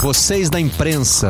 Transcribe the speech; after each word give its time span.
Vocês 0.00 0.48
da 0.48 0.60
imprensa. 0.60 1.28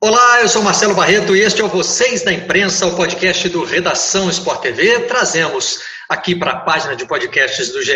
Olá, 0.00 0.40
eu 0.40 0.48
sou 0.48 0.60
Marcelo 0.60 0.92
Barreto 0.92 1.36
e 1.36 1.40
este 1.40 1.60
é 1.60 1.64
o 1.64 1.68
Vocês 1.68 2.24
da 2.24 2.32
Imprensa, 2.32 2.86
o 2.86 2.96
podcast 2.96 3.48
do 3.48 3.64
Redação 3.64 4.28
Sport 4.28 4.60
TV. 4.60 4.98
Trazemos 5.06 5.78
aqui 6.08 6.34
para 6.34 6.50
a 6.50 6.60
página 6.60 6.96
de 6.96 7.06
podcasts 7.06 7.70
do 7.70 7.80
GE. 7.80 7.92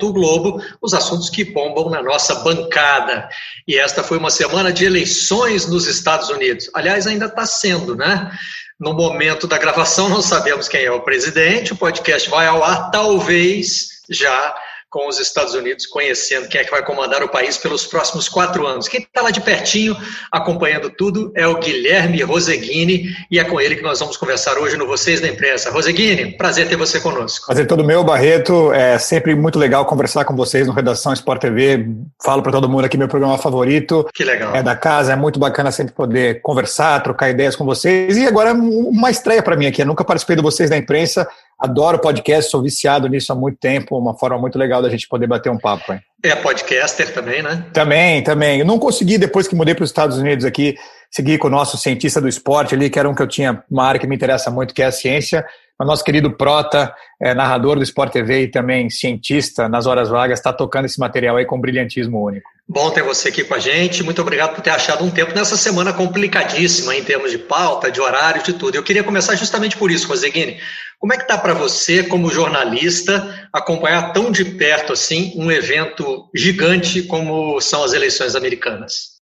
Globo 0.00 0.62
os 0.80 0.94
assuntos 0.94 1.28
que 1.28 1.44
bombam 1.44 1.90
na 1.90 2.00
nossa 2.00 2.36
bancada. 2.36 3.28
E 3.66 3.76
esta 3.76 4.04
foi 4.04 4.16
uma 4.16 4.30
semana 4.30 4.72
de 4.72 4.84
eleições 4.84 5.66
nos 5.66 5.88
Estados 5.88 6.30
Unidos. 6.30 6.70
Aliás, 6.72 7.04
ainda 7.08 7.26
está 7.26 7.44
sendo, 7.44 7.96
né? 7.96 8.30
No 8.78 8.92
momento 8.92 9.46
da 9.46 9.58
gravação, 9.58 10.08
não 10.08 10.22
sabemos 10.22 10.68
quem 10.68 10.84
é 10.84 10.92
o 10.92 11.00
presidente. 11.00 11.72
O 11.72 11.76
podcast 11.76 12.30
vai 12.30 12.46
ao 12.46 12.62
ar, 12.62 12.90
talvez 12.90 13.88
já 14.08 14.54
com 14.90 15.06
os 15.06 15.20
Estados 15.20 15.54
Unidos, 15.54 15.86
conhecendo 15.86 16.48
quem 16.48 16.60
é 16.60 16.64
que 16.64 16.70
vai 16.70 16.82
comandar 16.84 17.22
o 17.22 17.28
país 17.28 17.58
pelos 17.58 17.86
próximos 17.86 18.28
quatro 18.28 18.66
anos. 18.66 18.88
Quem 18.88 19.00
está 19.00 19.20
lá 19.20 19.30
de 19.30 19.40
pertinho, 19.40 19.96
acompanhando 20.32 20.90
tudo, 20.90 21.30
é 21.34 21.46
o 21.46 21.58
Guilherme 21.58 22.22
Roseguini, 22.22 23.14
e 23.30 23.38
é 23.38 23.44
com 23.44 23.60
ele 23.60 23.76
que 23.76 23.82
nós 23.82 24.00
vamos 24.00 24.16
conversar 24.16 24.56
hoje 24.58 24.76
no 24.76 24.86
Vocês 24.86 25.20
da 25.20 25.28
Imprensa. 25.28 25.70
Roseguini, 25.70 26.36
prazer 26.36 26.68
ter 26.68 26.76
você 26.76 26.98
conosco. 27.00 27.46
Prazer 27.46 27.66
todo 27.66 27.84
meu, 27.84 28.02
Barreto. 28.02 28.72
É 28.72 28.98
sempre 28.98 29.34
muito 29.34 29.58
legal 29.58 29.84
conversar 29.84 30.24
com 30.24 30.34
vocês 30.34 30.66
no 30.66 30.72
Redação 30.72 31.12
Sport 31.12 31.40
TV. 31.40 31.86
Falo 32.22 32.42
para 32.42 32.52
todo 32.52 32.68
mundo 32.68 32.84
aqui 32.84 32.96
meu 32.96 33.08
programa 33.08 33.36
favorito. 33.36 34.08
Que 34.14 34.24
legal. 34.24 34.54
É 34.54 34.62
da 34.62 34.74
casa, 34.74 35.12
é 35.12 35.16
muito 35.16 35.38
bacana 35.38 35.70
sempre 35.70 35.92
poder 35.92 36.40
conversar, 36.40 37.02
trocar 37.02 37.28
ideias 37.28 37.54
com 37.54 37.64
vocês. 37.64 38.16
E 38.16 38.26
agora 38.26 38.54
uma 38.54 39.10
estreia 39.10 39.42
para 39.42 39.56
mim 39.56 39.66
aqui. 39.66 39.82
Eu 39.82 39.86
nunca 39.86 40.04
participei 40.04 40.36
do 40.36 40.42
Vocês 40.42 40.70
da 40.70 40.76
Imprensa 40.76 41.28
Adoro 41.58 41.98
podcast, 41.98 42.50
sou 42.50 42.62
viciado 42.62 43.08
nisso 43.08 43.32
há 43.32 43.34
muito 43.34 43.58
tempo, 43.58 43.98
uma 43.98 44.16
forma 44.16 44.38
muito 44.38 44.56
legal 44.56 44.80
da 44.80 44.88
gente 44.88 45.08
poder 45.08 45.26
bater 45.26 45.50
um 45.50 45.58
papo. 45.58 45.92
Hein? 45.92 46.00
É 46.22 46.36
podcaster 46.36 47.12
também, 47.12 47.42
né? 47.42 47.66
Também, 47.72 48.22
também. 48.22 48.60
Eu 48.60 48.64
não 48.64 48.78
consegui, 48.78 49.18
depois 49.18 49.48
que 49.48 49.56
mudei 49.56 49.74
para 49.74 49.82
os 49.82 49.90
Estados 49.90 50.18
Unidos 50.18 50.44
aqui, 50.44 50.76
seguir 51.10 51.38
com 51.38 51.48
o 51.48 51.50
nosso 51.50 51.76
cientista 51.76 52.20
do 52.20 52.28
esporte 52.28 52.76
ali, 52.76 52.88
que 52.88 52.98
era 52.98 53.08
um 53.08 53.14
que 53.14 53.22
eu 53.22 53.26
tinha, 53.26 53.64
uma 53.68 53.84
área 53.84 54.00
que 54.00 54.06
me 54.06 54.14
interessa 54.14 54.52
muito, 54.52 54.72
que 54.72 54.82
é 54.82 54.86
a 54.86 54.92
ciência. 54.92 55.44
O 55.80 55.84
nosso 55.84 56.02
querido 56.02 56.32
Prota, 56.32 56.92
é, 57.22 57.32
narrador 57.32 57.76
do 57.76 57.84
Sport 57.84 58.12
TV 58.12 58.42
e 58.42 58.50
também 58.50 58.90
cientista 58.90 59.68
nas 59.68 59.86
horas 59.86 60.08
vagas, 60.08 60.40
está 60.40 60.52
tocando 60.52 60.86
esse 60.86 60.98
material 60.98 61.36
aí 61.36 61.46
com 61.46 61.60
brilhantismo 61.60 62.20
único. 62.20 62.50
Bom 62.68 62.90
ter 62.90 63.04
você 63.04 63.28
aqui 63.28 63.44
com 63.44 63.54
a 63.54 63.60
gente. 63.60 64.02
Muito 64.02 64.20
obrigado 64.20 64.56
por 64.56 64.60
ter 64.60 64.70
achado 64.70 65.04
um 65.04 65.10
tempo 65.10 65.32
nessa 65.34 65.56
semana 65.56 65.92
complicadíssima 65.92 66.96
em 66.96 67.04
termos 67.04 67.30
de 67.30 67.38
pauta, 67.38 67.92
de 67.92 68.00
horário, 68.00 68.42
de 68.42 68.54
tudo. 68.54 68.74
Eu 68.74 68.82
queria 68.82 69.04
começar 69.04 69.36
justamente 69.36 69.76
por 69.76 69.90
isso, 69.90 70.08
Roseguini. 70.08 70.58
Como 70.98 71.12
é 71.12 71.16
que 71.16 71.22
está 71.22 71.38
para 71.38 71.54
você, 71.54 72.02
como 72.02 72.28
jornalista, 72.28 73.48
acompanhar 73.52 74.12
tão 74.12 74.32
de 74.32 74.44
perto 74.44 74.92
assim 74.92 75.32
um 75.36 75.50
evento 75.50 76.28
gigante 76.34 77.02
como 77.04 77.60
são 77.60 77.84
as 77.84 77.92
eleições 77.92 78.34
americanas? 78.34 79.17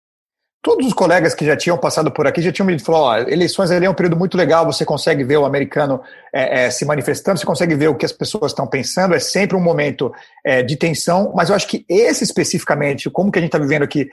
Todos 0.63 0.87
os 0.87 0.93
colegas 0.93 1.35
que 1.35 1.45
já 1.45 1.57
tinham 1.57 1.77
passado 1.77 2.09
por 2.09 2.25
aqui 2.25 2.41
já 2.41 2.49
tinham 2.49 2.65
me 2.65 2.79
falado, 2.79 3.03
ó, 3.03 3.29
eleições 3.29 3.69
ali 3.69 3.85
é 3.85 3.89
um 3.89 3.93
período 3.93 4.15
muito 4.15 4.37
legal, 4.37 4.65
você 4.65 4.85
consegue 4.85 5.21
ver 5.21 5.35
o 5.35 5.43
americano 5.43 6.01
é, 6.33 6.63
é, 6.63 6.69
se 6.71 6.85
manifestando, 6.85 7.37
você 7.37 7.45
consegue 7.45 7.75
ver 7.75 7.89
o 7.89 7.95
que 7.95 8.05
as 8.05 8.13
pessoas 8.13 8.53
estão 8.53 8.65
pensando, 8.65 9.13
é 9.13 9.19
sempre 9.19 9.57
um 9.57 9.59
momento 9.59 10.09
é, 10.41 10.63
de 10.63 10.77
tensão, 10.77 11.33
mas 11.35 11.49
eu 11.49 11.55
acho 11.55 11.67
que 11.67 11.85
esse 11.89 12.23
especificamente, 12.23 13.09
como 13.09 13.29
que 13.29 13.39
a 13.39 13.41
gente 13.41 13.49
está 13.49 13.59
vivendo 13.59 13.83
aqui, 13.83 14.09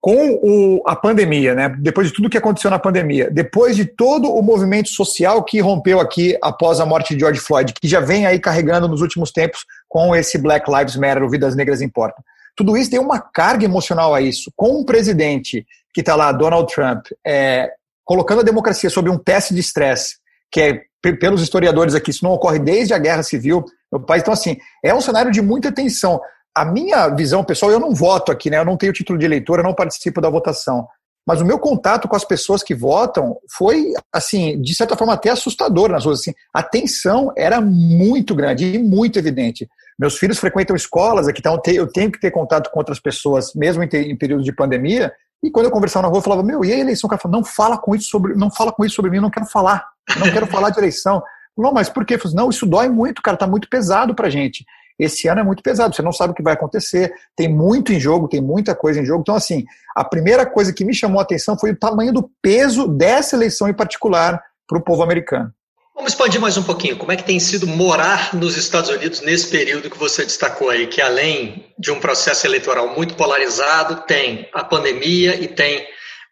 com 0.00 0.38
o, 0.40 0.82
a 0.86 0.94
pandemia, 0.94 1.54
né? 1.56 1.76
Depois 1.80 2.06
de 2.06 2.14
tudo 2.14 2.30
que 2.30 2.38
aconteceu 2.38 2.70
na 2.70 2.78
pandemia, 2.78 3.28
depois 3.28 3.74
de 3.74 3.84
todo 3.84 4.32
o 4.32 4.40
movimento 4.40 4.90
social 4.90 5.42
que 5.42 5.60
rompeu 5.60 5.98
aqui 5.98 6.38
após 6.40 6.78
a 6.78 6.86
morte 6.86 7.14
de 7.14 7.20
George 7.20 7.40
Floyd, 7.40 7.74
que 7.74 7.88
já 7.88 7.98
vem 7.98 8.24
aí 8.24 8.38
carregando 8.38 8.86
nos 8.86 9.00
últimos 9.00 9.32
tempos 9.32 9.64
com 9.88 10.14
esse 10.14 10.38
Black 10.38 10.70
Lives 10.70 10.94
Matter, 10.94 11.24
o 11.24 11.28
Vidas 11.28 11.56
Negras 11.56 11.82
Importam. 11.82 12.22
Tudo 12.58 12.76
isso 12.76 12.90
tem 12.90 12.98
uma 12.98 13.20
carga 13.20 13.64
emocional 13.64 14.12
a 14.12 14.20
isso. 14.20 14.52
Com 14.56 14.80
um 14.80 14.84
presidente 14.84 15.64
que 15.94 16.00
está 16.00 16.16
lá, 16.16 16.32
Donald 16.32 16.72
Trump, 16.74 17.06
é, 17.24 17.70
colocando 18.04 18.40
a 18.40 18.44
democracia 18.44 18.90
sob 18.90 19.08
um 19.08 19.16
teste 19.16 19.54
de 19.54 19.60
estresse, 19.60 20.16
que 20.50 20.60
é, 20.60 20.82
pelos 21.14 21.40
historiadores 21.40 21.94
aqui, 21.94 22.10
isso 22.10 22.24
não 22.24 22.32
ocorre 22.32 22.58
desde 22.58 22.92
a 22.92 22.98
Guerra 22.98 23.22
Civil 23.22 23.64
no 23.92 24.04
país. 24.04 24.22
Então, 24.22 24.34
assim, 24.34 24.56
é 24.84 24.92
um 24.92 25.00
cenário 25.00 25.30
de 25.30 25.40
muita 25.40 25.70
tensão 25.70 26.20
a 26.58 26.64
minha 26.64 27.08
visão 27.08 27.44
pessoal, 27.44 27.70
eu 27.70 27.78
não 27.78 27.94
voto 27.94 28.32
aqui, 28.32 28.50
né? 28.50 28.58
Eu 28.58 28.64
não 28.64 28.76
tenho 28.76 28.92
título 28.92 29.16
de 29.16 29.24
eleitor, 29.24 29.60
eu 29.60 29.64
não 29.64 29.74
participo 29.74 30.20
da 30.20 30.28
votação. 30.28 30.88
Mas 31.28 31.42
o 31.42 31.44
meu 31.44 31.58
contato 31.58 32.08
com 32.08 32.16
as 32.16 32.24
pessoas 32.24 32.62
que 32.62 32.74
votam 32.74 33.36
foi, 33.54 33.92
assim, 34.10 34.58
de 34.62 34.74
certa 34.74 34.96
forma 34.96 35.12
até 35.12 35.28
assustador 35.28 35.90
nas 35.90 36.06
ruas. 36.06 36.20
Assim, 36.20 36.32
a 36.54 36.62
tensão 36.62 37.30
era 37.36 37.60
muito 37.60 38.34
grande 38.34 38.64
e 38.64 38.78
muito 38.78 39.18
evidente. 39.18 39.68
Meus 39.98 40.16
filhos 40.16 40.38
frequentam 40.38 40.74
escolas 40.74 41.28
aqui, 41.28 41.40
então 41.40 41.60
eu 41.66 41.86
tenho 41.86 42.10
que 42.10 42.18
ter 42.18 42.30
contato 42.30 42.70
com 42.70 42.78
outras 42.78 42.98
pessoas, 42.98 43.52
mesmo 43.54 43.82
em, 43.82 43.88
em 43.92 44.16
períodos 44.16 44.42
de 44.42 44.54
pandemia. 44.54 45.12
E 45.42 45.50
quando 45.50 45.66
eu 45.66 45.70
conversava 45.70 46.04
na 46.04 46.08
rua, 46.08 46.16
eu 46.16 46.22
falava, 46.22 46.42
meu, 46.42 46.64
e 46.64 46.72
a 46.72 46.78
eleição? 46.78 47.06
O 47.06 47.10
cara 47.10 47.20
falou, 47.20 47.36
não 47.36 47.44
fala 47.44 47.76
com 47.76 47.94
isso 47.94 48.08
sobre, 48.08 48.34
não 48.34 48.50
fala 48.50 48.72
com 48.72 48.82
isso 48.82 48.94
sobre 48.94 49.10
mim, 49.10 49.18
eu 49.18 49.22
não 49.22 49.30
quero 49.30 49.44
falar, 49.44 49.86
não 50.16 50.32
quero 50.32 50.46
falar 50.46 50.70
de 50.70 50.78
eleição. 50.78 51.22
Não, 51.54 51.72
mas 51.72 51.90
por 51.90 52.06
quê? 52.06 52.16
Falei, 52.16 52.36
não, 52.38 52.48
isso 52.48 52.64
dói 52.64 52.88
muito, 52.88 53.20
cara, 53.20 53.36
tá 53.36 53.46
muito 53.46 53.68
pesado 53.68 54.14
pra 54.14 54.30
gente 54.30 54.64
esse 54.98 55.28
ano 55.28 55.40
é 55.40 55.44
muito 55.44 55.62
pesado, 55.62 55.94
você 55.94 56.02
não 56.02 56.12
sabe 56.12 56.32
o 56.32 56.34
que 56.34 56.42
vai 56.42 56.54
acontecer, 56.54 57.12
tem 57.36 57.48
muito 57.48 57.92
em 57.92 58.00
jogo, 58.00 58.28
tem 58.28 58.40
muita 58.40 58.74
coisa 58.74 59.00
em 59.00 59.04
jogo. 59.04 59.20
Então, 59.20 59.34
assim, 59.34 59.64
a 59.94 60.04
primeira 60.04 60.44
coisa 60.44 60.72
que 60.72 60.84
me 60.84 60.94
chamou 60.94 61.20
a 61.20 61.22
atenção 61.22 61.58
foi 61.58 61.70
o 61.70 61.78
tamanho 61.78 62.12
do 62.12 62.30
peso 62.42 62.88
dessa 62.88 63.36
eleição 63.36 63.68
em 63.68 63.74
particular 63.74 64.42
para 64.66 64.78
o 64.78 64.82
povo 64.82 65.02
americano. 65.02 65.52
Vamos 65.94 66.12
expandir 66.12 66.40
mais 66.40 66.56
um 66.56 66.62
pouquinho. 66.62 66.96
Como 66.96 67.10
é 67.10 67.16
que 67.16 67.24
tem 67.24 67.40
sido 67.40 67.66
morar 67.66 68.32
nos 68.32 68.56
Estados 68.56 68.88
Unidos 68.88 69.20
nesse 69.20 69.48
período 69.48 69.90
que 69.90 69.98
você 69.98 70.24
destacou 70.24 70.70
aí, 70.70 70.86
que 70.86 71.00
além 71.00 71.66
de 71.76 71.90
um 71.90 71.98
processo 71.98 72.46
eleitoral 72.46 72.94
muito 72.94 73.14
polarizado, 73.14 74.04
tem 74.06 74.48
a 74.54 74.62
pandemia 74.62 75.34
e 75.34 75.48
tem 75.48 75.84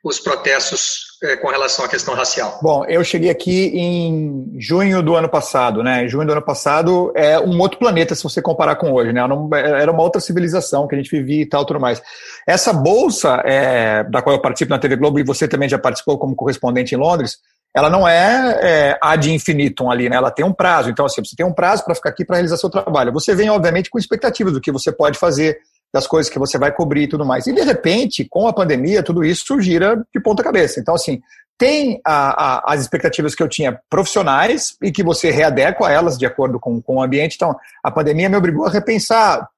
os 0.04 0.20
protestos 0.20 1.05
é, 1.22 1.36
com 1.36 1.48
relação 1.48 1.84
à 1.84 1.88
questão 1.88 2.14
racial? 2.14 2.58
Bom, 2.62 2.84
eu 2.84 3.02
cheguei 3.02 3.30
aqui 3.30 3.68
em 3.74 4.54
junho 4.58 5.02
do 5.02 5.14
ano 5.14 5.28
passado, 5.28 5.82
né? 5.82 6.06
Junho 6.08 6.26
do 6.26 6.32
ano 6.32 6.42
passado 6.42 7.12
é 7.14 7.38
um 7.38 7.58
outro 7.60 7.78
planeta 7.78 8.14
se 8.14 8.22
você 8.22 8.42
comparar 8.42 8.76
com 8.76 8.92
hoje, 8.92 9.12
né? 9.12 9.20
Era 9.80 9.90
uma 9.90 10.02
outra 10.02 10.20
civilização 10.20 10.86
que 10.86 10.94
a 10.94 10.98
gente 10.98 11.10
vivia 11.10 11.42
e 11.42 11.46
tal, 11.46 11.64
tudo 11.64 11.80
mais. 11.80 12.02
Essa 12.46 12.72
bolsa 12.72 13.42
é, 13.44 14.04
da 14.04 14.20
qual 14.20 14.36
eu 14.36 14.42
participo 14.42 14.70
na 14.70 14.78
TV 14.78 14.96
Globo 14.96 15.18
e 15.18 15.24
você 15.24 15.48
também 15.48 15.68
já 15.68 15.78
participou 15.78 16.18
como 16.18 16.36
correspondente 16.36 16.94
em 16.94 16.98
Londres, 16.98 17.38
ela 17.74 17.90
não 17.90 18.08
é, 18.08 18.58
é 18.62 18.98
ad 19.02 19.30
infinitum 19.30 19.90
ali, 19.90 20.08
né? 20.08 20.16
Ela 20.16 20.30
tem 20.30 20.44
um 20.44 20.52
prazo. 20.52 20.88
Então, 20.88 21.04
assim, 21.04 21.22
você 21.22 21.36
tem 21.36 21.44
um 21.44 21.52
prazo 21.52 21.84
para 21.84 21.94
ficar 21.94 22.08
aqui 22.08 22.24
para 22.24 22.36
realizar 22.36 22.56
seu 22.56 22.70
trabalho. 22.70 23.12
Você 23.12 23.34
vem, 23.34 23.50
obviamente, 23.50 23.90
com 23.90 23.98
expectativas 23.98 24.54
do 24.54 24.60
que 24.60 24.72
você 24.72 24.90
pode 24.90 25.18
fazer, 25.18 25.58
das 25.92 26.06
coisas 26.06 26.30
que 26.30 26.38
você 26.38 26.58
vai 26.58 26.72
cobrir 26.72 27.02
e 27.02 27.08
tudo 27.08 27.24
mais. 27.24 27.46
E, 27.46 27.52
de 27.52 27.62
repente, 27.62 28.26
com 28.28 28.46
a 28.46 28.52
pandemia, 28.52 29.02
tudo 29.02 29.24
isso 29.24 29.60
gira 29.60 30.04
de 30.14 30.20
ponta 30.20 30.42
cabeça. 30.42 30.80
Então, 30.80 30.94
assim, 30.94 31.20
tem 31.58 32.00
a, 32.04 32.68
a, 32.68 32.74
as 32.74 32.80
expectativas 32.82 33.34
que 33.34 33.42
eu 33.42 33.48
tinha 33.48 33.80
profissionais 33.88 34.76
e 34.82 34.92
que 34.92 35.02
você 35.02 35.30
readequa 35.30 35.90
elas 35.90 36.18
de 36.18 36.26
acordo 36.26 36.60
com, 36.60 36.80
com 36.82 36.96
o 36.96 37.02
ambiente. 37.02 37.36
Então, 37.36 37.56
a 37.82 37.90
pandemia 37.90 38.28
me 38.28 38.36
obrigou 38.36 38.66
a 38.66 38.70
repensar 38.70 39.48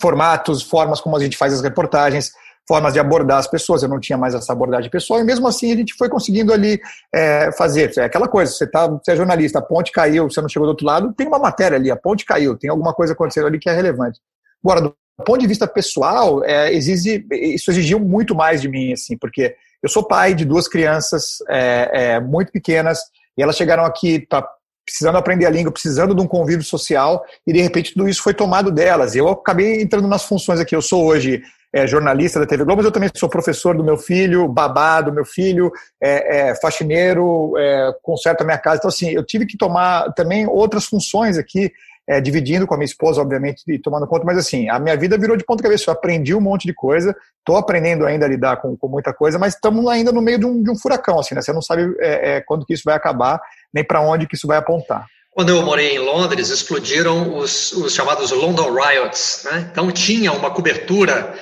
formatos, 0.00 0.62
formas 0.62 1.00
como 1.00 1.16
a 1.16 1.20
gente 1.20 1.36
faz 1.36 1.52
as 1.52 1.62
reportagens, 1.62 2.32
formas 2.66 2.94
de 2.94 2.98
abordar 2.98 3.38
as 3.38 3.46
pessoas. 3.46 3.82
Eu 3.82 3.88
não 3.88 4.00
tinha 4.00 4.16
mais 4.16 4.34
essa 4.34 4.52
abordagem 4.52 4.90
pessoal 4.90 5.20
e 5.20 5.24
mesmo 5.24 5.46
assim 5.46 5.72
a 5.72 5.76
gente 5.76 5.94
foi 5.94 6.08
conseguindo 6.08 6.52
ali 6.52 6.80
é, 7.14 7.52
fazer. 7.52 7.92
É 7.98 8.04
aquela 8.04 8.28
coisa, 8.28 8.52
você, 8.52 8.66
tá, 8.66 8.86
você 8.86 9.12
é 9.12 9.16
jornalista, 9.16 9.58
a 9.58 9.62
ponte 9.62 9.92
caiu, 9.92 10.30
você 10.30 10.40
não 10.40 10.48
chegou 10.48 10.66
do 10.66 10.70
outro 10.70 10.86
lado, 10.86 11.12
tem 11.12 11.26
uma 11.26 11.38
matéria 11.38 11.76
ali, 11.76 11.90
a 11.90 11.96
ponte 11.96 12.24
caiu, 12.24 12.56
tem 12.56 12.70
alguma 12.70 12.94
coisa 12.94 13.12
acontecendo 13.12 13.46
ali 13.46 13.58
que 13.58 13.68
é 13.68 13.74
relevante. 13.74 14.20
Agora, 14.64 14.80
do 14.80 14.96
do 15.18 15.24
ponto 15.24 15.40
de 15.40 15.46
vista 15.46 15.66
pessoal, 15.66 16.44
é, 16.44 16.72
exige, 16.72 17.24
isso 17.30 17.70
exigiu 17.70 17.98
muito 17.98 18.34
mais 18.34 18.60
de 18.60 18.68
mim, 18.68 18.92
assim, 18.92 19.16
porque 19.16 19.56
eu 19.82 19.88
sou 19.88 20.02
pai 20.02 20.34
de 20.34 20.44
duas 20.44 20.68
crianças 20.68 21.38
é, 21.48 21.90
é, 21.92 22.20
muito 22.20 22.52
pequenas 22.52 23.00
e 23.36 23.42
elas 23.42 23.56
chegaram 23.56 23.84
aqui 23.84 24.20
tá, 24.20 24.46
precisando 24.84 25.16
aprender 25.16 25.46
a 25.46 25.50
língua, 25.50 25.72
precisando 25.72 26.14
de 26.14 26.20
um 26.20 26.26
convívio 26.26 26.64
social 26.64 27.24
e 27.46 27.52
de 27.52 27.60
repente 27.60 27.92
tudo 27.94 28.08
isso 28.08 28.22
foi 28.22 28.34
tomado 28.34 28.70
delas. 28.70 29.14
Eu 29.14 29.28
acabei 29.28 29.80
entrando 29.80 30.08
nas 30.08 30.24
funções 30.24 30.60
aqui. 30.60 30.76
Eu 30.76 30.82
sou 30.82 31.04
hoje 31.04 31.42
é, 31.72 31.86
jornalista 31.86 32.38
da 32.38 32.46
TV 32.46 32.64
Globo, 32.64 32.78
mas 32.78 32.86
eu 32.86 32.92
também 32.92 33.10
sou 33.14 33.28
professor 33.28 33.76
do 33.76 33.84
meu 33.84 33.96
filho, 33.96 34.48
babá 34.48 35.00
do 35.00 35.12
meu 35.12 35.24
filho, 35.24 35.70
é, 36.02 36.50
é, 36.50 36.54
faxineiro, 36.56 37.52
conserto 38.02 38.42
a 38.42 38.44
minha 38.44 38.58
casa. 38.58 38.78
Então, 38.78 38.88
assim, 38.88 39.10
eu 39.10 39.24
tive 39.24 39.46
que 39.46 39.56
tomar 39.56 40.12
também 40.12 40.46
outras 40.46 40.86
funções 40.86 41.38
aqui 41.38 41.72
é, 42.08 42.20
dividindo 42.20 42.66
com 42.66 42.74
a 42.74 42.76
minha 42.76 42.86
esposa, 42.86 43.20
obviamente, 43.20 43.62
e 43.66 43.78
tomando 43.78 44.06
conta, 44.06 44.24
mas 44.24 44.38
assim, 44.38 44.68
a 44.68 44.78
minha 44.78 44.96
vida 44.96 45.18
virou 45.18 45.36
de 45.36 45.44
ponta 45.44 45.62
cabeça. 45.62 45.90
Eu 45.90 45.94
aprendi 45.94 46.34
um 46.34 46.40
monte 46.40 46.66
de 46.66 46.72
coisa, 46.72 47.14
estou 47.38 47.56
aprendendo 47.56 48.06
ainda 48.06 48.24
a 48.26 48.28
lidar 48.28 48.58
com, 48.58 48.76
com 48.76 48.88
muita 48.88 49.12
coisa, 49.12 49.38
mas 49.38 49.54
estamos 49.54 49.86
ainda 49.88 50.12
no 50.12 50.22
meio 50.22 50.38
de 50.38 50.46
um, 50.46 50.62
de 50.62 50.70
um, 50.70 50.76
furacão, 50.76 51.18
assim, 51.18 51.34
né? 51.34 51.42
Você 51.42 51.52
não 51.52 51.62
sabe 51.62 51.82
é, 51.98 52.36
é, 52.36 52.40
quando 52.40 52.64
que 52.64 52.74
isso 52.74 52.84
vai 52.84 52.94
acabar, 52.94 53.40
nem 53.74 53.84
para 53.84 54.00
onde 54.00 54.26
que 54.26 54.36
isso 54.36 54.46
vai 54.46 54.56
apontar. 54.56 55.06
Quando 55.32 55.50
eu 55.50 55.62
morei 55.62 55.96
em 55.96 55.98
Londres, 55.98 56.48
explodiram 56.48 57.36
os, 57.36 57.72
os 57.72 57.92
chamados 57.92 58.30
London 58.30 58.72
Riots. 58.72 59.42
Né? 59.44 59.68
Então 59.70 59.90
tinha 59.90 60.32
uma 60.32 60.50
cobertura 60.50 61.34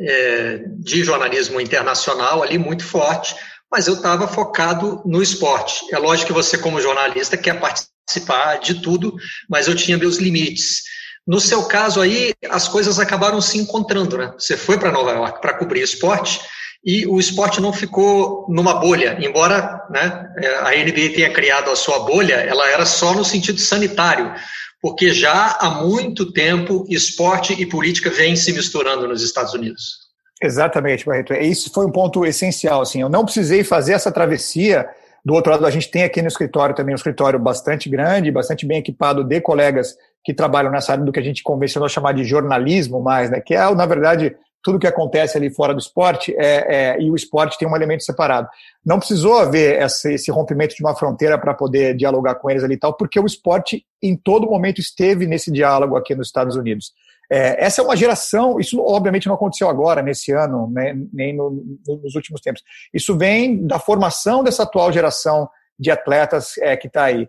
é, 0.00 0.62
de 0.78 1.04
jornalismo 1.04 1.60
internacional 1.60 2.42
ali 2.42 2.56
muito 2.56 2.84
forte, 2.84 3.34
mas 3.70 3.86
eu 3.86 3.94
estava 3.94 4.26
focado 4.28 5.02
no 5.04 5.20
esporte. 5.20 5.84
É 5.92 5.98
lógico 5.98 6.28
que 6.28 6.32
você, 6.32 6.56
como 6.56 6.80
jornalista, 6.80 7.36
quer 7.36 7.60
participar 7.60 7.93
participar 8.04 8.56
de 8.58 8.80
tudo, 8.80 9.14
mas 9.48 9.66
eu 9.66 9.74
tinha 9.74 9.98
meus 9.98 10.18
limites. 10.18 10.82
No 11.26 11.40
seu 11.40 11.64
caso 11.64 12.00
aí, 12.00 12.34
as 12.50 12.68
coisas 12.68 12.98
acabaram 12.98 13.40
se 13.40 13.58
encontrando, 13.58 14.18
né? 14.18 14.32
Você 14.38 14.56
foi 14.56 14.78
para 14.78 14.92
Nova 14.92 15.12
York 15.12 15.40
para 15.40 15.54
cobrir 15.54 15.80
esporte 15.80 16.40
e 16.84 17.06
o 17.06 17.18
esporte 17.18 17.62
não 17.62 17.72
ficou 17.72 18.46
numa 18.50 18.74
bolha, 18.74 19.16
embora 19.18 19.80
né, 19.90 20.28
a 20.60 20.70
NBA 20.72 21.14
tenha 21.14 21.32
criado 21.32 21.70
a 21.70 21.76
sua 21.76 22.00
bolha, 22.00 22.34
ela 22.34 22.68
era 22.68 22.84
só 22.84 23.14
no 23.14 23.24
sentido 23.24 23.58
sanitário, 23.58 24.34
porque 24.82 25.10
já 25.14 25.56
há 25.58 25.82
muito 25.82 26.30
tempo 26.30 26.84
esporte 26.90 27.54
e 27.54 27.64
política 27.64 28.10
vêm 28.10 28.36
se 28.36 28.52
misturando 28.52 29.08
nos 29.08 29.22
Estados 29.22 29.54
Unidos. 29.54 30.04
Exatamente, 30.42 31.06
Barreto. 31.06 31.32
Isso 31.32 31.70
foi 31.72 31.86
um 31.86 31.90
ponto 31.90 32.26
essencial. 32.26 32.82
Assim, 32.82 33.00
eu 33.00 33.08
não 33.08 33.24
precisei 33.24 33.64
fazer 33.64 33.94
essa 33.94 34.12
travessia. 34.12 34.86
Do 35.24 35.32
outro 35.32 35.52
lado, 35.52 35.66
a 35.66 35.70
gente 35.70 35.90
tem 35.90 36.02
aqui 36.02 36.20
no 36.20 36.28
escritório 36.28 36.74
também 36.74 36.94
um 36.94 36.96
escritório 36.96 37.38
bastante 37.38 37.88
grande, 37.88 38.30
bastante 38.30 38.66
bem 38.66 38.78
equipado 38.78 39.24
de 39.24 39.40
colegas 39.40 39.96
que 40.22 40.34
trabalham 40.34 40.70
nessa 40.70 40.92
área 40.92 41.04
do 41.04 41.12
que 41.12 41.20
a 41.20 41.22
gente 41.22 41.42
convencionou 41.42 41.88
chamar 41.88 42.12
de 42.12 42.24
jornalismo 42.24 43.00
mais, 43.00 43.30
né? 43.30 43.40
Que 43.40 43.54
é, 43.54 43.74
na 43.74 43.86
verdade, 43.86 44.36
tudo 44.62 44.78
que 44.78 44.86
acontece 44.86 45.36
ali 45.36 45.50
fora 45.50 45.74
do 45.74 45.78
esporte 45.78 46.34
é, 46.38 46.96
é, 46.96 47.00
e 47.00 47.10
o 47.10 47.14
esporte 47.14 47.58
tem 47.58 47.68
um 47.68 47.76
elemento 47.76 48.02
separado. 48.02 48.48
Não 48.84 48.98
precisou 48.98 49.38
haver 49.38 49.80
esse, 49.82 50.14
esse 50.14 50.30
rompimento 50.30 50.74
de 50.74 50.82
uma 50.82 50.94
fronteira 50.94 51.38
para 51.38 51.54
poder 51.54 51.94
dialogar 51.94 52.34
com 52.36 52.50
eles 52.50 52.64
ali 52.64 52.74
e 52.74 52.78
tal, 52.78 52.94
porque 52.94 53.20
o 53.20 53.26
esporte 53.26 53.84
em 54.02 54.16
todo 54.16 54.48
momento 54.48 54.80
esteve 54.80 55.26
nesse 55.26 55.50
diálogo 55.50 55.96
aqui 55.96 56.14
nos 56.14 56.28
Estados 56.28 56.56
Unidos. 56.56 56.92
É, 57.30 57.64
essa 57.64 57.80
é 57.80 57.84
uma 57.84 57.96
geração, 57.96 58.58
isso 58.60 58.80
obviamente 58.80 59.26
não 59.26 59.34
aconteceu 59.34 59.68
agora, 59.68 60.02
nesse 60.02 60.32
ano, 60.32 60.70
né, 60.70 60.94
nem 61.12 61.34
no, 61.34 61.64
nos 61.86 62.14
últimos 62.14 62.40
tempos. 62.40 62.62
Isso 62.92 63.16
vem 63.16 63.66
da 63.66 63.78
formação 63.78 64.44
dessa 64.44 64.62
atual 64.62 64.92
geração 64.92 65.48
de 65.78 65.90
atletas 65.90 66.56
é, 66.58 66.76
que 66.76 66.86
está 66.86 67.04
aí 67.04 67.28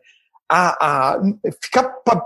a, 0.49 1.15
a 1.15 1.21
ficar 1.61 1.83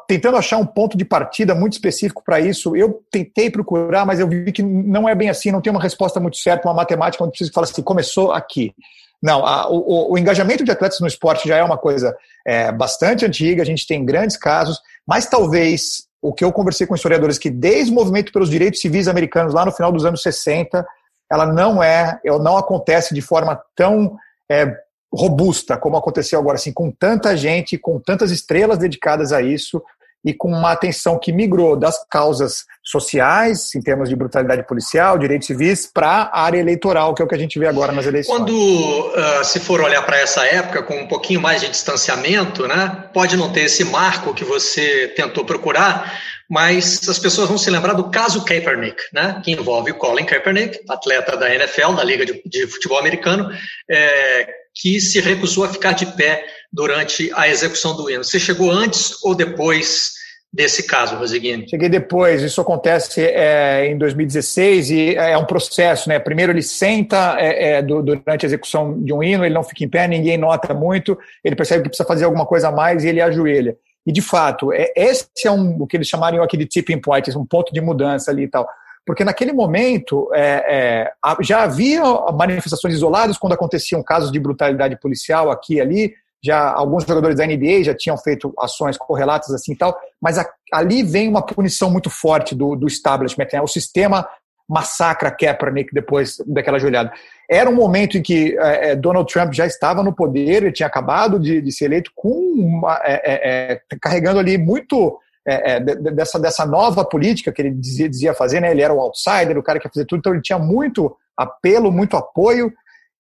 tentando 0.08 0.38
achar 0.38 0.58
um 0.58 0.66
ponto 0.66 0.98
de 0.98 1.06
partida 1.06 1.56
muito 1.56 1.74
específico 1.74 2.22
para 2.24 2.40
isso. 2.40 2.76
Eu 2.76 3.02
tentei 3.10 3.50
procurar, 3.50 4.06
mas 4.06 4.20
eu 4.20 4.28
vi 4.28 4.52
que 4.52 4.62
não 4.62 5.08
é 5.08 5.16
bem 5.16 5.30
assim, 5.30 5.52
não 5.52 5.62
tem 5.62 5.72
uma 5.72 5.82
resposta 5.82 6.20
muito 6.20 6.38
certa, 6.38 6.68
uma 6.68 6.74
matemática 6.74 7.24
onde 7.24 7.32
precisa 7.32 7.52
falar 7.54 7.66
assim, 7.66 7.82
começou 7.82 8.32
aqui. 8.32 8.74
Não, 9.22 9.46
a, 9.46 9.70
o, 9.70 10.14
o, 10.14 10.18
engajamento 10.18 10.64
de 10.64 10.72
atletas 10.72 11.00
no 11.02 11.08
esporte 11.08 11.48
já 11.48 11.58
é 11.58 11.64
uma 11.64 11.78
coisa 11.78 12.16
é, 12.46 12.72
bastante 12.72 13.26
antiga, 13.26 13.62
a 13.62 13.66
gente 13.66 13.86
tem 13.86 14.06
grandes 14.06 14.38
casos, 14.38 14.80
mas 15.06 15.26
talvez 15.26 16.08
o 16.22 16.34
que 16.34 16.44
eu 16.44 16.52
conversei 16.52 16.86
com 16.86 16.96
historiadores 16.96 17.38
que 17.38 17.50
desde 17.50 17.92
o 17.92 17.96
movimento 17.96 18.32
pelos 18.32 18.50
direitos 18.50 18.82
civis 18.82 19.08
americanos 19.08 19.54
lá 19.54 19.66
no 19.66 19.72
final 19.72 19.92
dos 19.92 20.06
anos 20.06 20.22
60, 20.22 20.86
ela 21.32 21.46
não 21.46 21.82
é, 21.82 22.20
ela 22.26 22.40
não 22.40 22.58
acontece 22.58 23.14
de 23.14 23.22
forma 23.22 23.62
tão 23.76 24.18
é, 24.52 24.76
robusta, 25.14 25.78
como 25.78 25.98
aconteceu 25.98 26.40
agora, 26.40 26.56
assim, 26.56 26.74
com 26.74 26.92
tanta 26.92 27.36
gente, 27.38 27.78
com 27.78 28.00
tantas 28.00 28.32
estrelas 28.32 28.78
dedicadas 28.78 29.32
a 29.32 29.42
isso 29.42 29.82
e 30.24 30.34
com 30.34 30.50
uma 30.50 30.72
atenção 30.72 31.18
que 31.18 31.32
migrou 31.32 31.78
das 31.78 32.06
causas 32.10 32.66
sociais, 32.84 33.74
em 33.76 33.82
termos 33.82 34.10
de 34.10 34.16
brutalidade 34.16 34.66
policial, 34.68 35.18
direitos 35.18 35.48
civis, 35.48 35.90
para 35.92 36.30
a 36.34 36.42
área 36.42 36.60
eleitoral, 36.60 37.14
que 37.14 37.22
é 37.22 37.26
o 37.26 37.28
que 37.28 37.36
a 37.36 37.40
gente 37.40 37.58
vê 37.58 37.68
agora 37.68 37.92
nas 37.92 38.06
eleições. 38.06 38.36
Quando 38.36 38.52
uh, 38.52 39.44
se 39.44 39.60
for 39.60 39.82
olhar 39.82 40.02
para 40.02 40.18
essa 40.18 40.46
época 40.46 40.84
com 40.84 40.96
um 40.96 41.08
pouquinho 41.08 41.40
mais 41.40 41.62
de 41.62 41.70
distanciamento, 41.70 42.68
né, 42.68 43.10
pode 43.14 43.38
não 43.38 43.52
ter 43.52 43.62
esse 43.62 43.86
marco 43.86 44.34
que 44.34 44.44
você 44.44 45.08
tentou 45.16 45.46
procurar, 45.46 46.20
mas 46.50 47.08
as 47.08 47.20
pessoas 47.20 47.48
vão 47.48 47.58
se 47.58 47.70
lembrar 47.70 47.94
do 47.94 48.10
caso 48.10 48.44
Kaepernick, 48.44 49.02
né, 49.14 49.40
que 49.44 49.52
envolve 49.52 49.92
o 49.92 49.96
Colin 49.96 50.26
Kaepernick, 50.26 50.80
atleta 50.90 51.38
da 51.38 51.54
NFL, 51.54 51.94
da 51.94 52.04
Liga 52.04 52.26
de, 52.26 52.42
de 52.46 52.68
Futebol 52.68 52.98
Americano, 52.98 53.50
é, 53.90 54.48
que 54.80 55.00
se 55.02 55.20
recusou 55.20 55.66
a 55.66 55.70
ficar 55.70 55.92
de 55.92 56.06
pé 56.06 56.46
durante 56.72 57.30
a 57.36 57.50
execução 57.50 57.96
do 57.96 58.10
hino. 58.10 58.24
Você 58.24 58.40
chegou 58.40 58.72
antes 58.72 59.22
ou 59.24 59.36
depois 59.36 60.14
desse 60.52 60.84
caso, 60.84 61.16
Rosiguini? 61.16 61.68
Cheguei 61.70 61.90
depois. 61.90 62.42
Isso 62.42 62.62
acontece 62.62 63.22
é, 63.22 63.88
em 63.88 63.98
2016 63.98 64.90
e 64.90 65.16
é 65.16 65.38
um 65.38 65.46
processo, 65.46 66.08
né? 66.08 66.18
Primeiro 66.18 66.54
ele 66.54 66.62
senta 66.62 67.36
é, 67.38 67.74
é, 67.74 67.82
durante 67.82 68.46
a 68.46 68.48
execução 68.48 69.02
de 69.04 69.14
um 69.14 69.22
hino, 69.22 69.44
ele 69.44 69.54
não 69.54 69.64
fica 69.64 69.84
em 69.84 69.90
pé, 69.90 70.08
ninguém 70.08 70.38
nota 70.38 70.74
muito, 70.74 71.18
ele 71.44 71.56
percebe 71.56 71.84
que 71.84 71.90
precisa 71.90 72.08
fazer 72.08 72.26
alguma 72.26 72.46
coisa 72.46 72.70
a 72.70 72.72
mais 72.72 73.04
e 73.04 73.10
ele 73.10 73.22
ajoelha. 73.22 73.76
E 74.08 74.14
de 74.14 74.22
fato, 74.22 74.72
é, 74.72 74.92
esse 74.96 75.28
é 75.46 75.52
um, 75.52 75.82
o 75.82 75.86
que 75.86 75.98
eles 75.98 76.08
chamariam 76.08 76.44
aqui 76.44 76.56
de 76.56 76.66
tipping 76.66 77.02
point, 77.02 77.30
um 77.38 77.46
ponto 77.46 77.74
de 77.74 77.82
mudança 77.82 78.32
ali 78.32 78.44
e 78.44 78.48
tal 78.48 78.68
porque 79.06 79.24
naquele 79.24 79.52
momento 79.52 80.30
é, 80.34 80.66
é, 80.68 81.12
já 81.42 81.64
havia 81.64 82.04
manifestações 82.34 82.94
isoladas 82.94 83.38
quando 83.38 83.54
aconteciam 83.54 84.04
casos 84.04 84.32
de 84.32 84.40
brutalidade 84.40 85.00
policial 85.00 85.50
aqui 85.52 85.76
e 85.76 85.82
ali, 85.82 86.14
já 86.44 86.72
alguns 86.72 87.04
jogadores 87.04 87.36
da 87.36 87.46
NBA 87.46 87.84
já 87.84 87.94
tinham 87.94 88.18
feito 88.18 88.54
ações 88.58 88.98
correlatas 88.98 89.52
assim 89.52 89.74
e 89.74 89.76
tal, 89.76 89.98
mas 90.22 90.38
a, 90.38 90.50
ali 90.72 91.04
vem 91.04 91.28
uma 91.28 91.46
punição 91.46 91.92
muito 91.92 92.10
forte 92.10 92.56
do, 92.56 92.76
do 92.76 92.88
establishment, 92.88 93.48
né? 93.52 93.62
o 93.62 93.68
sistema 93.68 94.28
massacra 94.70 95.32
Kaepernick 95.32 95.92
depois 95.92 96.38
daquela 96.46 96.78
joelhada. 96.78 97.12
Era 97.50 97.70
um 97.70 97.76
momento 97.76 98.18
em 98.18 98.22
que 98.22 98.56
é, 98.60 98.92
é 98.92 98.96
Donald 98.96 99.32
Trump 99.32 99.52
já 99.52 99.66
estava 99.66 100.04
no 100.04 100.14
poder, 100.14 100.64
ele 100.64 100.72
tinha 100.72 100.86
acabado 100.86 101.40
de, 101.40 101.60
de 101.60 101.72
ser 101.72 101.86
eleito 101.86 102.12
com 102.16 102.30
uma, 102.30 103.02
é, 103.04 103.14
é, 103.14 103.74
é 103.74 103.82
carregando 104.00 104.40
ali 104.40 104.58
muito 104.58 105.20
é, 105.48 105.74
é, 105.74 105.80
dessa, 105.80 106.40
dessa 106.40 106.66
nova 106.66 107.04
política 107.06 107.52
que 107.52 107.62
ele 107.62 107.72
dizia, 107.72 108.10
dizia 108.10 108.34
fazer, 108.34 108.60
né? 108.60 108.72
Ele 108.72 108.82
era 108.82 108.94
o 108.94 109.00
outsider, 109.00 109.58
o 109.58 109.64
cara 109.64 109.80
que 109.80 109.88
ia 109.88 109.92
fazer 109.92 110.06
tudo, 110.06 110.20
então 110.20 110.34
ele 110.34 110.42
tinha 110.42 110.60
muito 110.60 111.16
apelo, 111.36 111.92
muito 111.92 112.18
apoio. 112.18 112.72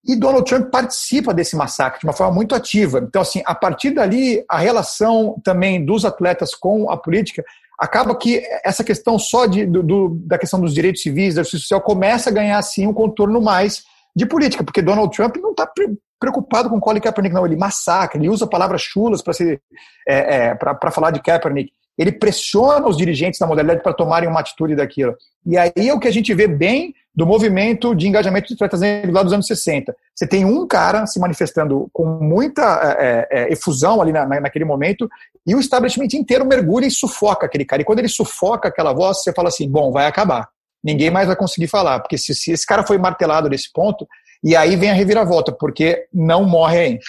E 0.06 0.16
Donald 0.16 0.46
Trump 0.46 0.70
participa 0.70 1.34
desse 1.34 1.56
massacre 1.56 2.00
de 2.00 2.06
uma 2.06 2.14
forma 2.14 2.34
muito 2.34 2.56
ativa. 2.56 3.00
Então, 3.00 3.22
assim, 3.22 3.42
a 3.46 3.54
partir 3.54 3.92
dali, 3.92 4.44
a 4.50 4.58
relação 4.58 5.36
também 5.44 5.84
dos 5.84 6.06
atletas 6.06 6.56
com 6.56 6.90
a 6.90 6.98
política 6.98 7.44
acaba 7.78 8.16
que 8.16 8.42
essa 8.64 8.84
questão 8.84 9.18
só 9.18 9.46
de, 9.46 9.66
do, 9.66 10.10
da 10.26 10.38
questão 10.38 10.60
dos 10.60 10.74
direitos 10.74 11.02
civis, 11.02 11.36
da 11.36 11.44
justiça 11.44 11.62
social, 11.62 11.82
começa 11.82 12.30
a 12.30 12.34
ganhar, 12.34 12.58
assim, 12.58 12.86
um 12.86 12.94
contorno 12.94 13.42
mais 13.42 13.84
de 14.16 14.26
política, 14.26 14.64
porque 14.64 14.82
Donald 14.82 15.16
Trump 15.16 15.38
não 15.38 15.52
está 15.52 15.70
preocupado 16.20 16.70
com 16.70 16.80
Colin 16.80 17.00
Kaepernick, 17.00 17.34
não. 17.34 17.46
Ele 17.46 17.56
massacra, 17.56 18.20
ele 18.20 18.30
usa 18.30 18.46
palavras 18.46 18.82
chulas 18.82 19.22
para 19.22 19.34
é, 20.08 20.50
é, 20.52 20.58
falar 20.92 21.12
de 21.12 21.22
Kaepernick 21.22 21.72
ele 22.00 22.14
pressiona 22.14 22.88
os 22.88 22.96
dirigentes 22.96 23.38
da 23.38 23.46
modalidade 23.46 23.84
para 23.84 23.94
tomarem 23.94 24.30
uma 24.30 24.40
atitude 24.40 24.74
daquilo. 24.74 25.18
E 25.46 25.58
aí 25.58 25.72
é 25.76 25.94
o 25.94 26.00
que 26.00 26.08
a 26.08 26.12
gente 26.12 26.34
vê 26.34 26.48
bem 26.48 26.96
do 27.14 27.26
movimento 27.26 27.94
de 27.94 28.08
engajamento 28.08 28.48
de 28.48 28.54
atletas 28.54 28.80
negros 28.80 29.14
lá 29.14 29.22
dos 29.22 29.34
anos 29.34 29.46
60. 29.46 29.94
Você 30.16 30.26
tem 30.26 30.46
um 30.46 30.66
cara 30.66 31.06
se 31.06 31.20
manifestando 31.20 31.90
com 31.92 32.06
muita 32.06 32.96
é, 32.98 33.28
é, 33.30 33.52
efusão 33.52 34.02
ali 34.02 34.14
na, 34.14 34.26
naquele 34.26 34.64
momento, 34.64 35.10
e 35.46 35.54
o 35.54 35.60
establishment 35.60 36.08
inteiro 36.14 36.46
mergulha 36.46 36.86
e 36.86 36.92
sufoca 36.92 37.46
aquele 37.46 37.66
cara. 37.66 37.82
E 37.82 37.86
quando 37.86 38.00
ele 38.00 38.08
sufoca 38.08 38.70
aquela 38.70 38.94
voz, 38.94 39.22
você 39.22 39.34
fala 39.34 39.50
assim: 39.50 39.70
bom, 39.70 39.92
vai 39.92 40.06
acabar. 40.06 40.48
Ninguém 40.82 41.12
mais 41.12 41.28
vai 41.28 41.36
conseguir 41.36 41.68
falar, 41.68 42.00
porque 42.00 42.18
se, 42.18 42.34
se 42.34 42.54
esse 42.54 42.66
cara 42.66 42.88
foi 42.88 42.98
martelado 42.98 43.50
nesse 43.50 43.70
ponto, 43.74 44.08
e 44.42 44.56
aí 44.56 44.78
vem 44.78 44.90
a 44.90 44.94
reviravolta, 44.94 45.52
porque 45.52 46.06
não 46.14 46.46
morre 46.46 46.80
aí. 46.80 47.00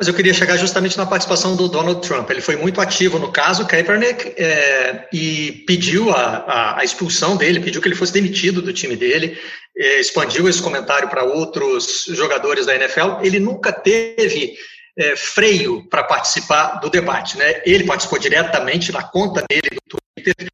Mas 0.00 0.08
eu 0.08 0.14
queria 0.14 0.32
chegar 0.32 0.56
justamente 0.56 0.96
na 0.96 1.04
participação 1.04 1.54
do 1.54 1.68
Donald 1.68 2.00
Trump. 2.00 2.30
Ele 2.30 2.40
foi 2.40 2.56
muito 2.56 2.80
ativo 2.80 3.18
no 3.18 3.30
caso 3.30 3.66
Kaepernick 3.66 4.32
é, 4.42 5.06
e 5.12 5.62
pediu 5.66 6.08
a, 6.08 6.36
a, 6.38 6.80
a, 6.80 6.84
expulsão 6.84 7.36
dele, 7.36 7.60
pediu 7.60 7.82
que 7.82 7.88
ele 7.88 7.94
fosse 7.94 8.10
demitido 8.10 8.62
do 8.62 8.72
time 8.72 8.96
dele, 8.96 9.38
é, 9.76 10.00
expandiu 10.00 10.48
esse 10.48 10.62
comentário 10.62 11.06
para 11.10 11.22
outros 11.22 12.06
jogadores 12.08 12.64
da 12.64 12.74
NFL. 12.74 13.20
Ele 13.22 13.38
nunca 13.38 13.74
teve 13.74 14.54
é, 14.98 15.14
freio 15.16 15.86
para 15.90 16.02
participar 16.02 16.80
do 16.80 16.88
debate. 16.88 17.36
Né? 17.36 17.60
Ele 17.66 17.84
participou 17.84 18.18
diretamente 18.18 18.90
na 18.92 19.02
conta 19.02 19.44
dele 19.50 19.68
do 19.86 19.98
Twitter, 20.16 20.48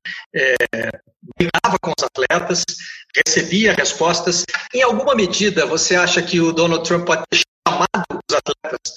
brigava 1.38 1.78
com 1.80 1.92
os 1.96 2.04
atletas, 2.04 2.64
recebia 3.24 3.74
respostas. 3.74 4.44
Em 4.74 4.82
alguma 4.82 5.14
medida, 5.14 5.64
você 5.66 5.94
acha 5.94 6.20
que 6.20 6.40
o 6.40 6.50
Donald 6.50 6.84
Trump 6.84 7.06
pode 7.06 7.22
ter 7.30 7.42
chamado 7.64 8.20
os 8.28 8.36
atletas 8.36 8.96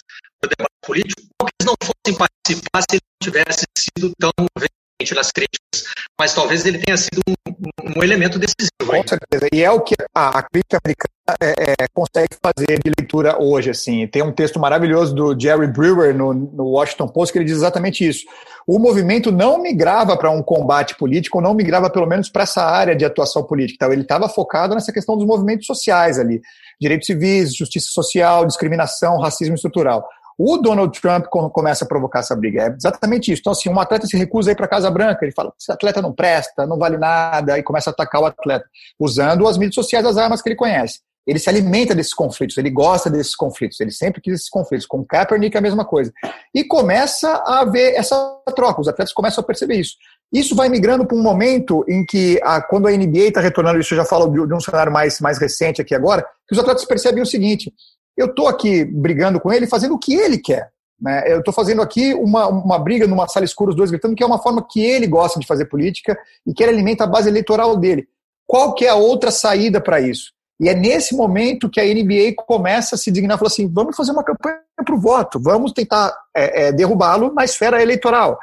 político, 0.90 1.22
que 1.22 1.46
eles 1.62 1.68
não 1.68 1.76
fossem 1.84 2.18
participar 2.18 2.82
se 2.82 2.96
ele 2.96 3.02
não 3.06 3.32
tivesse 3.32 3.66
sido 3.78 4.12
tão 4.20 4.32
veemente 4.58 5.14
nas 5.14 5.32
críticas, 5.32 5.84
mas 6.20 6.34
talvez 6.34 6.66
ele 6.66 6.80
tenha 6.80 6.98
sido 6.98 7.22
um, 7.28 7.96
um 7.96 8.04
elemento 8.04 8.40
decisivo. 8.40 8.70
Com 8.88 9.08
certeza, 9.08 9.48
e 9.54 9.62
é 9.62 9.70
o 9.70 9.82
que 9.82 9.94
a, 10.16 10.40
a 10.40 10.44
crítica 10.44 10.80
americana 10.84 11.10
é, 11.40 11.84
é, 11.84 11.88
consegue 11.94 12.36
fazer 12.44 12.80
de 12.84 12.92
leitura 12.98 13.40
hoje. 13.40 13.70
Assim. 13.70 14.08
Tem 14.08 14.24
um 14.24 14.32
texto 14.32 14.60
maravilhoso 14.60 15.14
do 15.14 15.40
Jerry 15.40 15.68
Brewer 15.68 16.16
no, 16.16 16.34
no 16.34 16.66
Washington 16.70 17.08
Post 17.08 17.32
que 17.32 17.38
ele 17.38 17.46
diz 17.46 17.58
exatamente 17.58 18.08
isso. 18.08 18.26
O 18.66 18.80
movimento 18.80 19.32
não 19.32 19.62
migrava 19.62 20.18
para 20.18 20.32
um 20.32 20.42
combate 20.42 20.96
político, 20.96 21.40
não 21.40 21.54
migrava 21.54 21.90
pelo 21.90 22.08
menos 22.08 22.30
para 22.30 22.44
essa 22.44 22.64
área 22.64 22.96
de 22.96 23.06
atuação 23.06 23.44
política. 23.44 23.76
Então, 23.76 23.94
ele 23.94 24.02
estava 24.02 24.28
focado 24.28 24.74
nessa 24.74 24.92
questão 24.92 25.16
dos 25.16 25.26
movimentos 25.26 25.68
sociais 25.68 26.18
ali, 26.18 26.42
direitos 26.82 27.06
civis, 27.06 27.56
justiça 27.56 27.90
social, 27.92 28.46
discriminação, 28.46 29.20
racismo 29.20 29.56
estrutural. 29.56 30.08
O 30.42 30.56
Donald 30.56 30.98
Trump 31.02 31.26
começa 31.26 31.84
a 31.84 31.88
provocar 31.88 32.20
essa 32.20 32.34
briga. 32.34 32.64
É 32.64 32.68
exatamente 32.74 33.30
isso. 33.30 33.42
Então, 33.42 33.52
assim, 33.52 33.68
um 33.68 33.78
atleta 33.78 34.08
se 34.08 34.16
recusa 34.16 34.50
a 34.50 34.54
ir 34.54 34.56
para 34.56 34.68
a 34.68 34.70
Casa 34.70 34.90
Branca, 34.90 35.26
ele 35.26 35.34
fala: 35.34 35.52
esse 35.60 35.70
atleta 35.70 36.02
não 36.02 36.14
presta, 36.14 36.66
não 36.66 36.78
vale 36.78 36.98
nada, 36.98 37.60
e 37.60 37.64
começa 37.64 37.90
a 37.90 37.92
atacar 37.92 38.22
o 38.22 38.26
atleta, 38.26 38.66
usando 38.98 39.46
as 39.46 39.58
mídias 39.58 39.76
sociais, 39.76 40.06
as 40.06 40.16
armas 40.16 40.42
que 40.42 40.48
ele 40.48 40.56
conhece. 40.56 41.02
ele 41.28 41.40
se 41.40 41.50
alimenta 41.50 41.94
desses 41.94 42.14
conflitos, 42.14 42.58
ele 42.58 42.70
gosta 42.70 43.10
desses 43.10 43.36
conflitos, 43.36 43.82
ele 43.82 43.92
sempre 43.92 44.22
quis 44.22 44.36
esses 44.36 44.50
conflitos. 44.50 44.88
Com 44.88 45.04
Kaepernick 45.04 45.58
é 45.58 45.60
a 45.60 45.62
mesma 45.62 45.84
coisa. 45.84 46.14
E 46.56 46.64
começa 46.64 47.44
a 47.46 47.66
ver 47.66 47.96
essa 47.96 48.16
troca, 48.56 48.80
os 48.80 48.88
atletas 48.88 49.14
começam 49.14 49.44
a 49.44 49.46
perceber 49.46 49.76
isso. 49.76 49.96
Isso 50.32 50.56
vai 50.56 50.70
migrando 50.70 51.06
para 51.06 51.18
um 51.18 51.22
momento 51.22 51.84
em 51.88 52.06
que, 52.06 52.40
a, 52.44 52.62
quando 52.62 52.88
a 52.88 52.92
NBA 52.92 53.28
está 53.28 53.42
retornando, 53.42 53.80
isso 53.80 53.94
eu 53.94 53.98
já 53.98 54.06
falo 54.06 54.30
de, 54.30 54.48
de, 54.48 54.54
um 54.54 54.60
cenário 54.60 54.92
mais, 54.92 55.20
mais 55.20 55.38
recente 55.38 55.82
aqui 55.82 55.94
agora, 55.94 56.24
que 56.48 56.54
os 56.54 56.60
atletas 56.60 56.86
percebem 56.86 57.22
o 57.22 57.26
seguinte: 57.26 57.74
eu 58.20 58.28
estou 58.28 58.48
aqui 58.50 58.84
brigando 58.84 59.40
com 59.40 59.52
ele, 59.52 59.66
fazendo 59.66 59.96
o 59.96 60.00
que 60.00 60.14
ele 60.14 60.38
quer. 60.38 60.70
Né? 61.02 61.24
Eu 61.32 61.40
estou 61.40 61.54
fazendo 61.54 61.82
aqui 61.82 62.14
uma, 62.14 62.48
uma 62.48 62.78
briga 62.78 63.08
numa 63.08 63.28
sala 63.30 63.46
escura, 63.46 63.70
os 63.70 63.76
dois 63.76 63.90
gritando, 63.90 64.14
que 64.14 64.22
é 64.22 64.26
uma 64.26 64.42
forma 64.42 64.66
que 64.70 64.82
ele 64.82 65.08
gosta 65.08 65.40
de 65.40 65.48
fazer 65.48 65.66
política 65.66 66.18
e 66.46 66.54
que 66.54 66.62
ele 66.62 66.74
alimenta 66.74 67.06
a 67.06 67.08
base 67.08 67.30
eleitoral 67.30 67.78
dele. 67.78 68.08
Qual 68.46 68.74
que 68.74 68.86
é 68.86 68.90
a 68.90 68.96
outra 68.96 69.32
saída 69.32 69.80
para 69.80 70.02
isso? 70.02 70.34
E 70.60 70.68
é 70.68 70.76
nesse 70.76 71.16
momento 71.16 71.70
que 71.70 71.80
a 71.80 71.86
NBA 71.86 72.34
começa 72.36 72.96
a 72.96 72.98
se 72.98 73.10
dignar 73.10 73.38
e 73.38 73.40
fala 73.40 73.48
assim: 73.48 73.72
vamos 73.72 73.96
fazer 73.96 74.12
uma 74.12 74.24
campanha 74.24 74.60
para 74.76 74.96
o 74.96 75.00
voto, 75.00 75.40
vamos 75.42 75.72
tentar 75.72 76.14
é, 76.36 76.64
é, 76.68 76.72
derrubá-lo 76.74 77.34
na 77.34 77.46
esfera 77.46 77.82
eleitoral. 77.82 78.38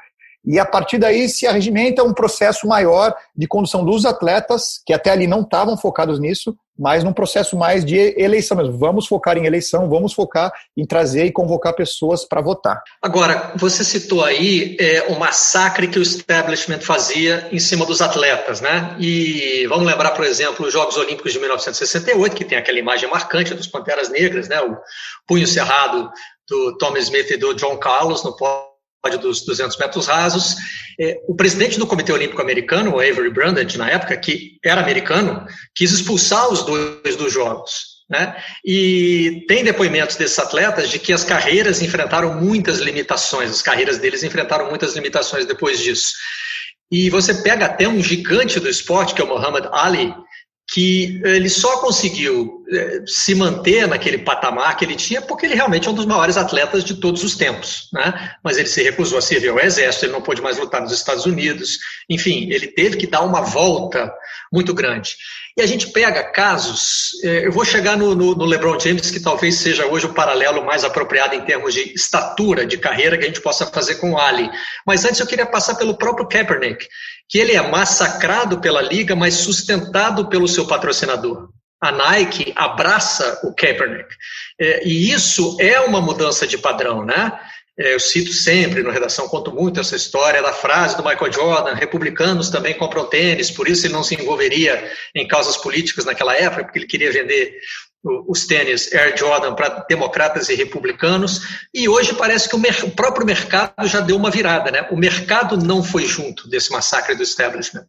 E 0.47 0.59
a 0.61 0.65
partir 0.65 0.99
daí 0.99 1.29
se 1.29 1.47
arregimenta 1.47 2.05
um 2.05 2.15
processo 2.15 2.69
maior 2.69 3.15
de 3.37 3.49
condução 3.49 3.85
dos 3.85 4.05
atletas, 4.05 4.81
que 4.87 4.93
até 4.93 5.11
ali 5.11 5.27
não 5.27 5.41
estavam 5.41 5.77
focados 5.77 6.21
nisso, 6.21 6.57
mas 6.79 7.03
num 7.03 7.13
processo 7.13 7.57
mais 7.57 7.85
de 7.85 8.15
eleição 8.19 8.57
mesmo. 8.57 8.77
Vamos 8.79 9.07
focar 9.07 9.37
em 9.37 9.47
eleição, 9.47 9.89
vamos 9.89 10.13
focar 10.13 10.53
em 10.77 10.87
trazer 10.87 11.25
e 11.25 11.33
convocar 11.33 11.75
pessoas 11.75 12.25
para 12.25 12.41
votar. 12.41 12.83
Agora, 13.03 13.53
você 13.57 13.83
citou 13.83 14.23
aí 14.23 14.77
é, 14.79 15.07
o 15.09 15.19
massacre 15.19 15.89
que 15.89 15.99
o 15.99 16.03
establishment 16.03 16.81
fazia 16.81 17.49
em 17.51 17.59
cima 17.59 17.87
dos 17.87 18.03
atletas, 18.03 18.61
né? 18.61 18.95
E 18.99 19.67
vamos 19.69 19.87
lembrar, 19.87 20.11
por 20.11 20.25
exemplo, 20.25 20.67
os 20.67 20.73
Jogos 20.73 20.97
Olímpicos 20.97 21.33
de 21.33 21.39
1968, 21.39 22.37
que 22.37 22.45
tem 22.45 22.59
aquela 22.59 22.79
imagem 22.79 23.09
marcante 23.09 23.55
dos 23.55 23.67
Panteras 23.67 24.11
Negras, 24.11 24.49
né? 24.49 24.61
O 24.61 24.77
punho 25.27 25.47
cerrado 25.47 26.11
do 26.49 26.77
Tom 26.77 26.97
Smith 26.99 27.31
e 27.31 27.37
do 27.37 27.55
John 27.55 27.77
Carlos 27.79 28.23
no 28.23 28.37
dos 29.11 29.45
200 29.45 29.77
metros 29.79 30.07
rasos. 30.07 30.57
É, 30.99 31.21
o 31.29 31.35
presidente 31.35 31.79
do 31.79 31.87
Comitê 31.87 32.13
Olímpico 32.13 32.43
Americano, 32.43 32.93
o 32.93 33.01
Avery 33.01 33.31
Brundage, 33.31 33.79
na 33.79 33.89
época, 33.89 34.17
que 34.17 34.59
era 34.65 34.81
americano, 34.81 35.47
quis 35.75 35.93
expulsar 35.93 36.51
os 36.51 36.65
dois 36.65 37.15
dos 37.17 37.33
Jogos. 37.33 37.97
Né? 38.09 38.37
E 38.65 39.45
tem 39.49 39.65
depoimentos 39.65 40.17
desses 40.17 40.39
atletas 40.39 40.89
de 40.89 40.99
que 40.99 41.13
as 41.13 41.25
carreiras 41.25 41.83
enfrentaram 41.83 42.35
muitas 42.41 42.79
limitações, 42.79 43.51
as 43.51 43.63
carreiras 43.63 43.99
deles 43.99 44.23
enfrentaram 44.23 44.69
muitas 44.69 44.95
limitações 44.95 45.45
depois 45.47 45.81
disso. 45.81 46.13
E 46.91 47.11
você 47.11 47.35
pega 47.43 47.67
até 47.67 47.89
um 47.89 48.01
gigante 48.01 48.61
do 48.61 48.69
esporte, 48.69 49.13
que 49.13 49.21
é 49.21 49.25
o 49.25 49.29
Muhammad 49.29 49.67
Ali, 49.73 50.15
que 50.69 51.21
ele 51.25 51.49
só 51.49 51.79
conseguiu 51.79 52.65
eh, 52.69 53.03
se 53.07 53.35
manter 53.37 53.87
naquele 53.87 54.19
patamar 54.19 54.77
que 54.77 54.85
ele 54.85 54.97
tinha 54.97 55.23
porque 55.23 55.47
ele 55.47 55.55
realmente 55.55 55.87
é 55.87 55.91
um 55.91 55.95
dos 55.95 56.07
maiores 56.07 56.37
atletas 56.37 56.83
de 56.83 56.97
todos 56.97 57.23
os 57.23 57.37
tempos, 57.37 57.89
né? 57.93 58.33
Mas 58.43 58.59
ele 58.59 58.69
se 58.69 58.83
recusou 58.83 59.19
a 59.19 59.23
servir 59.23 59.51
ao 59.51 59.61
exército, 59.61 60.07
ele 60.07 60.13
não 60.13 60.23
pôde 60.23 60.43
mais 60.43 60.59
lutar 60.59 60.81
nos 60.81 60.91
Estados 60.91 61.25
Unidos, 61.25 61.79
enfim, 62.11 62.49
ele 62.51 62.67
teve 62.67 62.97
que 62.97 63.07
dar 63.07 63.23
uma 63.23 63.43
volta 63.43 64.13
muito 64.53 64.75
grande. 64.75 65.17
E 65.57 65.63
a 65.63 65.67
gente 65.67 65.87
pega 65.87 66.23
casos, 66.23 67.13
eh, 67.23 67.47
eu 67.47 67.53
vou 67.53 67.65
chegar 67.65 67.97
no, 67.97 68.15
no, 68.15 68.35
no 68.35 68.45
LeBron 68.45 68.79
James, 68.79 69.11
que 69.11 69.21
talvez 69.21 69.55
seja 69.55 69.87
hoje 69.87 70.05
o 70.05 70.13
paralelo 70.13 70.65
mais 70.65 70.85
apropriado 70.85 71.35
em 71.35 71.41
termos 71.43 71.73
de 71.73 71.95
estatura 71.95 72.67
de 72.67 72.77
carreira 72.77 73.17
que 73.17 73.25
a 73.25 73.29
gente 73.29 73.41
possa 73.41 73.65
fazer 73.67 73.95
com 73.95 74.13
o 74.13 74.19
Ali. 74.19 74.51
Mas 74.85 75.05
antes 75.05 75.21
eu 75.21 75.27
queria 75.27 75.47
passar 75.47 75.77
pelo 75.77 75.97
próprio 75.97 76.29
Kaepernick, 76.29 76.87
que 77.29 77.39
ele 77.39 77.53
é 77.53 77.63
massacrado 77.63 78.61
pela 78.61 78.81
liga, 78.81 79.17
mas 79.17 79.35
sustentado 79.35 80.29
pelo 80.29 80.49
seu 80.49 80.67
patrocinador. 80.67 81.49
A 81.81 81.93
Nike 81.93 82.53
abraça 82.57 83.41
o 83.45 83.55
Kaepernick. 83.55 84.09
É, 84.59 84.87
e 84.87 85.11
isso 85.13 85.57
é 85.61 85.79
uma 85.81 86.01
mudança 86.01 86.47
de 86.47 86.57
padrão, 86.57 87.05
né? 87.05 87.39
É, 87.79 87.93
eu 87.93 88.01
cito 88.01 88.33
sempre 88.33 88.83
no 88.83 88.91
Redação, 88.91 89.29
conto 89.29 89.53
muito 89.53 89.79
essa 89.79 89.95
história 89.95 90.41
da 90.41 90.53
frase 90.53 90.97
do 90.97 91.05
Michael 91.05 91.31
Jordan: 91.31 91.75
republicanos 91.75 92.49
também 92.49 92.73
compram 92.73 93.07
tênis, 93.07 93.51
por 93.51 93.69
isso 93.69 93.87
ele 93.87 93.93
não 93.93 94.03
se 94.03 94.15
envolveria 94.15 94.91
em 95.15 95.29
causas 95.29 95.59
políticas 95.59 96.07
naquela 96.07 96.35
época, 96.35 96.65
porque 96.65 96.79
ele 96.79 96.87
queria 96.87 97.13
vender 97.13 97.61
os 98.27 98.47
tênis 98.47 98.93
Air 98.93 99.17
Jordan 99.17 99.55
para 99.55 99.85
democratas 99.89 100.49
e 100.49 100.55
republicanos, 100.55 101.41
e 101.75 101.89
hoje 101.89 102.15
parece 102.15 102.49
que 102.49 102.57
o, 102.57 102.61
o, 102.87 102.91
próprio 102.91 103.27
mercado 103.27 103.87
já 103.87 104.01
deu 104.01 104.17
uma 104.17 104.31
virada, 104.31 104.71
né? 104.71 104.87
O 104.91 104.97
mercado 104.97 105.57
não 105.57 105.83
foi 105.83 106.05
junto 106.05 106.49
desse 106.49 106.71
massacre 106.71 107.15
do 107.15 107.23
establishment. 107.23 107.87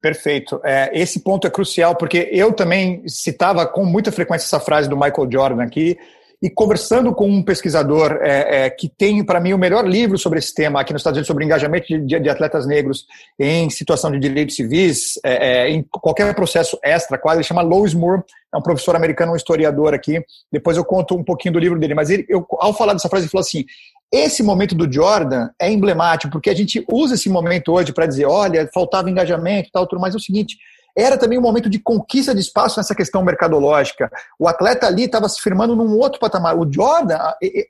Perfeito. 0.00 0.60
É, 0.64 0.90
esse 0.92 1.20
ponto 1.20 1.46
é 1.46 1.50
crucial, 1.50 1.96
porque 1.96 2.28
eu 2.32 2.52
também 2.52 3.02
citava 3.08 3.66
com 3.66 3.84
muita 3.84 4.12
frequência 4.12 4.46
essa 4.46 4.60
frase 4.60 4.88
do 4.88 4.96
Michael 4.96 5.28
Jordan 5.30 5.62
aqui, 5.62 5.98
e 6.40 6.48
conversando 6.48 7.12
com 7.12 7.28
um 7.28 7.42
pesquisador 7.42 8.18
é, 8.22 8.66
é, 8.66 8.70
que 8.70 8.88
tem, 8.88 9.24
para 9.24 9.40
mim, 9.40 9.52
o 9.52 9.58
melhor 9.58 9.84
livro 9.86 10.16
sobre 10.16 10.38
esse 10.38 10.54
tema 10.54 10.80
aqui 10.80 10.92
nos 10.92 11.00
Estados 11.00 11.16
Unidos, 11.16 11.26
sobre 11.26 11.44
engajamento 11.44 11.86
de, 11.86 12.20
de 12.20 12.28
atletas 12.28 12.64
negros 12.64 13.06
em 13.38 13.68
situação 13.70 14.10
de 14.12 14.20
direitos 14.20 14.54
civis, 14.54 15.18
é, 15.24 15.64
é, 15.64 15.70
em 15.70 15.84
qualquer 15.90 16.32
processo 16.34 16.78
extra, 16.82 17.18
quase, 17.18 17.38
ele 17.38 17.44
chama 17.44 17.62
Lois 17.62 17.92
Moore, 17.92 18.22
é 18.54 18.56
um 18.56 18.62
professor 18.62 18.94
americano, 18.94 19.32
um 19.32 19.36
historiador 19.36 19.92
aqui. 19.92 20.22
Depois 20.50 20.76
eu 20.76 20.84
conto 20.84 21.16
um 21.16 21.24
pouquinho 21.24 21.54
do 21.54 21.58
livro 21.58 21.78
dele, 21.78 21.94
mas 21.94 22.08
ele, 22.08 22.24
eu, 22.28 22.46
ao 22.58 22.72
falar 22.72 22.92
dessa 22.92 23.08
frase, 23.08 23.24
ele 23.24 23.30
falou 23.30 23.44
assim: 23.44 23.64
esse 24.12 24.42
momento 24.42 24.74
do 24.74 24.90
Jordan 24.90 25.50
é 25.60 25.70
emblemático, 25.70 26.32
porque 26.32 26.48
a 26.48 26.54
gente 26.54 26.84
usa 26.90 27.14
esse 27.14 27.28
momento 27.28 27.72
hoje 27.72 27.92
para 27.92 28.06
dizer, 28.06 28.26
olha, 28.26 28.68
faltava 28.72 29.10
engajamento 29.10 29.68
e 29.68 29.72
tal, 29.72 29.86
tudo 29.86 30.00
mais. 30.00 30.14
É 30.14 30.16
o 30.16 30.20
seguinte, 30.20 30.56
era 30.98 31.16
também 31.16 31.38
um 31.38 31.42
momento 31.42 31.70
de 31.70 31.78
conquista 31.78 32.34
de 32.34 32.40
espaço 32.40 32.76
nessa 32.78 32.94
questão 32.94 33.22
mercadológica. 33.22 34.10
O 34.38 34.48
atleta 34.48 34.86
ali 34.86 35.04
estava 35.04 35.28
se 35.28 35.40
firmando 35.40 35.76
num 35.76 35.96
outro 35.96 36.18
patamar. 36.18 36.58
O 36.58 36.70
Jordan, 36.70 37.18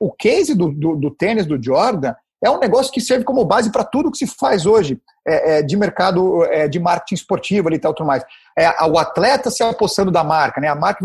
o 0.01 0.11
case 0.11 0.55
do, 0.55 0.73
do, 0.73 0.97
do 0.97 1.11
tênis 1.11 1.45
do 1.45 1.63
Jordan 1.63 2.15
é 2.43 2.49
um 2.49 2.59
negócio 2.59 2.93
que 2.93 3.01
serve 3.01 3.25
como 3.25 3.45
base 3.45 3.71
para 3.71 3.85
tudo 3.85 4.11
que 4.11 4.17
se 4.17 4.27
faz 4.27 4.65
hoje 4.65 4.99
é, 5.27 5.59
é, 5.59 5.63
de 5.63 5.77
mercado 5.77 6.45
é, 6.45 6.69
de 6.69 6.79
marketing 6.79 7.17
esportivo 7.17 7.71
e 7.71 7.79
tal, 7.79 7.93
tudo 7.93 8.07
mais. 8.07 8.25
É, 8.57 8.69
o 8.87 8.99
atleta 8.99 9.51
se 9.51 9.63
apossando 9.63 10.11
da 10.11 10.25
marca, 10.25 10.61
né? 10.61 10.69
A 10.69 10.75
marca 10.75 11.05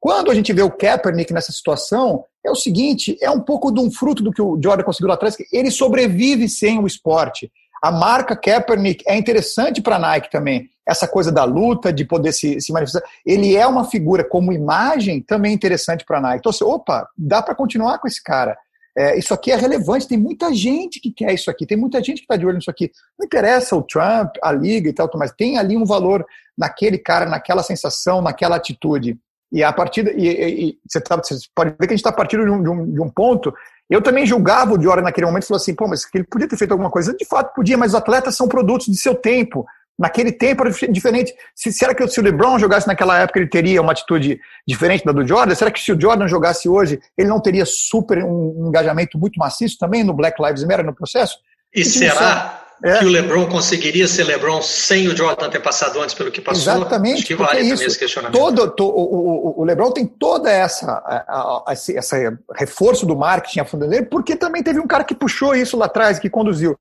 quando 0.00 0.30
a 0.30 0.34
gente 0.34 0.52
vê 0.52 0.62
o 0.62 0.70
Kaepernick 0.70 1.32
nessa 1.32 1.52
situação, 1.52 2.24
é 2.44 2.50
o 2.50 2.54
seguinte, 2.54 3.18
é 3.20 3.30
um 3.30 3.40
pouco 3.40 3.72
de 3.72 3.80
um 3.80 3.90
fruto 3.90 4.22
do 4.22 4.32
que 4.32 4.40
o 4.40 4.58
Jordan 4.62 4.84
conseguiu 4.84 5.08
lá 5.08 5.14
atrás, 5.14 5.36
que 5.36 5.44
ele 5.52 5.70
sobrevive 5.70 6.48
sem 6.48 6.78
o 6.78 6.86
esporte. 6.86 7.50
A 7.82 7.90
marca 7.90 8.36
Kaepernick 8.36 9.04
é 9.06 9.16
interessante 9.16 9.80
para 9.80 9.96
a 9.96 9.98
Nike 9.98 10.30
também. 10.30 10.68
Essa 10.86 11.06
coisa 11.06 11.30
da 11.30 11.44
luta, 11.44 11.92
de 11.92 12.04
poder 12.04 12.32
se, 12.32 12.60
se 12.60 12.72
manifestar. 12.72 13.02
Ele 13.24 13.54
é 13.54 13.66
uma 13.66 13.84
figura 13.84 14.24
como 14.24 14.52
imagem 14.52 15.20
também 15.20 15.52
interessante 15.52 16.04
para 16.04 16.18
a 16.18 16.20
Nike. 16.20 16.38
Então, 16.38 16.50
assim, 16.50 16.64
opa, 16.64 17.08
dá 17.16 17.42
para 17.42 17.54
continuar 17.54 17.98
com 17.98 18.08
esse 18.08 18.22
cara. 18.22 18.56
É, 18.96 19.16
isso 19.16 19.32
aqui 19.32 19.52
é 19.52 19.56
relevante, 19.56 20.08
tem 20.08 20.18
muita 20.18 20.52
gente 20.52 20.98
que 20.98 21.12
quer 21.12 21.32
isso 21.32 21.48
aqui, 21.48 21.64
tem 21.64 21.78
muita 21.78 22.02
gente 22.02 22.16
que 22.16 22.22
está 22.22 22.36
de 22.36 22.44
olho 22.44 22.56
nisso 22.56 22.70
aqui. 22.70 22.90
Não 23.16 23.26
interessa 23.26 23.76
o 23.76 23.82
Trump, 23.82 24.34
a 24.42 24.50
Liga 24.50 24.88
e 24.88 24.92
tal, 24.92 25.08
mas 25.14 25.30
tem 25.30 25.56
ali 25.56 25.76
um 25.76 25.84
valor 25.84 26.26
naquele 26.56 26.98
cara, 26.98 27.26
naquela 27.26 27.62
sensação, 27.62 28.20
naquela 28.20 28.56
atitude. 28.56 29.16
E 29.50 29.62
a 29.62 29.72
partir 29.72 30.06
e, 30.16 30.28
e, 30.28 30.68
e 30.68 30.78
você, 30.86 31.00
tá, 31.00 31.16
você, 31.16 31.34
pode 31.54 31.70
ver 31.70 31.86
que 31.86 31.94
a 31.94 31.96
gente 31.96 32.00
está 32.00 32.12
partindo 32.12 32.44
de 32.44 32.50
um, 32.50 32.62
de, 32.62 32.68
um, 32.68 32.92
de 32.92 33.00
um 33.00 33.08
ponto 33.08 33.52
eu 33.90 34.02
também 34.02 34.26
julgava 34.26 34.74
o 34.74 34.78
Diora 34.78 35.00
naquele 35.00 35.26
momento 35.26 35.44
e 35.44 35.46
falou 35.46 35.60
assim, 35.60 35.74
pô, 35.74 35.88
mas 35.88 36.06
ele 36.14 36.24
podia 36.24 36.46
ter 36.46 36.58
feito 36.58 36.72
alguma 36.72 36.90
coisa. 36.90 37.14
De 37.14 37.24
fato, 37.24 37.54
podia, 37.54 37.78
mas 37.78 37.92
os 37.92 37.94
atletas 37.94 38.36
são 38.36 38.46
produtos 38.46 38.86
de 38.86 38.98
seu 38.98 39.14
tempo. 39.14 39.64
Naquele 39.98 40.30
tempo 40.30 40.62
era 40.62 40.70
diferente. 40.90 41.34
Se, 41.54 41.72
será 41.72 41.94
que 41.94 42.06
se 42.06 42.20
o 42.20 42.22
LeBron 42.22 42.58
jogasse 42.58 42.86
naquela 42.86 43.18
época, 43.18 43.38
ele 43.38 43.48
teria 43.48 43.80
uma 43.80 43.92
atitude 43.92 44.38
diferente 44.66 45.04
da 45.04 45.10
do 45.10 45.26
Jordan? 45.26 45.54
Será 45.54 45.70
que 45.70 45.80
se 45.80 45.90
o 45.90 46.00
Jordan 46.00 46.28
jogasse 46.28 46.68
hoje, 46.68 47.00
ele 47.16 47.28
não 47.28 47.40
teria 47.40 47.64
super 47.64 48.22
um 48.22 48.66
engajamento 48.68 49.18
muito 49.18 49.38
maciço 49.38 49.78
também 49.78 50.04
no 50.04 50.12
Black 50.12 50.40
Lives 50.40 50.64
Matter 50.64 50.84
no 50.84 50.94
processo? 50.94 51.38
E 51.74 51.82
será 51.84 52.67
é. 52.82 52.98
que 52.98 53.04
o 53.04 53.08
LeBron 53.08 53.46
conseguiria 53.46 54.06
ser 54.06 54.24
LeBron 54.24 54.62
sem 54.62 55.08
o 55.08 55.16
Jordan 55.16 55.50
ter 55.50 55.60
passado 55.60 56.00
antes 56.00 56.14
pelo 56.14 56.30
que 56.30 56.40
passou? 56.40 56.74
Exatamente. 56.74 57.18
Acho 57.18 57.26
que 57.26 57.34
vale 57.34 57.60
isso, 57.60 57.84
esse 57.84 57.98
questionamento. 57.98 58.38
Todo, 58.38 58.70
to, 58.70 58.84
o, 58.84 59.60
o, 59.60 59.64
LeBron 59.64 59.90
tem 59.90 60.06
toda 60.06 60.50
essa 60.50 61.64
esse, 61.70 61.96
essa 61.96 62.16
reforço 62.54 63.04
do 63.04 63.16
marketing 63.16 63.60
a 63.60 63.64
fundo 63.64 63.88
dele, 63.88 64.06
porque 64.06 64.36
também 64.36 64.62
teve 64.62 64.78
um 64.80 64.86
cara 64.86 65.04
que 65.04 65.14
puxou 65.14 65.54
isso 65.54 65.76
lá 65.76 65.86
atrás, 65.86 66.18
que 66.18 66.30
conduziu. 66.30 66.78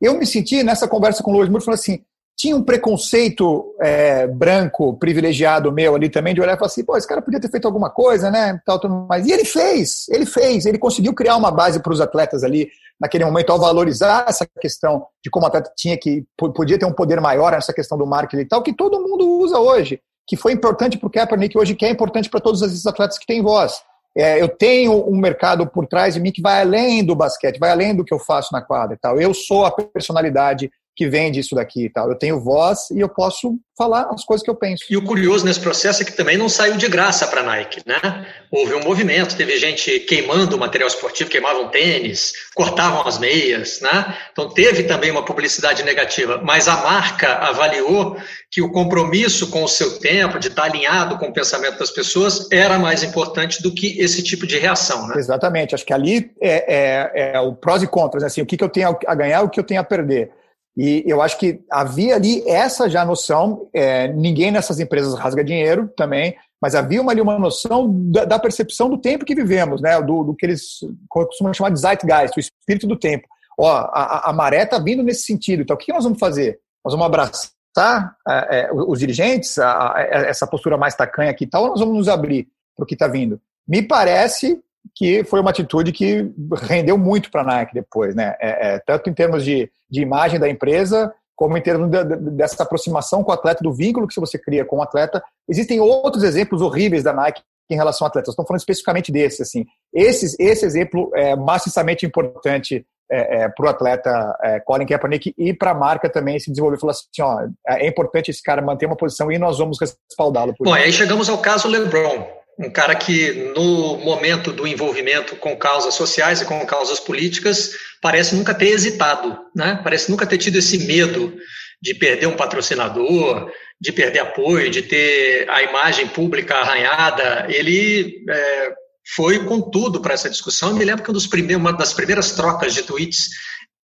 Eu 0.00 0.16
me 0.16 0.26
senti 0.26 0.62
nessa 0.62 0.88
conversa 0.88 1.22
com 1.22 1.30
o 1.30 1.34
Louis 1.34 1.48
Moore 1.48 1.64
falando 1.64 1.78
assim: 1.78 2.04
tinha 2.40 2.56
um 2.56 2.62
preconceito 2.62 3.74
é, 3.82 4.26
branco 4.26 4.96
privilegiado 4.96 5.70
meu 5.70 5.94
ali 5.94 6.08
também 6.08 6.32
de 6.32 6.40
olhar 6.40 6.54
e 6.54 6.56
falar 6.56 6.68
assim, 6.68 6.82
pô, 6.82 6.96
esse 6.96 7.06
cara 7.06 7.20
podia 7.20 7.38
ter 7.38 7.50
feito 7.50 7.66
alguma 7.66 7.90
coisa, 7.90 8.30
né? 8.30 8.58
Tal, 8.64 8.80
tal, 8.80 9.06
mas 9.06 9.26
e 9.26 9.32
ele 9.32 9.44
fez, 9.44 10.08
ele 10.08 10.24
fez, 10.24 10.64
ele 10.64 10.78
conseguiu 10.78 11.12
criar 11.12 11.36
uma 11.36 11.50
base 11.50 11.82
para 11.82 11.92
os 11.92 12.00
atletas 12.00 12.42
ali 12.42 12.70
naquele 12.98 13.26
momento 13.26 13.50
ao 13.50 13.58
valorizar 13.58 14.24
essa 14.26 14.48
questão 14.58 15.04
de 15.22 15.28
como 15.28 15.44
o 15.44 15.48
atleta 15.48 15.70
tinha 15.76 15.98
que 15.98 16.24
podia 16.34 16.78
ter 16.78 16.86
um 16.86 16.94
poder 16.94 17.20
maior 17.20 17.52
nessa 17.52 17.74
questão 17.74 17.98
do 17.98 18.06
marketing 18.06 18.44
e 18.44 18.48
tal, 18.48 18.62
que 18.62 18.72
todo 18.72 19.02
mundo 19.02 19.28
usa 19.38 19.58
hoje, 19.58 20.00
que 20.26 20.34
foi 20.34 20.52
importante 20.52 20.96
para 20.96 21.08
o 21.08 21.10
Kaepernick 21.10 21.58
hoje, 21.58 21.74
que 21.74 21.84
é 21.84 21.90
importante 21.90 22.30
para 22.30 22.40
todos 22.40 22.62
esses 22.62 22.86
atletas 22.86 23.18
que 23.18 23.26
têm 23.26 23.42
voz. 23.42 23.82
É, 24.16 24.40
eu 24.40 24.48
tenho 24.48 25.06
um 25.06 25.16
mercado 25.18 25.66
por 25.66 25.86
trás 25.86 26.14
de 26.14 26.20
mim 26.20 26.32
que 26.32 26.40
vai 26.40 26.62
além 26.62 27.04
do 27.04 27.14
basquete, 27.14 27.58
vai 27.58 27.70
além 27.70 27.94
do 27.94 28.04
que 28.04 28.14
eu 28.14 28.18
faço 28.18 28.48
na 28.50 28.62
quadra 28.62 28.96
e 28.96 28.98
tal. 28.98 29.20
Eu 29.20 29.34
sou 29.34 29.66
a 29.66 29.70
personalidade 29.70 30.70
que 30.96 31.08
vende 31.08 31.40
isso 31.40 31.54
daqui 31.54 31.86
e 31.86 31.90
tal. 31.90 32.08
Eu 32.10 32.18
tenho 32.18 32.40
voz 32.40 32.90
e 32.90 33.00
eu 33.00 33.08
posso 33.08 33.58
falar 33.76 34.10
as 34.12 34.22
coisas 34.24 34.44
que 34.44 34.50
eu 34.50 34.54
penso. 34.54 34.84
E 34.90 34.96
o 34.96 35.02
curioso 35.02 35.46
nesse 35.46 35.60
processo 35.60 36.02
é 36.02 36.04
que 36.04 36.12
também 36.12 36.36
não 36.36 36.50
saiu 36.50 36.76
de 36.76 36.86
graça 36.88 37.26
para 37.26 37.40
a 37.40 37.44
Nike, 37.44 37.80
né? 37.86 38.26
Houve 38.50 38.74
um 38.74 38.84
movimento, 38.84 39.34
teve 39.34 39.58
gente 39.58 40.00
queimando 40.00 40.56
o 40.56 40.58
material 40.58 40.88
esportivo, 40.88 41.30
queimavam 41.30 41.68
tênis, 41.68 42.34
cortavam 42.54 43.06
as 43.06 43.18
meias, 43.18 43.80
né? 43.80 44.14
Então 44.30 44.50
teve 44.50 44.82
também 44.82 45.10
uma 45.10 45.24
publicidade 45.24 45.82
negativa, 45.82 46.38
mas 46.44 46.68
a 46.68 46.76
marca 46.76 47.32
avaliou 47.36 48.18
que 48.50 48.60
o 48.60 48.70
compromisso 48.70 49.48
com 49.48 49.64
o 49.64 49.68
seu 49.68 49.98
tempo, 49.98 50.38
de 50.38 50.48
estar 50.48 50.64
alinhado 50.64 51.16
com 51.16 51.28
o 51.28 51.32
pensamento 51.32 51.78
das 51.78 51.90
pessoas, 51.90 52.46
era 52.52 52.78
mais 52.78 53.02
importante 53.02 53.62
do 53.62 53.72
que 53.72 53.98
esse 53.98 54.22
tipo 54.22 54.46
de 54.46 54.58
reação, 54.58 55.06
né? 55.08 55.14
Exatamente. 55.16 55.74
Acho 55.74 55.86
que 55.86 55.94
ali 55.94 56.30
é, 56.42 56.74
é, 57.22 57.32
é 57.34 57.40
o 57.40 57.54
prós 57.54 57.82
e 57.82 57.86
contras, 57.86 58.22
assim, 58.22 58.42
o 58.42 58.46
que, 58.46 58.58
que 58.58 58.64
eu 58.64 58.68
tenho 58.68 58.94
a 59.06 59.14
ganhar, 59.14 59.42
o 59.42 59.48
que 59.48 59.58
eu 59.58 59.64
tenho 59.64 59.80
a 59.80 59.84
perder. 59.84 60.30
E 60.76 61.02
eu 61.06 61.20
acho 61.20 61.38
que 61.38 61.60
havia 61.70 62.14
ali 62.14 62.48
essa 62.48 62.88
já 62.88 63.04
noção, 63.04 63.68
é, 63.72 64.08
ninguém 64.08 64.50
nessas 64.50 64.78
empresas 64.78 65.14
rasga 65.14 65.44
dinheiro 65.44 65.90
também, 65.96 66.36
mas 66.60 66.74
havia 66.74 67.00
uma, 67.00 67.12
ali 67.12 67.20
uma 67.20 67.38
noção 67.38 67.90
da, 68.10 68.24
da 68.24 68.38
percepção 68.38 68.88
do 68.88 68.98
tempo 68.98 69.24
que 69.24 69.34
vivemos, 69.34 69.80
né? 69.80 70.00
do, 70.00 70.22
do 70.22 70.34
que 70.34 70.46
eles 70.46 70.80
costumam 71.08 71.54
chamar 71.54 71.70
de 71.70 71.80
zeitgeist, 71.80 72.36
o 72.36 72.40
espírito 72.40 72.86
do 72.86 72.96
tempo. 72.96 73.26
Ó, 73.58 73.68
a, 73.68 74.30
a 74.30 74.32
maré 74.32 74.62
está 74.62 74.78
vindo 74.78 75.02
nesse 75.02 75.22
sentido, 75.22 75.62
então 75.62 75.74
o 75.74 75.78
que 75.78 75.92
nós 75.92 76.04
vamos 76.04 76.18
fazer? 76.18 76.60
Nós 76.84 76.94
vamos 76.94 77.06
abraçar 77.06 78.16
é, 78.28 78.60
é, 78.60 78.70
os 78.72 78.98
dirigentes, 78.98 79.58
a, 79.58 79.96
a, 79.96 80.02
essa 80.02 80.46
postura 80.46 80.76
mais 80.76 80.94
tacanha 80.94 81.30
aqui 81.30 81.44
e 81.44 81.46
tal, 81.46 81.64
ou 81.64 81.68
nós 81.70 81.80
vamos 81.80 81.94
nos 81.94 82.08
abrir 82.08 82.48
para 82.76 82.84
o 82.84 82.86
que 82.86 82.94
está 82.94 83.08
vindo? 83.08 83.40
Me 83.66 83.82
parece 83.82 84.62
que 84.94 85.24
foi 85.24 85.40
uma 85.40 85.50
atitude 85.50 85.92
que 85.92 86.30
rendeu 86.62 86.98
muito 86.98 87.30
para 87.30 87.42
a 87.42 87.44
Nike 87.44 87.74
depois, 87.74 88.14
né? 88.14 88.34
É, 88.40 88.74
é, 88.74 88.78
tanto 88.78 89.08
em 89.08 89.14
termos 89.14 89.44
de, 89.44 89.70
de 89.90 90.00
imagem 90.00 90.38
da 90.38 90.48
empresa, 90.48 91.12
como 91.36 91.56
em 91.56 91.62
termos 91.62 91.90
de, 91.90 92.04
de, 92.04 92.16
dessa 92.32 92.62
aproximação 92.62 93.22
com 93.22 93.30
o 93.30 93.34
atleta, 93.34 93.62
do 93.62 93.72
vínculo 93.72 94.06
que 94.06 94.20
você 94.20 94.38
cria 94.38 94.64
com 94.64 94.76
o 94.76 94.82
atleta. 94.82 95.22
Existem 95.48 95.80
outros 95.80 96.22
exemplos 96.22 96.60
horríveis 96.60 97.02
da 97.02 97.12
Nike 97.12 97.42
em 97.70 97.76
relação 97.76 98.04
a 98.04 98.08
atletas. 98.08 98.32
Estamos 98.32 98.48
falando 98.48 98.60
especificamente 98.60 99.12
desse, 99.12 99.42
assim. 99.42 99.64
Esse, 99.94 100.36
esse 100.38 100.66
exemplo 100.66 101.10
é 101.14 101.36
maciçamente 101.36 102.04
importante 102.04 102.84
é, 103.10 103.42
é, 103.42 103.48
para 103.48 103.66
o 103.66 103.68
atleta 103.68 104.36
é, 104.42 104.60
Colin 104.60 104.86
Kaepernick 104.86 105.34
e 105.36 105.54
para 105.54 105.70
a 105.70 105.74
marca 105.74 106.10
também 106.10 106.38
se 106.38 106.50
desenvolver. 106.50 106.78
Falar 106.78 106.92
assim, 106.92 107.06
ó, 107.20 107.46
é 107.66 107.86
importante 107.86 108.30
esse 108.30 108.42
cara 108.42 108.60
manter 108.60 108.86
uma 108.86 108.96
posição 108.96 109.30
e 109.30 109.38
nós 109.38 109.58
vamos 109.58 109.78
respaldá-lo. 109.80 110.54
Bom, 110.60 110.74
aí 110.74 110.92
chegamos 110.92 111.28
ao 111.28 111.38
caso 111.38 111.68
LeBron 111.68 112.39
um 112.58 112.70
cara 112.70 112.94
que, 112.94 113.52
no 113.54 113.96
momento 113.98 114.52
do 114.52 114.66
envolvimento 114.66 115.36
com 115.36 115.56
causas 115.56 115.94
sociais 115.94 116.40
e 116.40 116.44
com 116.44 116.64
causas 116.66 117.00
políticas, 117.00 117.72
parece 118.02 118.34
nunca 118.34 118.54
ter 118.54 118.68
hesitado, 118.68 119.38
né? 119.54 119.80
parece 119.82 120.10
nunca 120.10 120.26
ter 120.26 120.38
tido 120.38 120.56
esse 120.56 120.78
medo 120.86 121.34
de 121.82 121.94
perder 121.94 122.26
um 122.26 122.36
patrocinador, 122.36 123.50
de 123.80 123.92
perder 123.92 124.20
apoio, 124.20 124.70
de 124.70 124.82
ter 124.82 125.48
a 125.48 125.62
imagem 125.62 126.06
pública 126.08 126.56
arranhada. 126.56 127.46
Ele 127.48 128.22
é, 128.28 128.72
foi 129.16 129.44
com 129.46 129.62
tudo 129.62 130.02
para 130.02 130.12
essa 130.12 130.28
discussão. 130.28 130.70
Eu 130.70 130.76
me 130.76 130.84
lembro 130.84 131.02
que 131.02 131.10
um 131.10 131.56
uma 131.56 131.72
das 131.72 131.94
primeiras 131.94 132.32
trocas 132.32 132.74
de 132.74 132.82
tweets 132.82 133.30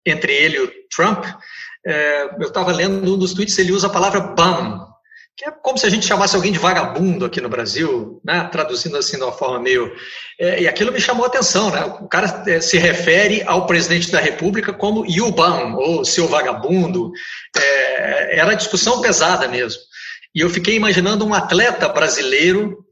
entre 0.06 0.34
ele 0.34 0.58
e 0.58 0.62
o 0.62 0.72
Trump, 0.96 1.26
é, 1.86 2.24
eu 2.40 2.48
estava 2.48 2.72
lendo 2.72 3.16
um 3.16 3.18
dos 3.18 3.34
tweets, 3.34 3.58
ele 3.58 3.72
usa 3.72 3.88
a 3.88 3.92
palavra 3.92 4.20
bum, 4.20 4.89
que 5.40 5.46
é 5.46 5.52
como 5.52 5.78
se 5.78 5.86
a 5.86 5.90
gente 5.90 6.06
chamasse 6.06 6.36
alguém 6.36 6.52
de 6.52 6.60
vagabundo 6.60 7.24
aqui 7.24 7.40
no 7.40 7.48
Brasil, 7.48 8.20
né? 8.26 8.50
traduzindo 8.52 8.98
assim 8.98 9.16
de 9.16 9.24
uma 9.24 9.32
forma 9.32 9.58
meio. 9.58 9.90
É, 10.38 10.64
e 10.64 10.68
aquilo 10.68 10.92
me 10.92 11.00
chamou 11.00 11.24
a 11.24 11.28
atenção, 11.28 11.70
né? 11.70 11.82
O 12.02 12.10
cara 12.10 12.44
é, 12.46 12.60
se 12.60 12.78
refere 12.78 13.42
ao 13.44 13.66
presidente 13.66 14.12
da 14.12 14.20
República 14.20 14.74
como 14.74 15.06
Yuban, 15.06 15.76
ou 15.78 16.04
seu 16.04 16.28
vagabundo. 16.28 17.14
É, 17.58 18.38
era 18.38 18.54
discussão 18.54 19.00
pesada 19.00 19.48
mesmo. 19.48 19.80
E 20.36 20.42
eu 20.42 20.50
fiquei 20.50 20.76
imaginando 20.76 21.26
um 21.26 21.34
atleta 21.34 21.88
brasileiro 21.88 22.86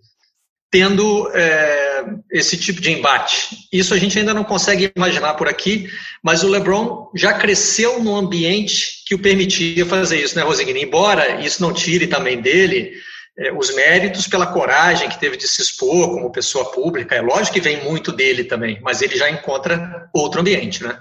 tendo 0.69 1.29
é, 1.33 2.05
esse 2.31 2.57
tipo 2.57 2.81
de 2.81 2.91
embate. 2.91 3.47
Isso 3.71 3.93
a 3.93 3.97
gente 3.97 4.19
ainda 4.19 4.33
não 4.33 4.43
consegue 4.43 4.91
imaginar 4.95 5.35
por 5.35 5.47
aqui, 5.47 5.89
mas 6.21 6.43
o 6.43 6.49
LeBron 6.49 7.09
já 7.15 7.33
cresceu 7.33 8.03
num 8.03 8.15
ambiente 8.15 9.03
que 9.05 9.15
o 9.15 9.19
permitia 9.19 9.85
fazer 9.85 10.19
isso, 10.19 10.35
né, 10.35 10.43
Rosigny? 10.43 10.83
Embora 10.83 11.39
isso 11.41 11.61
não 11.61 11.73
tire 11.73 12.07
também 12.07 12.41
dele 12.41 12.93
é, 13.39 13.51
os 13.53 13.73
méritos 13.73 14.27
pela 14.27 14.47
coragem 14.47 15.07
que 15.07 15.19
teve 15.19 15.37
de 15.37 15.47
se 15.47 15.61
expor 15.61 16.09
como 16.09 16.31
pessoa 16.31 16.71
pública. 16.71 17.15
É 17.15 17.21
lógico 17.21 17.53
que 17.53 17.61
vem 17.61 17.83
muito 17.83 18.11
dele 18.11 18.43
também, 18.43 18.79
mas 18.81 19.01
ele 19.01 19.15
já 19.15 19.29
encontra 19.29 20.09
outro 20.13 20.41
ambiente, 20.41 20.83
né? 20.83 20.99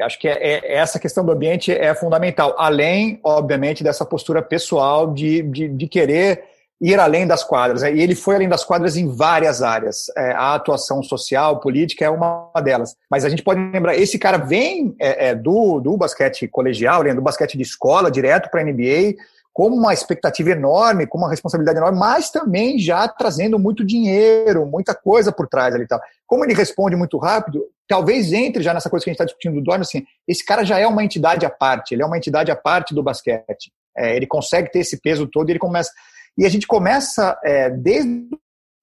Acho 0.00 0.18
que 0.18 0.28
é, 0.28 0.36
é, 0.40 0.74
essa 0.74 1.00
questão 1.00 1.24
do 1.24 1.32
ambiente 1.32 1.72
é 1.72 1.94
fundamental, 1.94 2.54
além, 2.58 3.18
obviamente, 3.24 3.82
dessa 3.82 4.04
postura 4.04 4.42
pessoal 4.42 5.12
de, 5.12 5.42
de, 5.42 5.68
de 5.68 5.88
querer 5.88 6.44
ir 6.80 6.98
além 6.98 7.26
das 7.26 7.42
quadras. 7.42 7.82
Né? 7.82 7.94
E 7.94 8.02
ele 8.02 8.14
foi 8.14 8.34
além 8.34 8.48
das 8.48 8.64
quadras 8.64 8.96
em 8.96 9.08
várias 9.08 9.62
áreas. 9.62 10.06
É, 10.16 10.32
a 10.32 10.54
atuação 10.54 11.02
social, 11.02 11.60
política 11.60 12.04
é 12.04 12.10
uma 12.10 12.50
delas. 12.62 12.94
Mas 13.10 13.24
a 13.24 13.28
gente 13.28 13.42
pode 13.42 13.60
lembrar, 13.60 13.96
esse 13.96 14.18
cara 14.18 14.38
vem 14.38 14.94
é, 15.00 15.28
é, 15.28 15.34
do, 15.34 15.80
do 15.80 15.96
basquete 15.96 16.46
colegial, 16.48 17.02
do 17.02 17.22
basquete 17.22 17.56
de 17.56 17.62
escola, 17.62 18.10
direto 18.10 18.50
para 18.50 18.60
a 18.60 18.64
NBA, 18.64 19.14
com 19.56 19.68
uma 19.68 19.94
expectativa 19.94 20.50
enorme, 20.50 21.06
com 21.06 21.16
uma 21.16 21.30
responsabilidade 21.30 21.78
enorme, 21.78 21.98
mas 21.98 22.30
também 22.30 22.78
já 22.78 23.08
trazendo 23.08 23.58
muito 23.58 23.86
dinheiro, 23.86 24.66
muita 24.66 24.94
coisa 24.94 25.32
por 25.32 25.48
trás 25.48 25.74
ali 25.74 25.86
tal. 25.86 25.98
Como 26.26 26.44
ele 26.44 26.52
responde 26.52 26.94
muito 26.94 27.16
rápido, 27.16 27.64
talvez 27.88 28.34
entre 28.34 28.62
já 28.62 28.74
nessa 28.74 28.90
coisa 28.90 29.02
que 29.02 29.08
a 29.08 29.12
gente 29.12 29.16
está 29.16 29.24
discutindo 29.24 29.54
do 29.54 29.62
Dorme, 29.62 29.80
assim, 29.80 30.04
esse 30.28 30.44
cara 30.44 30.62
já 30.62 30.78
é 30.78 30.86
uma 30.86 31.02
entidade 31.02 31.46
à 31.46 31.50
parte, 31.50 31.94
ele 31.94 32.02
é 32.02 32.06
uma 32.06 32.18
entidade 32.18 32.50
à 32.50 32.56
parte 32.56 32.94
do 32.94 33.02
basquete. 33.02 33.72
É, 33.96 34.14
ele 34.14 34.26
consegue 34.26 34.70
ter 34.70 34.80
esse 34.80 35.00
peso 35.00 35.26
todo 35.26 35.48
e 35.48 35.52
ele 35.52 35.58
começa 35.58 35.90
e 36.36 36.44
a 36.44 36.48
gente 36.48 36.66
começa, 36.66 37.38
é, 37.44 37.70
desde 37.70 38.28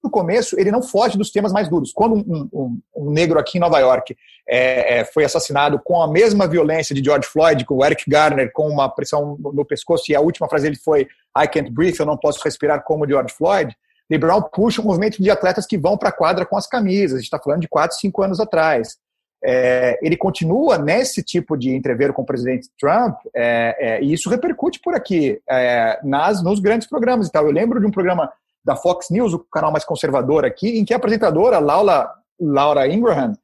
o 0.02 0.10
começo, 0.10 0.58
ele 0.58 0.70
não 0.70 0.82
foge 0.82 1.16
dos 1.16 1.30
temas 1.30 1.52
mais 1.52 1.68
duros. 1.68 1.92
Quando 1.92 2.16
um, 2.16 2.48
um, 2.52 2.80
um 2.94 3.10
negro 3.10 3.38
aqui 3.38 3.56
em 3.56 3.60
Nova 3.60 3.78
York 3.78 4.14
é, 4.46 4.98
é, 4.98 5.04
foi 5.04 5.24
assassinado 5.24 5.80
com 5.82 6.02
a 6.02 6.10
mesma 6.10 6.46
violência 6.46 6.94
de 6.94 7.02
George 7.02 7.26
Floyd, 7.26 7.64
com 7.64 7.76
o 7.76 7.84
Eric 7.84 8.04
Garner 8.08 8.52
com 8.52 8.68
uma 8.68 8.88
pressão 8.88 9.38
no, 9.40 9.64
pescoço, 9.64 10.04
e 10.10 10.14
a 10.14 10.20
última 10.20 10.48
frase 10.48 10.64
dele 10.64 10.76
foi 10.76 11.08
I 11.36 11.48
can't 11.50 11.70
breathe, 11.70 11.98
eu 11.98 12.06
não 12.06 12.18
posso 12.18 12.42
respirar 12.44 12.82
como 12.84 13.08
George 13.08 13.32
Floyd, 13.32 13.74
LeBron 14.10 14.42
puxa 14.42 14.82
um 14.82 14.84
movimento 14.84 15.22
de 15.22 15.30
atletas 15.30 15.66
que 15.66 15.78
vão 15.78 15.96
para 15.96 16.10
a 16.10 16.12
quadra 16.12 16.44
com 16.44 16.56
as 16.56 16.66
camisas. 16.66 17.12
A 17.12 17.16
gente 17.16 17.24
está 17.24 17.38
falando 17.38 17.62
de 17.62 17.68
4, 17.68 17.96
5 17.96 18.22
anos 18.22 18.38
atrás 18.38 18.98
é, 19.44 19.98
ele 20.00 20.16
continua 20.16 20.78
nesse 20.78 21.22
tipo 21.22 21.56
de 21.56 21.74
entrever 21.74 22.12
com 22.12 22.22
o 22.22 22.26
presidente 22.26 22.70
Trump, 22.80 23.16
é, 23.36 23.76
é, 23.78 24.02
e 24.02 24.12
isso 24.12 24.30
repercute 24.30 24.80
por 24.80 24.94
aqui, 24.94 25.38
é, 25.48 26.00
nas, 26.02 26.42
nos 26.42 26.60
grandes 26.60 26.88
programas 26.88 27.28
e 27.28 27.32
tal. 27.32 27.44
Eu 27.44 27.52
lembro 27.52 27.78
de 27.78 27.86
um 27.86 27.90
programa 27.90 28.32
da 28.64 28.74
Fox 28.74 29.10
News, 29.10 29.34
o 29.34 29.38
canal 29.38 29.70
mais 29.70 29.84
conservador 29.84 30.46
aqui, 30.46 30.78
em 30.78 30.84
que 30.84 30.94
a 30.94 30.96
apresentadora, 30.96 31.58
Laura, 31.58 32.10
Laura 32.40 32.88
Ingraham, 32.88 33.34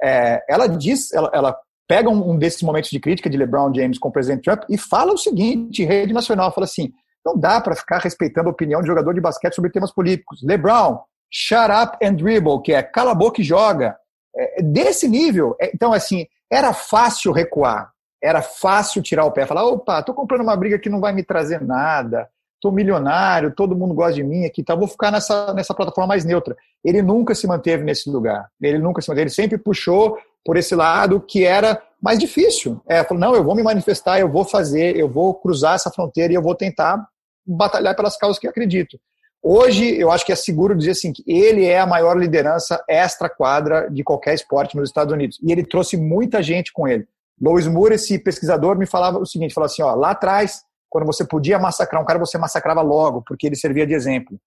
é, 0.00 0.44
ela 0.48 0.68
diz, 0.68 1.12
ela, 1.12 1.28
ela 1.34 1.58
pega 1.88 2.08
um, 2.08 2.30
um, 2.30 2.38
desses 2.38 2.62
momentos 2.62 2.90
de 2.90 3.00
crítica 3.00 3.28
de 3.28 3.36
LeBron 3.36 3.74
James 3.74 3.98
com 3.98 4.10
o 4.10 4.12
presidente 4.12 4.42
Trump 4.42 4.62
e 4.68 4.78
fala 4.78 5.12
o 5.12 5.18
seguinte, 5.18 5.82
em 5.82 5.86
rede 5.86 6.12
nacional, 6.12 6.54
fala 6.54 6.66
assim, 6.66 6.92
não 7.26 7.36
dá 7.36 7.60
para 7.60 7.74
ficar 7.74 7.98
respeitando 7.98 8.48
a 8.48 8.52
opinião 8.52 8.80
de 8.80 8.86
jogador 8.86 9.12
de 9.12 9.20
basquete 9.20 9.54
sobre 9.54 9.72
temas 9.72 9.92
políticos. 9.92 10.40
LeBron, 10.44 11.00
shut 11.30 11.70
up 11.70 11.98
and 12.04 12.14
dribble, 12.14 12.62
que 12.62 12.72
é 12.72 12.82
cala 12.82 13.10
a 13.10 13.14
boca 13.14 13.40
e 13.40 13.44
joga. 13.44 13.96
É, 14.38 14.62
desse 14.62 15.08
nível. 15.08 15.56
É, 15.60 15.70
então, 15.74 15.92
assim, 15.92 16.26
era 16.50 16.72
fácil 16.72 17.32
recuar, 17.32 17.92
era 18.22 18.40
fácil 18.40 19.02
tirar 19.02 19.24
o 19.24 19.32
pé, 19.32 19.44
falar: 19.46 19.64
opa, 19.64 19.98
estou 19.98 20.14
comprando 20.14 20.42
uma 20.42 20.56
briga 20.56 20.78
que 20.78 20.88
não 20.88 21.00
vai 21.00 21.12
me 21.12 21.24
trazer 21.24 21.60
nada, 21.60 22.28
estou 22.54 22.70
milionário, 22.70 23.54
todo 23.54 23.76
mundo 23.76 23.94
gosta 23.94 24.14
de 24.14 24.22
mim 24.22 24.44
aqui, 24.44 24.62
tá, 24.62 24.74
vou 24.74 24.86
ficar 24.86 25.10
nessa, 25.10 25.52
nessa 25.54 25.74
plataforma 25.74 26.08
mais 26.08 26.24
neutra. 26.24 26.56
Ele 26.84 27.02
nunca 27.02 27.34
se 27.34 27.46
manteve 27.48 27.82
nesse 27.82 28.08
lugar, 28.08 28.48
ele 28.62 28.78
nunca 28.78 29.02
se 29.02 29.08
manteve, 29.08 29.24
ele 29.24 29.30
sempre 29.30 29.58
puxou 29.58 30.16
por 30.44 30.56
esse 30.56 30.74
lado 30.74 31.20
que 31.20 31.44
era 31.44 31.82
mais 32.00 32.18
difícil. 32.18 32.80
É, 32.86 33.02
falou: 33.02 33.20
não, 33.20 33.34
eu 33.34 33.42
vou 33.42 33.56
me 33.56 33.62
manifestar, 33.62 34.20
eu 34.20 34.30
vou 34.30 34.44
fazer, 34.44 34.96
eu 34.96 35.08
vou 35.08 35.34
cruzar 35.34 35.74
essa 35.74 35.90
fronteira 35.90 36.32
e 36.32 36.36
eu 36.36 36.42
vou 36.42 36.54
tentar 36.54 37.04
batalhar 37.44 37.96
pelas 37.96 38.16
causas 38.16 38.38
que 38.38 38.46
acredito. 38.46 38.98
Hoje, 39.42 39.96
eu 39.96 40.10
acho 40.10 40.26
que 40.26 40.32
é 40.32 40.36
seguro 40.36 40.76
dizer 40.76 40.92
assim, 40.92 41.12
que 41.12 41.22
ele 41.26 41.64
é 41.64 41.78
a 41.78 41.86
maior 41.86 42.16
liderança 42.16 42.82
extra-quadra 42.88 43.88
de 43.90 44.02
qualquer 44.02 44.34
esporte 44.34 44.76
nos 44.76 44.88
Estados 44.88 45.12
Unidos. 45.12 45.38
E 45.42 45.52
ele 45.52 45.64
trouxe 45.64 45.96
muita 45.96 46.42
gente 46.42 46.72
com 46.72 46.88
ele. 46.88 47.06
Louis 47.40 47.66
Moore, 47.66 47.94
esse 47.94 48.18
pesquisador, 48.18 48.76
me 48.76 48.86
falava 48.86 49.18
o 49.18 49.26
seguinte, 49.26 49.54
falou 49.54 49.66
assim, 49.66 49.82
ó, 49.82 49.94
lá 49.94 50.10
atrás, 50.10 50.62
quando 50.90 51.06
você 51.06 51.24
podia 51.24 51.58
massacrar 51.58 52.02
um 52.02 52.04
cara, 52.04 52.18
você 52.18 52.36
massacrava 52.36 52.82
logo, 52.82 53.22
porque 53.22 53.46
ele 53.46 53.54
servia 53.54 53.86
de 53.86 53.94
exemplo. 53.94 54.38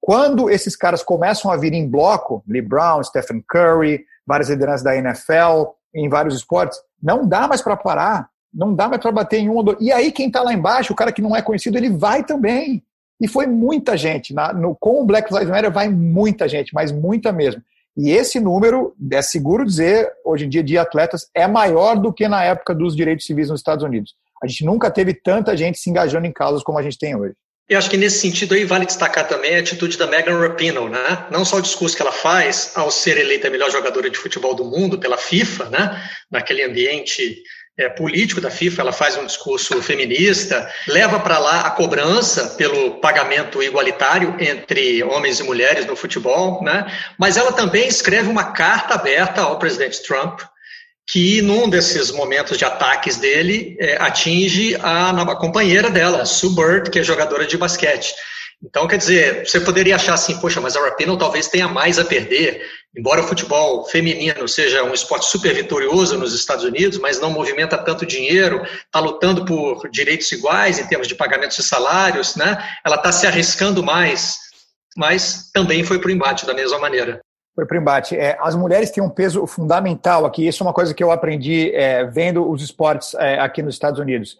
Quando 0.00 0.48
esses 0.48 0.76
caras 0.76 1.02
começam 1.02 1.50
a 1.50 1.56
vir 1.56 1.72
em 1.72 1.88
bloco, 1.88 2.44
Lee 2.46 2.62
Brown, 2.62 3.02
Stephen 3.02 3.42
Curry, 3.48 4.04
várias 4.24 4.48
lideranças 4.48 4.82
da 4.82 4.96
NFL, 4.96 5.72
em 5.92 6.08
vários 6.08 6.36
esportes, 6.36 6.78
não 7.02 7.26
dá 7.26 7.48
mais 7.48 7.62
para 7.62 7.76
parar, 7.76 8.28
não 8.54 8.74
dá 8.74 8.88
mais 8.88 9.02
para 9.02 9.10
bater 9.10 9.38
em 9.38 9.48
um 9.48 9.56
ou 9.56 9.62
dois. 9.64 9.78
E 9.80 9.90
aí 9.90 10.12
quem 10.12 10.28
está 10.28 10.42
lá 10.42 10.52
embaixo, 10.52 10.92
o 10.92 10.96
cara 10.96 11.10
que 11.10 11.22
não 11.22 11.34
é 11.34 11.42
conhecido, 11.42 11.76
ele 11.76 11.90
vai 11.90 12.22
também. 12.22 12.84
E 13.20 13.26
foi 13.26 13.46
muita 13.46 13.96
gente. 13.96 14.34
Na, 14.34 14.52
no, 14.52 14.74
com 14.74 15.02
o 15.02 15.04
Black 15.04 15.32
Lives 15.32 15.48
Matter 15.48 15.70
vai 15.70 15.88
muita 15.88 16.48
gente, 16.48 16.74
mas 16.74 16.92
muita 16.92 17.32
mesmo. 17.32 17.62
E 17.96 18.10
esse 18.10 18.38
número, 18.38 18.94
é 19.10 19.22
seguro 19.22 19.64
dizer, 19.64 20.12
hoje 20.22 20.44
em 20.44 20.48
dia, 20.48 20.62
de 20.62 20.76
atletas, 20.76 21.28
é 21.34 21.46
maior 21.46 21.96
do 21.96 22.12
que 22.12 22.28
na 22.28 22.44
época 22.44 22.74
dos 22.74 22.94
direitos 22.94 23.24
civis 23.24 23.48
nos 23.48 23.60
Estados 23.60 23.82
Unidos. 23.82 24.14
A 24.42 24.46
gente 24.46 24.64
nunca 24.66 24.90
teve 24.90 25.14
tanta 25.14 25.56
gente 25.56 25.78
se 25.78 25.88
engajando 25.88 26.26
em 26.26 26.32
causas 26.32 26.62
como 26.62 26.78
a 26.78 26.82
gente 26.82 26.98
tem 26.98 27.16
hoje. 27.16 27.34
Eu 27.68 27.78
acho 27.78 27.90
que 27.90 27.96
nesse 27.96 28.20
sentido 28.20 28.54
aí 28.54 28.64
vale 28.64 28.86
destacar 28.86 29.26
também 29.26 29.56
a 29.56 29.58
atitude 29.58 29.98
da 29.98 30.06
Megan 30.06 30.38
Rapinoe, 30.38 30.88
né? 30.88 31.26
Não 31.32 31.44
só 31.44 31.56
o 31.56 31.62
discurso 31.62 31.96
que 31.96 32.02
ela 32.02 32.12
faz 32.12 32.72
ao 32.76 32.92
ser 32.92 33.18
eleita 33.18 33.48
a 33.48 33.50
melhor 33.50 33.70
jogadora 33.72 34.08
de 34.08 34.16
futebol 34.16 34.54
do 34.54 34.64
mundo 34.64 34.98
pela 34.98 35.16
FIFA, 35.16 35.70
né? 35.70 36.02
Naquele 36.30 36.62
ambiente 36.62 37.42
é, 37.78 37.88
político 37.88 38.40
da 38.40 38.50
FIFA, 38.50 38.82
ela 38.82 38.92
faz 38.92 39.16
um 39.16 39.26
discurso 39.26 39.82
feminista, 39.82 40.68
leva 40.88 41.20
para 41.20 41.38
lá 41.38 41.60
a 41.60 41.70
cobrança 41.70 42.54
pelo 42.56 43.00
pagamento 43.00 43.62
igualitário 43.62 44.34
entre 44.40 45.02
homens 45.04 45.40
e 45.40 45.42
mulheres 45.42 45.84
no 45.84 45.94
futebol, 45.94 46.62
né? 46.62 46.86
Mas 47.18 47.36
ela 47.36 47.52
também 47.52 47.86
escreve 47.86 48.28
uma 48.28 48.52
carta 48.52 48.94
aberta 48.94 49.42
ao 49.42 49.58
presidente 49.58 50.02
Trump 50.02 50.40
que 51.08 51.40
num 51.40 51.68
desses 51.68 52.10
momentos 52.10 52.58
de 52.58 52.64
ataques 52.64 53.16
dele 53.16 53.76
é, 53.78 53.96
atinge 54.00 54.74
a, 54.82 55.10
a, 55.10 55.36
companheira 55.36 55.88
dela, 55.88 56.24
Sue 56.24 56.54
Bird, 56.54 56.90
que 56.90 56.98
é 56.98 57.02
jogadora 57.04 57.46
de 57.46 57.56
basquete. 57.56 58.12
Então, 58.64 58.88
quer 58.88 58.96
dizer, 58.96 59.46
você 59.46 59.60
poderia 59.60 59.96
achar 59.96 60.14
assim, 60.14 60.36
poxa, 60.40 60.60
mas 60.60 60.76
a 60.76 60.80
Rapinoe 60.80 61.18
talvez 61.18 61.46
tenha 61.46 61.68
mais 61.68 61.98
a 61.98 62.04
perder, 62.04 62.62
embora 62.96 63.20
o 63.20 63.24
futebol 63.24 63.84
feminino 63.84 64.48
seja 64.48 64.82
um 64.82 64.94
esporte 64.94 65.26
super 65.26 65.54
vitorioso 65.54 66.16
nos 66.16 66.34
Estados 66.34 66.64
Unidos, 66.64 66.98
mas 66.98 67.20
não 67.20 67.30
movimenta 67.30 67.76
tanto 67.76 68.06
dinheiro, 68.06 68.62
está 68.64 69.00
lutando 69.00 69.44
por 69.44 69.88
direitos 69.90 70.30
iguais 70.32 70.78
em 70.78 70.86
termos 70.86 71.06
de 71.06 71.14
pagamentos 71.14 71.56
de 71.56 71.62
salários, 71.62 72.36
né? 72.36 72.58
Ela 72.84 72.96
está 72.96 73.12
se 73.12 73.26
arriscando 73.26 73.82
mais, 73.82 74.38
mas 74.96 75.50
também 75.52 75.84
foi 75.84 76.00
para 76.00 76.08
o 76.08 76.12
embate 76.12 76.46
da 76.46 76.54
mesma 76.54 76.78
maneira 76.78 77.20
foi 77.56 77.64
para 77.64 77.78
o 77.78 77.80
embate. 77.80 78.14
É, 78.14 78.36
as 78.38 78.54
mulheres 78.54 78.90
têm 78.90 79.02
um 79.02 79.08
peso 79.08 79.46
fundamental 79.46 80.26
aqui. 80.26 80.46
Isso 80.46 80.62
é 80.62 80.66
uma 80.66 80.74
coisa 80.74 80.92
que 80.92 81.02
eu 81.02 81.10
aprendi 81.10 81.74
é, 81.74 82.04
vendo 82.04 82.46
os 82.46 82.62
esportes 82.62 83.14
é, 83.14 83.40
aqui 83.40 83.62
nos 83.62 83.74
Estados 83.74 83.98
Unidos. 83.98 84.38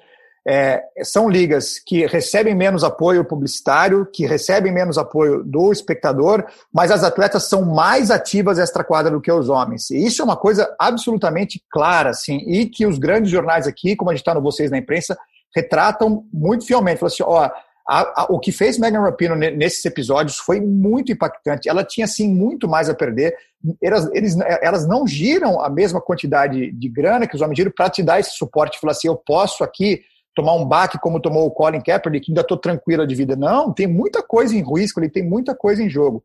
É, 0.49 0.81
são 1.03 1.29
ligas 1.29 1.81
que 1.85 2.07
recebem 2.07 2.55
menos 2.55 2.85
apoio 2.85 3.25
publicitário, 3.25 4.07
que 4.07 4.25
recebem 4.25 4.73
menos 4.73 4.97
apoio 4.97 5.43
do 5.43 5.73
espectador, 5.73 6.45
mas 6.73 6.93
as 6.93 7.03
atletas 7.03 7.49
são 7.49 7.65
mais 7.65 8.13
ativas 8.13 8.57
extra-quadra 8.57 9.11
do 9.11 9.21
que 9.21 9.33
os 9.33 9.49
homens. 9.49 9.91
E 9.91 10.07
isso 10.07 10.23
é 10.23 10.25
uma 10.25 10.37
coisa 10.37 10.73
absolutamente 10.79 11.61
clara, 11.69 12.11
assim, 12.11 12.39
e 12.47 12.67
que 12.67 12.87
os 12.87 12.97
grandes 12.97 13.29
jornais 13.31 13.67
aqui, 13.67 13.97
como 13.97 14.11
a 14.11 14.15
gente 14.15 14.21
está 14.21 14.35
no 14.35 14.41
Vocês 14.41 14.71
na 14.71 14.79
Imprensa, 14.79 15.19
retratam 15.55 16.25
muito 16.33 16.65
fielmente. 16.65 17.01
Falam 17.01 17.13
assim, 17.13 17.25
ó, 17.25 17.51
a, 17.89 18.23
a, 18.23 18.27
o 18.31 18.39
que 18.39 18.53
fez 18.53 18.79
Megan 18.79 19.01
Rapinoe 19.01 19.51
nesses 19.51 19.85
episódios 19.85 20.37
foi 20.37 20.61
muito 20.61 21.11
impactante. 21.11 21.69
Ela 21.69 21.83
tinha, 21.83 22.07
sim, 22.07 22.29
muito 22.29 22.69
mais 22.69 22.89
a 22.89 22.95
perder. 22.95 23.35
Elas, 23.83 24.09
eles, 24.13 24.37
elas 24.61 24.87
não 24.87 25.07
giram 25.09 25.61
a 25.61 25.69
mesma 25.69 26.01
quantidade 26.01 26.71
de 26.71 26.89
grana 26.89 27.27
que 27.27 27.35
os 27.35 27.43
homens 27.43 27.57
giram 27.57 27.73
para 27.75 27.91
te 27.91 28.03
dar 28.03 28.21
esse 28.21 28.31
suporte. 28.31 28.79
Falar 28.79 28.93
assim, 28.93 29.09
eu 29.09 29.17
posso 29.17 29.65
aqui 29.65 30.03
tomar 30.37 30.53
um 30.53 30.67
baque 30.67 30.99
como 30.99 31.19
tomou 31.19 31.47
o 31.47 31.51
Colin 31.51 31.81
Kaepernick, 31.81 32.27
que 32.27 32.31
ainda 32.31 32.43
estou 32.43 32.59
tranquila 32.59 33.07
de 33.07 33.15
vida. 33.15 33.35
Não, 33.35 33.73
tem 33.73 33.87
muita 33.87 34.23
coisa 34.23 34.55
em 34.55 34.63
risco, 34.63 35.01
ele 35.01 35.09
tem 35.09 35.25
muita 35.25 35.57
coisa 35.57 35.83
em 35.83 35.89
jogo. 35.89 36.23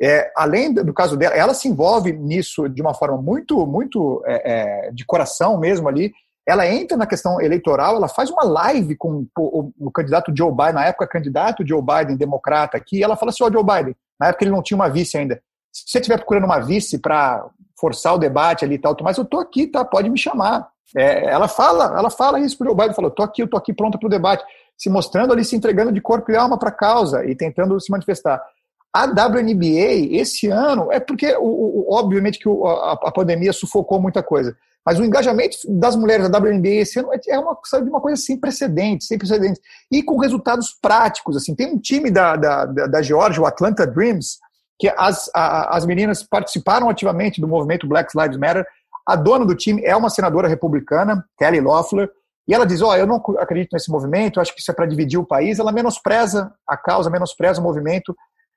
É, 0.00 0.30
além 0.36 0.74
do 0.74 0.92
caso 0.92 1.16
dela, 1.16 1.34
ela 1.34 1.54
se 1.54 1.66
envolve 1.66 2.12
nisso 2.12 2.68
de 2.68 2.82
uma 2.82 2.92
forma 2.92 3.16
muito, 3.16 3.66
muito 3.66 4.22
é, 4.26 4.88
é, 4.88 4.90
de 4.92 5.04
coração 5.06 5.58
mesmo 5.58 5.88
ali, 5.88 6.12
ela 6.46 6.66
entra 6.66 6.94
na 6.94 7.06
questão 7.06 7.40
eleitoral, 7.40 7.96
ela 7.96 8.08
faz 8.08 8.28
uma 8.28 8.44
live 8.44 8.96
com 8.96 9.26
o, 9.38 9.72
o, 9.78 9.90
candidato 9.90 10.32
Joe 10.36 10.50
Biden, 10.50 10.74
na 10.74 10.86
época 10.86 11.06
candidato 11.06 11.66
Joe 11.66 11.80
Biden, 11.80 12.18
democrata 12.18 12.76
aqui, 12.76 13.02
ela 13.02 13.16
fala 13.16 13.30
assim, 13.30 13.42
ó 13.44 13.46
oh, 13.46 13.52
Joe 13.52 13.64
Biden, 13.64 13.96
na 14.20 14.26
época 14.28 14.44
ele 14.44 14.50
não 14.50 14.62
tinha 14.62 14.76
uma 14.76 14.90
vice 14.90 15.16
ainda, 15.16 15.40
se 15.72 15.84
você 15.86 15.98
estiver 16.00 16.18
procurando 16.18 16.44
uma 16.44 16.60
vice 16.60 16.98
para 16.98 17.48
forçar 17.80 18.14
o 18.14 18.18
debate 18.18 18.64
ali 18.64 18.74
e 18.74 18.78
tal, 18.78 18.94
mas 19.00 19.16
eu 19.16 19.24
tô 19.24 19.38
aqui, 19.38 19.66
tá, 19.66 19.84
pode 19.84 20.10
me 20.10 20.18
chamar. 20.18 20.68
É, 20.96 21.26
ela 21.26 21.48
fala, 21.48 21.96
ela 21.98 22.10
fala 22.10 22.40
isso 22.40 22.56
pro 22.56 22.68
Joe 22.68 22.76
Biden, 22.76 22.94
falou, 22.94 23.10
tô 23.10 23.22
aqui, 23.22 23.42
eu 23.42 23.48
tô 23.48 23.56
aqui 23.56 23.72
pronta 23.72 23.98
para 23.98 24.06
o 24.06 24.10
debate, 24.10 24.44
se 24.76 24.90
mostrando 24.90 25.32
ali, 25.32 25.44
se 25.44 25.56
entregando 25.56 25.92
de 25.92 26.00
corpo 26.00 26.30
e 26.30 26.36
alma 26.36 26.58
para 26.58 26.68
a 26.68 26.72
causa 26.72 27.24
e 27.24 27.34
tentando 27.34 27.78
se 27.80 27.90
manifestar. 27.90 28.42
A 28.92 29.06
WNBA, 29.06 30.14
esse 30.16 30.46
ano, 30.48 30.92
é 30.92 31.00
porque, 31.00 31.34
o, 31.36 31.88
o 31.88 31.94
obviamente, 31.94 32.38
que 32.38 32.48
o, 32.48 32.66
a, 32.66 32.92
a 32.92 33.10
pandemia 33.10 33.52
sufocou 33.52 34.00
muita 34.00 34.22
coisa. 34.22 34.56
Mas 34.84 34.98
o 34.98 35.04
engajamento 35.04 35.56
das 35.66 35.96
mulheres 35.96 36.28
da 36.28 36.38
WNBA 36.38 36.82
esse 36.82 36.98
ano 36.98 37.08
é 37.26 37.38
uma, 37.38 37.58
sabe, 37.64 37.88
uma 37.88 38.00
coisa 38.00 38.20
sem 38.20 38.38
precedentes, 38.38 39.08
sem 39.08 39.16
precedentes. 39.16 39.60
E 39.90 40.02
com 40.02 40.18
resultados 40.18 40.76
práticos. 40.80 41.36
Assim, 41.36 41.54
tem 41.54 41.72
um 41.72 41.78
time 41.78 42.10
da, 42.10 42.36
da, 42.36 42.66
da 42.66 43.02
Georgia, 43.02 43.40
o 43.40 43.46
Atlanta 43.46 43.86
Dreams, 43.86 44.38
que 44.78 44.92
as, 44.96 45.30
a, 45.34 45.74
as 45.74 45.86
meninas 45.86 46.22
participaram 46.22 46.90
ativamente 46.90 47.40
do 47.40 47.48
movimento 47.48 47.88
Black 47.88 48.16
Lives 48.16 48.36
Matter. 48.36 48.66
A 49.06 49.16
dona 49.16 49.44
do 49.44 49.54
time 49.54 49.82
é 49.84 49.94
uma 49.94 50.10
senadora 50.10 50.48
republicana, 50.48 51.24
Kelly 51.38 51.60
Loeffler, 51.60 52.10
e 52.46 52.54
ela 52.54 52.66
diz: 52.66 52.82
Ó, 52.82 52.90
oh, 52.90 52.94
eu 52.94 53.06
não 53.06 53.22
acredito 53.38 53.72
nesse 53.72 53.90
movimento, 53.90 54.40
acho 54.40 54.54
que 54.54 54.60
isso 54.60 54.70
é 54.70 54.74
para 54.74 54.86
dividir 54.86 55.18
o 55.18 55.26
país. 55.26 55.58
Ela 55.58 55.72
menospreza 55.72 56.52
a 56.66 56.76
causa, 56.76 57.10
menospreza 57.10 57.60
o 57.60 57.64
movimento 57.64 58.14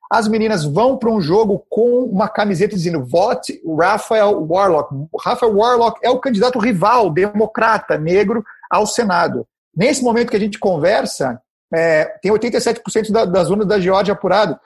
as 0.09 0.27
meninas 0.27 0.63
vão 0.63 0.97
para 0.97 1.09
um 1.09 1.19
jogo 1.19 1.65
com 1.69 2.03
uma 2.03 2.29
camiseta 2.29 2.75
dizendo 2.75 3.03
vote 3.03 3.61
Rafael 3.77 4.45
Warlock. 4.49 4.95
Rafael 5.19 5.55
Warlock 5.55 5.99
é 6.01 6.09
o 6.09 6.19
candidato 6.19 6.59
rival, 6.59 7.09
democrata, 7.09 7.97
negro, 7.97 8.43
ao 8.69 8.87
Senado. 8.87 9.45
Nesse 9.75 10.01
momento 10.01 10.29
que 10.29 10.37
a 10.37 10.39
gente 10.39 10.57
conversa, 10.59 11.41
é, 11.73 12.05
tem 12.21 12.31
87% 12.31 13.11
da, 13.11 13.25
das 13.25 13.49
urnas 13.49 13.67
da 13.67 13.79
Geórgia 13.79 14.13
apurado. 14.13 14.57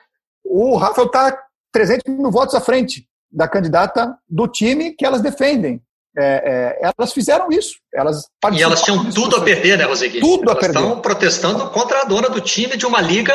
O 0.46 0.78
Rafael 0.78 1.08
está 1.08 1.38
300 1.72 2.16
mil 2.16 2.30
votos 2.30 2.54
à 2.54 2.62
frente 2.62 3.08
da 3.32 3.48
candidata 3.48 4.16
do 4.30 4.48
time 4.48 4.92
que 4.92 5.06
elas 5.06 5.22
defendem. 5.22 5.82
É, 6.18 6.78
é, 6.82 6.92
elas 6.98 7.14
fizeram 7.14 7.50
isso. 7.50 7.76
Elas 7.94 8.28
e 8.52 8.62
elas 8.62 8.82
tinham 8.82 9.10
tudo 9.12 9.38
a 9.38 9.42
perder, 9.42 9.78
né, 9.78 9.86
Rosegui? 9.86 10.20
Tudo 10.20 10.44
elas 10.44 10.58
a 10.58 10.60
perder. 10.60 10.80
Estão 10.80 11.00
protestando 11.00 11.70
contra 11.70 12.02
a 12.02 12.04
dona 12.04 12.30
do 12.30 12.42
time 12.42 12.76
de 12.76 12.86
uma 12.86 13.00
liga 13.00 13.34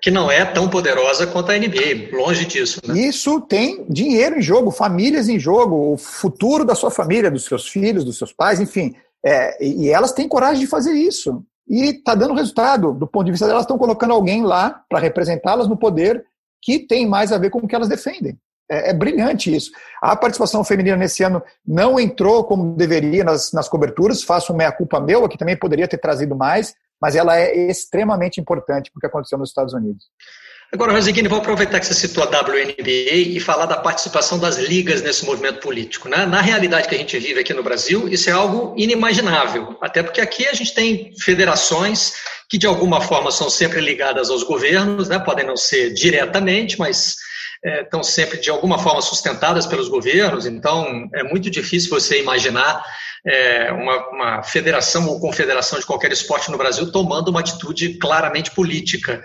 que 0.00 0.10
não 0.10 0.30
é 0.30 0.44
tão 0.44 0.68
poderosa 0.68 1.28
quanto 1.28 1.52
a 1.52 1.56
NBA, 1.56 2.16
longe 2.16 2.44
disso. 2.44 2.80
Né? 2.84 3.00
Isso 3.02 3.40
tem 3.40 3.86
dinheiro 3.88 4.36
em 4.36 4.42
jogo, 4.42 4.72
famílias 4.72 5.28
em 5.28 5.38
jogo, 5.38 5.92
o 5.92 5.96
futuro 5.96 6.64
da 6.64 6.74
sua 6.74 6.90
família, 6.90 7.30
dos 7.30 7.44
seus 7.44 7.68
filhos, 7.68 8.04
dos 8.04 8.18
seus 8.18 8.32
pais, 8.32 8.58
enfim. 8.58 8.94
É, 9.24 9.64
e 9.64 9.88
elas 9.88 10.12
têm 10.12 10.26
coragem 10.26 10.60
de 10.60 10.66
fazer 10.66 10.92
isso. 10.92 11.44
E 11.68 11.90
está 11.90 12.16
dando 12.16 12.34
resultado. 12.34 12.92
Do 12.92 13.06
ponto 13.06 13.26
de 13.26 13.30
vista 13.30 13.46
delas, 13.46 13.62
estão 13.62 13.78
colocando 13.78 14.12
alguém 14.12 14.42
lá 14.42 14.82
para 14.88 14.98
representá-las 14.98 15.68
no 15.68 15.76
poder 15.76 16.24
que 16.60 16.80
tem 16.80 17.06
mais 17.06 17.32
a 17.32 17.38
ver 17.38 17.50
com 17.50 17.58
o 17.58 17.68
que 17.68 17.74
elas 17.74 17.88
defendem. 17.88 18.36
É, 18.72 18.88
é, 18.88 18.92
brilhante 18.94 19.54
isso. 19.54 19.70
A 20.00 20.16
participação 20.16 20.64
feminina 20.64 20.96
nesse 20.96 21.22
ano 21.22 21.42
não 21.66 22.00
entrou 22.00 22.42
como 22.42 22.74
deveria 22.74 23.22
nas, 23.22 23.52
nas 23.52 23.68
coberturas, 23.68 24.22
faço 24.22 24.54
meia-culpa 24.54 24.98
meu, 24.98 25.28
que 25.28 25.36
também 25.36 25.54
poderia 25.54 25.86
ter 25.86 25.98
trazido 25.98 26.34
mais, 26.34 26.74
mas 26.98 27.14
ela 27.14 27.38
é 27.38 27.68
extremamente 27.70 28.40
importante 28.40 28.90
porque 28.90 29.06
aconteceu 29.06 29.36
nos 29.36 29.50
Estados 29.50 29.74
Unidos. 29.74 30.06
Agora, 30.72 30.92
Rosiguini, 30.92 31.28
vou 31.28 31.36
aproveitar 31.36 31.80
que 31.80 31.86
você 31.86 31.92
citou 31.92 32.24
a 32.24 32.26
WNBA 32.26 33.12
e 33.12 33.38
falar 33.38 33.66
da 33.66 33.76
participação 33.76 34.38
das 34.38 34.56
ligas 34.56 35.02
nesse 35.02 35.26
movimento 35.26 35.60
político. 35.60 36.08
Né? 36.08 36.24
Na 36.24 36.40
realidade 36.40 36.88
que 36.88 36.94
a 36.94 36.98
gente 36.98 37.18
vive 37.18 37.40
aqui 37.40 37.52
no 37.52 37.62
Brasil, 37.62 38.08
isso 38.08 38.30
é 38.30 38.32
algo 38.32 38.74
inimaginável, 38.78 39.76
até 39.82 40.02
porque 40.02 40.22
aqui 40.22 40.48
a 40.48 40.54
gente 40.54 40.72
tem 40.72 41.12
federações 41.20 42.14
que 42.48 42.56
de 42.56 42.66
alguma 42.66 43.02
forma 43.02 43.30
são 43.30 43.50
sempre 43.50 43.82
ligadas 43.82 44.30
aos 44.30 44.42
governos, 44.42 45.10
né? 45.10 45.18
podem 45.18 45.44
não 45.44 45.58
ser 45.58 45.92
diretamente, 45.92 46.78
mas 46.78 47.16
é, 47.64 47.82
estão 47.82 48.02
sempre 48.02 48.40
de 48.40 48.50
alguma 48.50 48.78
forma 48.78 49.00
sustentadas 49.00 49.66
pelos 49.66 49.88
governos, 49.88 50.46
então 50.46 51.08
é 51.14 51.22
muito 51.22 51.50
difícil 51.50 51.90
você 51.90 52.20
imaginar 52.20 52.84
é, 53.24 53.70
uma, 53.72 54.08
uma, 54.08 54.42
federação 54.42 55.06
ou 55.06 55.20
confederação 55.20 55.78
de 55.78 55.86
qualquer 55.86 56.10
esporte 56.10 56.50
no 56.50 56.58
Brasil 56.58 56.90
tomando 56.90 57.28
uma 57.28 57.40
atitude 57.40 57.98
claramente 57.98 58.50
política. 58.50 59.22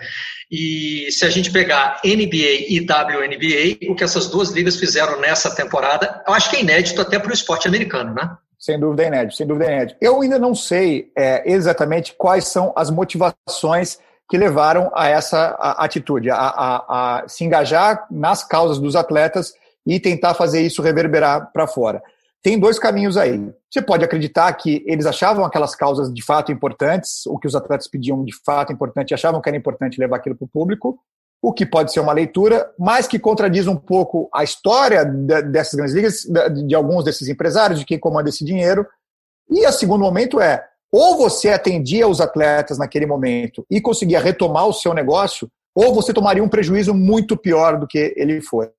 E 0.50 1.08
se 1.10 1.24
a 1.24 1.30
gente 1.30 1.50
pegar 1.50 2.00
NBA 2.04 2.68
e 2.68 2.80
WNBA, 2.80 3.90
o 3.90 3.94
que 3.94 4.04
essas 4.04 4.28
duas 4.28 4.50
ligas 4.50 4.76
fizeram 4.76 5.20
nessa 5.20 5.54
temporada, 5.54 6.22
eu 6.26 6.32
acho 6.32 6.48
que 6.48 6.56
é 6.56 6.60
inédito 6.60 7.00
até 7.00 7.18
para 7.18 7.30
o 7.30 7.34
esporte 7.34 7.66
americano, 7.68 8.14
né? 8.14 8.30
Sem 8.58 8.78
dúvida 8.78 9.04
é 9.04 9.06
inédito, 9.06 9.36
sem 9.36 9.46
dúvida 9.46 9.66
é 9.66 9.74
inédito. 9.74 9.98
Eu 10.00 10.20
ainda 10.20 10.38
não 10.38 10.54
sei 10.54 11.12
é, 11.16 11.42
exatamente 11.50 12.14
quais 12.16 12.48
são 12.48 12.72
as 12.74 12.90
motivações 12.90 13.98
que 14.28 14.36
levaram 14.36 14.90
a 14.94 15.08
essa 15.08 15.50
atitude, 15.78 16.30
a, 16.30 16.36
a, 16.36 17.20
a 17.20 17.28
se 17.28 17.44
engajar 17.44 18.06
nas 18.10 18.44
causas 18.44 18.78
dos 18.78 18.94
atletas 18.94 19.52
e 19.86 19.98
tentar 19.98 20.34
fazer 20.34 20.60
isso 20.60 20.82
reverberar 20.82 21.50
para 21.52 21.66
fora 21.66 22.02
tem 22.42 22.58
dois 22.58 22.78
caminhos 22.78 23.16
aí. 23.16 23.52
Você 23.70 23.82
pode 23.82 24.04
acreditar 24.04 24.52
que 24.54 24.82
eles 24.86 25.06
achavam 25.06 25.44
aquelas 25.44 25.74
causas 25.74 26.12
de 26.12 26.22
fato 26.22 26.52
importantes, 26.52 27.26
o 27.26 27.38
que 27.38 27.46
os 27.46 27.54
atletas 27.54 27.88
pediam 27.88 28.24
de 28.24 28.32
fato 28.44 28.72
importante, 28.72 29.12
achavam 29.12 29.40
que 29.40 29.48
era 29.48 29.58
importante 29.58 30.00
levar 30.00 30.16
aquilo 30.16 30.36
para 30.36 30.44
o 30.44 30.48
público, 30.48 30.98
o 31.42 31.52
que 31.52 31.66
pode 31.66 31.92
ser 31.92 32.00
uma 32.00 32.12
leitura, 32.12 32.70
mas 32.78 33.06
que 33.06 33.18
contradiz 33.18 33.66
um 33.66 33.76
pouco 33.76 34.28
a 34.34 34.42
história 34.42 35.04
dessas 35.04 35.74
grandes 35.74 35.94
ligas, 35.94 36.22
de 36.66 36.74
alguns 36.74 37.04
desses 37.04 37.28
empresários, 37.28 37.80
de 37.80 37.86
quem 37.86 37.98
comanda 37.98 38.28
esse 38.28 38.44
dinheiro. 38.44 38.86
E 39.50 39.66
o 39.66 39.72
segundo 39.72 40.00
momento 40.00 40.40
é, 40.40 40.64
ou 40.92 41.16
você 41.16 41.50
atendia 41.50 42.08
os 42.08 42.20
atletas 42.20 42.78
naquele 42.78 43.06
momento 43.06 43.64
e 43.70 43.80
conseguia 43.80 44.20
retomar 44.20 44.66
o 44.66 44.72
seu 44.72 44.94
negócio, 44.94 45.48
ou 45.74 45.94
você 45.94 46.12
tomaria 46.12 46.42
um 46.42 46.48
prejuízo 46.48 46.94
muito 46.94 47.36
pior 47.36 47.78
do 47.78 47.86
que 47.86 48.14
ele 48.16 48.40
foi. 48.40 48.70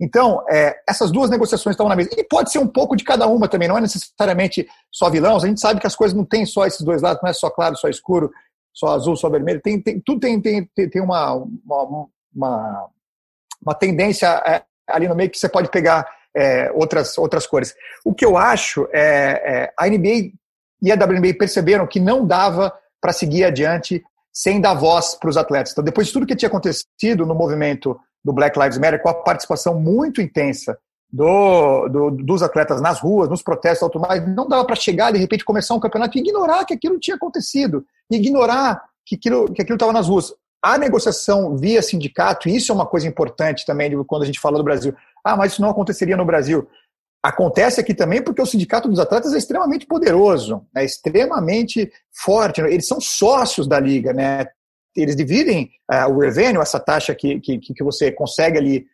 Então, 0.00 0.44
é, 0.50 0.80
essas 0.88 1.10
duas 1.12 1.30
negociações 1.30 1.74
estão 1.74 1.88
na 1.88 1.94
mesa. 1.94 2.10
E 2.16 2.24
pode 2.24 2.50
ser 2.50 2.58
um 2.58 2.66
pouco 2.66 2.96
de 2.96 3.04
cada 3.04 3.26
uma 3.26 3.46
também, 3.46 3.68
não 3.68 3.78
é 3.78 3.80
necessariamente 3.80 4.66
só 4.90 5.08
vilão. 5.08 5.36
A 5.36 5.46
gente 5.46 5.60
sabe 5.60 5.80
que 5.80 5.86
as 5.86 5.94
coisas 5.94 6.16
não 6.16 6.24
têm 6.24 6.44
só 6.44 6.66
esses 6.66 6.80
dois 6.80 7.02
lados, 7.02 7.22
não 7.22 7.30
é 7.30 7.32
só 7.32 7.48
claro, 7.50 7.76
só 7.76 7.88
escuro, 7.88 8.32
só 8.72 8.88
azul, 8.88 9.14
só 9.14 9.28
vermelho. 9.28 9.60
Tem, 9.62 9.80
tem, 9.80 10.00
tudo 10.00 10.20
tem, 10.20 10.40
tem, 10.40 10.64
tem 10.66 11.02
uma, 11.02 11.34
uma, 11.34 12.08
uma, 12.34 12.88
uma 13.64 13.74
tendência 13.74 14.26
é, 14.44 14.62
ali 14.88 15.06
no 15.06 15.14
meio 15.14 15.30
que 15.30 15.38
você 15.38 15.48
pode 15.48 15.70
pegar 15.70 16.04
é, 16.34 16.70
outras, 16.72 17.16
outras 17.16 17.46
cores. 17.46 17.74
O 18.04 18.14
que 18.14 18.24
eu 18.24 18.36
acho 18.36 18.88
é, 18.92 19.64
é 19.64 19.72
a 19.78 19.88
NBA 19.88 20.32
e 20.82 20.90
a 20.90 20.94
WNBA 20.94 21.34
perceberam 21.38 21.86
que 21.86 22.00
não 22.00 22.26
dava 22.26 22.72
para 23.00 23.12
seguir 23.12 23.44
adiante 23.44 24.02
sem 24.32 24.60
dar 24.60 24.74
voz 24.74 25.14
para 25.14 25.30
os 25.30 25.36
atletas. 25.36 25.72
Então, 25.72 25.84
depois 25.84 26.06
de 26.06 26.12
tudo 26.12 26.26
que 26.26 26.36
tinha 26.36 26.48
acontecido 26.48 27.26
no 27.26 27.34
movimento 27.34 27.98
do 28.24 28.32
Black 28.32 28.58
Lives 28.58 28.78
Matter, 28.78 29.02
com 29.02 29.08
a 29.08 29.14
participação 29.14 29.78
muito 29.80 30.20
intensa 30.20 30.78
do, 31.12 31.88
do, 31.88 32.10
dos 32.10 32.42
atletas 32.42 32.80
nas 32.80 33.00
ruas, 33.00 33.28
nos 33.28 33.42
protestos 33.42 33.88
e 33.88 33.90
tudo 33.90 34.06
mais, 34.06 34.26
não 34.34 34.46
dava 34.46 34.64
para 34.64 34.76
chegar 34.76 35.12
de 35.12 35.18
repente 35.18 35.44
começar 35.44 35.74
um 35.74 35.80
campeonato 35.80 36.16
e 36.16 36.20
ignorar 36.20 36.64
que 36.64 36.74
aquilo 36.74 37.00
tinha 37.00 37.16
acontecido, 37.16 37.84
ignorar 38.10 38.82
que 39.04 39.16
aquilo 39.16 39.52
que 39.52 39.62
estava 39.62 39.92
nas 39.92 40.08
ruas. 40.08 40.32
A 40.62 40.76
negociação 40.76 41.56
via 41.56 41.80
sindicato, 41.80 42.48
e 42.48 42.54
isso 42.54 42.70
é 42.70 42.74
uma 42.74 42.86
coisa 42.86 43.08
importante 43.08 43.64
também 43.64 43.90
quando 44.04 44.22
a 44.22 44.26
gente 44.26 44.38
fala 44.38 44.58
do 44.58 44.64
Brasil. 44.64 44.94
Ah, 45.24 45.34
mas 45.34 45.52
isso 45.52 45.62
não 45.62 45.70
aconteceria 45.70 46.16
no 46.16 46.24
Brasil. 46.24 46.68
Acontece 47.22 47.80
aqui 47.80 47.94
também 47.94 48.22
porque 48.22 48.40
o 48.40 48.46
sindicato 48.46 48.88
dos 48.88 48.98
atletas 48.98 49.34
é 49.34 49.38
extremamente 49.38 49.86
poderoso, 49.86 50.66
é 50.74 50.84
extremamente 50.84 51.92
forte. 52.12 52.62
Eles 52.62 52.86
são 52.86 52.98
sócios 52.98 53.66
da 53.66 53.78
liga, 53.78 54.12
né? 54.14 54.46
Eles 54.96 55.14
dividem 55.14 55.70
uh, 55.92 56.10
o 56.10 56.18
revenue, 56.18 56.62
essa 56.62 56.80
taxa 56.80 57.14
que, 57.14 57.38
que, 57.40 57.58
que 57.58 57.84
você 57.84 58.10
consegue 58.10 58.58
ali, 58.58 58.86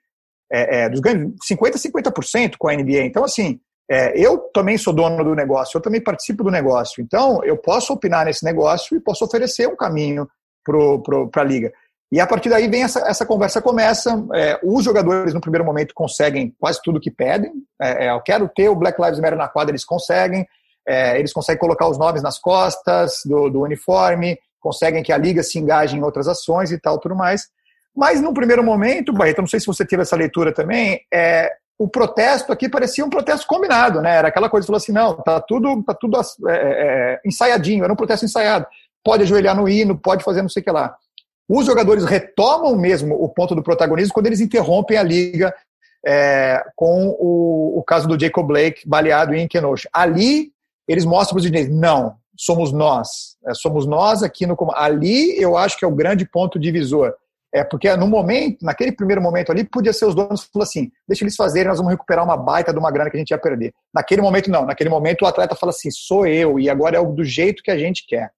é, 0.53 0.81
é, 0.81 0.89
dos 0.89 1.01
ganhos, 1.01 1.35
50% 1.51 1.75
a 1.75 2.11
50% 2.11 2.55
com 2.59 2.69
a 2.69 2.75
NBA. 2.75 3.05
Então, 3.05 3.25
assim, 3.25 3.61
é, 3.89 4.19
eu 4.19 4.39
também 4.53 4.77
sou 4.77 4.93
dono 4.93 5.23
do 5.23 5.35
negócio, 5.35 5.79
eu 5.79 5.83
também 5.83 6.01
participo 6.01 6.43
do 6.43 6.51
negócio. 6.51 7.01
Então, 7.01 7.43
eu 7.45 7.57
posso 7.57 7.93
opinar 7.93 8.27
nesse 8.27 8.45
negócio 8.45 8.97
e 8.97 9.01
posso 9.01 9.25
oferecer 9.25 9.69
um 9.69 9.77
caminho 9.77 10.29
para 10.65 11.43
a 11.43 11.45
liga. 11.45 11.73
E 12.17 12.21
a 12.21 12.27
partir 12.27 12.49
daí 12.49 12.67
vem 12.67 12.83
essa, 12.83 13.01
essa 13.01 13.27
conversa 13.27 13.61
começa. 13.61 14.11
É, 14.33 14.59
os 14.65 14.83
jogadores 14.83 15.35
no 15.35 15.41
primeiro 15.41 15.67
momento 15.67 15.93
conseguem 15.95 16.57
quase 16.59 16.81
tudo 16.83 16.99
que 16.99 17.11
pedem. 17.11 17.53
É, 17.79 18.07
é, 18.07 18.11
eu 18.11 18.23
quero 18.23 18.49
ter 18.49 18.71
o 18.71 18.75
Black 18.75 18.99
Lives 18.99 19.21
Matter 19.21 19.37
na 19.37 19.49
quadra, 19.49 19.73
eles 19.73 19.85
conseguem. 19.85 20.49
É, 20.89 21.19
eles 21.19 21.31
conseguem 21.31 21.61
colocar 21.61 21.87
os 21.87 21.99
nomes 21.99 22.23
nas 22.23 22.39
costas 22.39 23.21
do, 23.27 23.51
do, 23.51 23.61
uniforme, 23.61 24.39
conseguem 24.59 25.03
que 25.03 25.13
a 25.13 25.19
liga 25.19 25.43
se 25.43 25.59
engaje 25.59 25.95
em 25.95 26.03
outras 26.03 26.27
ações 26.27 26.73
e 26.73 26.81
tal, 26.81 26.99
tudo 26.99 27.15
mais. 27.15 27.49
Mas 27.95 28.19
num 28.19 28.33
primeiro 28.33 28.65
momento, 28.65 29.13
Barreto, 29.13 29.43
não 29.43 29.47
sei 29.47 29.61
se 29.61 29.67
você 29.67 29.85
teve 29.85 30.01
essa 30.01 30.17
leitura 30.17 30.55
também, 30.55 31.03
é, 31.13 31.53
o 31.79 31.87
protesto 31.87 32.51
aqui 32.51 32.67
parecia 32.67 33.05
um 33.05 33.11
protesto 33.11 33.47
combinado, 33.47 34.01
né? 34.01 34.17
Era 34.17 34.29
aquela 34.29 34.49
coisa 34.49 34.67
falou 34.67 34.79
assim, 34.79 34.93
não, 34.93 35.17
tá 35.17 35.39
tudo, 35.39 35.83
tá 35.83 35.93
tudo 35.93 36.19
é, 36.49 36.55
é, 36.55 37.21
ensaiadinho, 37.27 37.85
era 37.85 37.93
um 37.93 37.97
protesto 37.97 38.25
ensaiado. 38.25 38.67
Pode 39.05 39.25
ajoelhar 39.25 39.55
no 39.55 39.69
hino, 39.69 39.99
pode 39.99 40.25
fazer 40.25 40.41
não 40.41 40.49
sei 40.49 40.63
o 40.63 40.65
que 40.65 40.71
lá. 40.71 40.97
Os 41.49 41.65
jogadores 41.67 42.05
retomam 42.05 42.77
mesmo 42.77 43.15
o 43.15 43.29
ponto 43.29 43.55
do 43.55 43.63
protagonismo 43.63 44.13
quando 44.13 44.27
eles 44.27 44.41
interrompem 44.41 44.97
a 44.97 45.03
liga 45.03 45.55
é, 46.05 46.63
com 46.75 47.09
o, 47.19 47.79
o, 47.79 47.83
caso 47.83 48.09
do 48.09 48.19
Jacob 48.19 48.47
Blake 48.47 48.89
baleado 48.89 49.35
em 49.35 49.49
Kenosha. 49.49 49.89
Ali, 49.93 50.53
eles 50.87 51.05
mostram 51.05 51.35
para 51.35 51.39
os 51.39 51.43
dirigentes, 51.43 51.77
não, 51.77 52.17
somos 52.37 52.73
nós. 52.73 53.37
É, 53.47 53.55
somos 53.55 53.87
nós 53.87 54.23
aqui 54.23 54.47
no... 54.47 54.57
Ali, 54.75 55.41
eu 55.41 55.57
acho 55.57 55.79
que 55.79 55.85
é 55.85 55.89
o 55.89 55.95
grande 55.95 56.25
ponto 56.25 56.59
divisor. 56.59 57.15
É 57.53 57.65
porque 57.65 57.95
no 57.97 58.07
momento, 58.07 58.65
naquele 58.65 58.93
primeiro 58.93 59.23
momento 59.23 59.51
ali, 59.51 59.65
podia 59.65 59.93
ser 59.93 60.05
os 60.05 60.15
donos 60.15 60.45
falando 60.53 60.69
assim, 60.69 60.91
deixa 61.09 61.25
eles 61.25 61.37
fazerem, 61.37 61.69
nós 61.69 61.79
vamos 61.79 61.93
recuperar 61.93 62.25
uma 62.25 62.37
baita 62.37 62.73
de 62.73 62.79
uma 62.79 62.91
grana 62.91 63.09
que 63.09 63.17
a 63.17 63.21
gente 63.21 63.31
ia 63.31 63.39
perder. 63.39 63.73
Naquele 63.95 64.21
momento, 64.21 64.51
não. 64.51 64.67
Naquele 64.67 64.91
momento, 64.91 65.23
o 65.23 65.27
atleta 65.27 65.55
fala 65.55 65.71
assim, 65.71 65.91
sou 65.91 66.27
eu, 66.27 66.59
e 66.59 66.69
agora 66.69 66.99
é 66.99 67.05
do 67.05 67.25
jeito 67.25 67.63
que 67.63 67.71
a 67.71 67.79
gente 67.79 68.05
quer. 68.07 68.31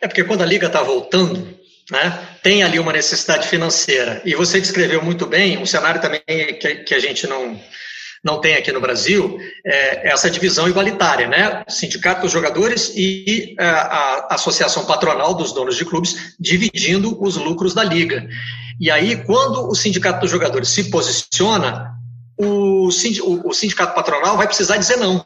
É 0.00 0.06
porque 0.06 0.24
quando 0.24 0.42
a 0.42 0.46
liga 0.46 0.68
está 0.68 0.82
voltando, 0.82 1.58
né, 1.90 2.28
tem 2.42 2.62
ali 2.62 2.78
uma 2.78 2.92
necessidade 2.92 3.48
financeira. 3.48 4.20
E 4.24 4.34
você 4.34 4.60
descreveu 4.60 5.02
muito 5.02 5.26
bem 5.26 5.58
um 5.58 5.66
cenário 5.66 6.00
também 6.00 6.22
que, 6.26 6.76
que 6.76 6.94
a 6.94 6.98
gente 6.98 7.26
não, 7.26 7.58
não 8.22 8.40
tem 8.40 8.54
aqui 8.54 8.72
no 8.72 8.80
Brasil, 8.80 9.38
é 9.64 10.10
essa 10.10 10.30
divisão 10.30 10.68
igualitária, 10.68 11.26
né? 11.26 11.64
Sindicato 11.68 12.22
dos 12.22 12.32
jogadores 12.32 12.92
e 12.94 13.54
a, 13.58 13.64
é, 13.64 13.68
a 13.68 14.28
Associação 14.30 14.84
Patronal 14.84 15.34
dos 15.34 15.52
Donos 15.52 15.76
de 15.76 15.84
Clubes 15.84 16.34
dividindo 16.38 17.20
os 17.22 17.36
lucros 17.36 17.74
da 17.74 17.84
liga. 17.84 18.28
E 18.80 18.90
aí, 18.90 19.24
quando 19.24 19.68
o 19.68 19.74
Sindicato 19.74 20.20
dos 20.20 20.30
Jogadores 20.30 20.68
se 20.68 20.90
posiciona, 20.90 21.98
o, 22.38 22.86
o 22.86 23.52
sindicato 23.52 23.94
patronal 23.94 24.36
vai 24.36 24.46
precisar 24.46 24.76
dizer 24.76 24.96
não. 24.96 25.24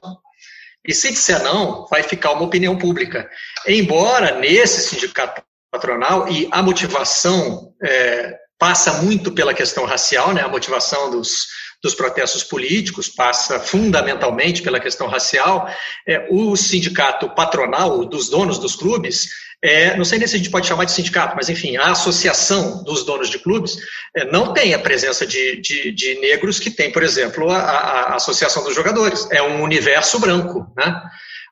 E 0.86 0.94
se 0.94 1.10
disser 1.10 1.42
não, 1.42 1.86
vai 1.88 2.02
ficar 2.02 2.32
uma 2.32 2.42
opinião 2.42 2.76
pública. 2.76 3.30
Embora 3.68 4.38
nesse 4.38 4.88
sindicato 4.88 5.42
patronal 5.72 6.28
e 6.28 6.46
a 6.50 6.62
motivação 6.62 7.72
é, 7.82 8.36
passa 8.58 9.02
muito 9.02 9.32
pela 9.32 9.54
questão 9.54 9.86
racial, 9.86 10.34
né? 10.34 10.42
A 10.42 10.48
motivação 10.48 11.10
dos, 11.10 11.46
dos 11.82 11.94
protestos 11.94 12.44
políticos 12.44 13.08
passa 13.08 13.58
fundamentalmente 13.58 14.62
pela 14.62 14.78
questão 14.78 15.08
racial. 15.08 15.66
É, 16.06 16.28
o 16.30 16.54
sindicato 16.54 17.30
patronal 17.30 18.04
dos 18.04 18.28
donos 18.28 18.58
dos 18.58 18.76
clubes, 18.76 19.30
é, 19.64 19.96
não 19.96 20.04
sei 20.04 20.18
nem 20.18 20.28
se 20.28 20.34
a 20.34 20.38
gente 20.38 20.50
pode 20.50 20.66
chamar 20.66 20.84
de 20.84 20.92
sindicato, 20.92 21.34
mas 21.34 21.48
enfim, 21.48 21.76
a 21.78 21.90
associação 21.90 22.84
dos 22.84 23.04
donos 23.04 23.30
de 23.30 23.38
clubes 23.38 23.78
é, 24.14 24.30
não 24.30 24.52
tem 24.52 24.74
a 24.74 24.78
presença 24.78 25.26
de, 25.26 25.60
de, 25.60 25.90
de, 25.90 26.20
negros 26.20 26.60
que 26.60 26.70
tem, 26.70 26.92
por 26.92 27.02
exemplo, 27.02 27.50
a, 27.50 27.58
a, 27.58 28.00
a 28.12 28.14
associação 28.16 28.62
dos 28.62 28.74
jogadores. 28.74 29.26
É 29.30 29.42
um 29.42 29.62
universo 29.62 30.20
branco, 30.20 30.70
né? 30.76 31.02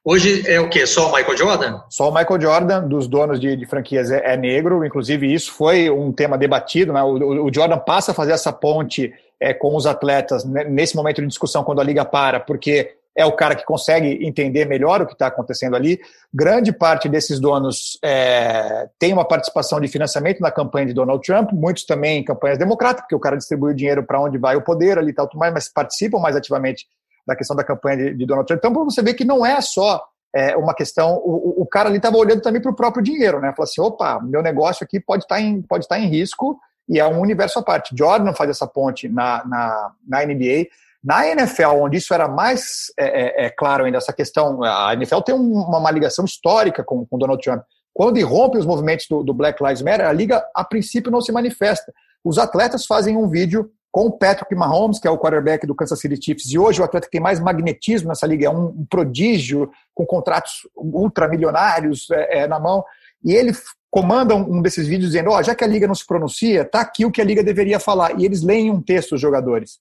Hoje 0.03 0.49
é 0.51 0.59
o 0.59 0.71
quê? 0.71 0.87
Só 0.87 1.11
o 1.11 1.15
Michael 1.15 1.37
Jordan? 1.37 1.81
Só 1.91 2.09
o 2.09 2.15
Michael 2.15 2.41
Jordan, 2.41 2.89
dos 2.89 3.07
donos 3.07 3.39
de, 3.39 3.55
de 3.55 3.67
franquias, 3.67 4.11
é, 4.11 4.33
é, 4.33 4.37
negro. 4.37 4.85
Inclusive, 4.85 5.33
isso 5.33 5.53
foi 5.53 5.91
um 5.91 6.11
tema 6.11 6.39
debatido. 6.39 6.93
Né? 6.93 7.03
O, 7.03 7.45
o 7.45 7.53
Jordan 7.53 7.79
passa 7.79 8.13
a 8.13 8.15
fazer 8.15 8.33
essa 8.33 8.51
ponte 8.51 9.13
é, 9.39 9.53
com 9.53 9.77
os 9.77 9.87
atletas 9.87 10.45
nesse 10.45 10.97
momento 10.97 11.21
de 11.21 11.27
discussão, 11.27 11.63
quando 11.63 11.81
a 11.81 11.85
liga 11.85 12.05
para, 12.05 12.41
porque 12.41 12.95
é 13.15 13.27
o 13.27 13.33
cara 13.33 13.55
que 13.55 13.65
consegue 13.65 14.25
entender 14.27 14.65
melhor 14.65 15.03
o 15.03 15.07
que 15.07 15.13
está 15.13 15.27
acontecendo 15.27 15.77
ali. 15.77 16.01
Grande 16.33 16.73
parte 16.73 17.07
desses 17.07 17.39
donos 17.39 17.99
é, 18.03 18.89
tem 18.99 19.13
uma 19.13 19.27
participação 19.27 19.81
de 19.81 19.89
financiamento 19.89 20.41
na 20.41 20.51
campanha 20.51 20.87
de 20.87 20.95
Donald 20.95 21.23
Trump, 21.23 21.53
muitos 21.53 21.85
também 21.85 22.21
em 22.21 22.25
campanhas 22.25 22.59
democráticas, 22.59 23.03
porque 23.03 23.15
o 23.15 23.21
cara 23.21 23.37
distribui 23.37 23.73
o 23.73 23.77
dinheiro 23.77 24.03
para 24.03 24.21
onde 24.21 24.39
vai 24.39 24.57
o 24.57 24.63
poder 24.63 24.99
ali 24.99 25.11
e 25.11 25.13
tal, 25.13 25.29
mas 25.35 25.69
participam 25.69 26.19
mais 26.19 26.37
ativamente 26.37 26.87
da 27.27 27.37
questão 27.37 27.57
da 27.57 27.65
campanha 27.65 27.97
de, 27.97 28.15
de 28.15 28.27
Donald 28.27 28.47
Trump. 28.47 28.59
Então, 28.59 28.73
para 28.73 28.85
você 28.85 29.03
ver 29.03 29.15
que 29.15 29.25
não 29.25 29.45
é 29.45 29.61
só 29.61 30.03
é, 30.35 30.57
uma 30.57 30.75
questão, 30.75 31.17
o, 31.17 31.63
o 31.63 31.67
cara 31.67 31.89
ali 31.89 31.97
estava 31.97 32.17
olhando 32.17 32.41
também 32.41 32.63
para 32.63 32.71
o 32.71 32.77
próprio 32.77 33.03
dinheiro, 33.03 33.41
né? 33.41 33.53
Falou 33.57 33.65
assim, 33.65 33.81
opa, 33.81 34.21
meu 34.21 34.43
negócio 34.43 34.85
aqui 34.85 35.01
pode 35.01 35.25
estar 35.25 35.37
tá 35.37 35.41
em, 35.41 35.63
pode 35.63 35.89
tá 35.89 35.99
em 35.99 36.07
risco 36.07 36.59
e 36.89 36.99
é 36.99 37.07
um 37.07 37.21
universo 37.21 37.59
à 37.59 37.63
parte. 37.63 37.97
Jordan 37.97 38.33
faz 38.33 38.51
essa 38.51 38.67
ponte 38.67 39.09
na, 39.09 39.45
na, 39.45 39.93
na 40.07 40.27
NBA. 40.27 40.67
Na 41.03 41.27
NFL, 41.27 41.77
onde 41.77 41.97
isso 41.97 42.13
era 42.13 42.29
mais 42.29 42.93
é, 42.99 43.45
é, 43.45 43.47
é, 43.47 43.51
claro 43.51 43.85
ainda, 43.85 43.99
essa 43.99 44.13
questão, 44.13 44.63
a 44.63 44.93
NFL 44.95 45.21
tem 45.21 45.35
uma, 45.35 45.79
uma 45.79 45.91
ligação 45.91 46.25
histórica 46.25 46.85
com, 46.85 47.07
com 47.07 47.19
Donald 47.19 47.43
Trump. 47.43 47.63
Quando 47.95 48.19
irrompe 48.19 48.59
os 48.59 48.67
movimentos 48.67 49.07
do, 49.09 49.23
do 49.23 49.33
Black 49.35 49.63
Lives 49.63 49.83
Matter, 49.83 50.07
a 50.07 50.13
liga, 50.13 50.45
a 50.55 50.63
princípio, 50.63 51.11
não 51.11 51.21
se 51.21 51.33
manifesta. 51.33 51.93
Os 52.25 52.39
atletas 52.39 52.85
fazem 52.85 53.17
um 53.17 53.29
vídeo 53.29 53.71
com 53.91 54.07
o 54.07 54.13
Patrick 54.13 54.55
Mahomes, 54.55 54.99
que 54.99 55.09
é 55.09 55.11
o 55.11 55.19
quarterback 55.19 55.67
do 55.67 55.75
Kansas 55.75 55.99
City 55.99 56.23
Chiefs, 56.23 56.51
e 56.53 56.59
hoje 56.59 56.81
o 56.81 56.85
atleta 56.85 57.07
que 57.07 57.13
tem 57.13 57.21
mais 57.21 57.41
magnetismo 57.41 58.09
nessa 58.09 58.27
liga, 58.27 58.47
é 58.47 58.51
um, 58.51 58.87
prodígio, 58.89 59.71
com 59.95 60.07
contratos 60.07 60.69
ultramilionários 60.77 62.09
é, 62.11 62.41
é, 62.41 62.47
na 62.47 62.61
mão, 62.61 62.85
e 63.25 63.33
ele 63.33 63.53
comanda 63.91 64.35
um, 64.35 64.59
um 64.59 64.63
desses 64.63 64.87
vídeos 64.87 65.11
dizendo, 65.11 65.31
ó, 65.31 65.39
oh, 65.39 65.43
já 65.43 65.55
que 65.55 65.65
a 65.65 65.67
liga 65.67 65.89
não 65.89 65.95
se 65.95 66.07
pronuncia, 66.07 66.65
tá 66.65 66.81
aqui 66.81 67.05
o 67.05 67.11
que 67.11 67.21
a 67.21 67.25
liga 67.25 67.43
deveria 67.43 67.81
falar, 67.81 68.19
e 68.19 68.25
eles 68.25 68.43
leem 68.43 68.71
um 68.71 68.81
texto, 68.81 69.17
os 69.17 69.21
jogadores. 69.21 69.81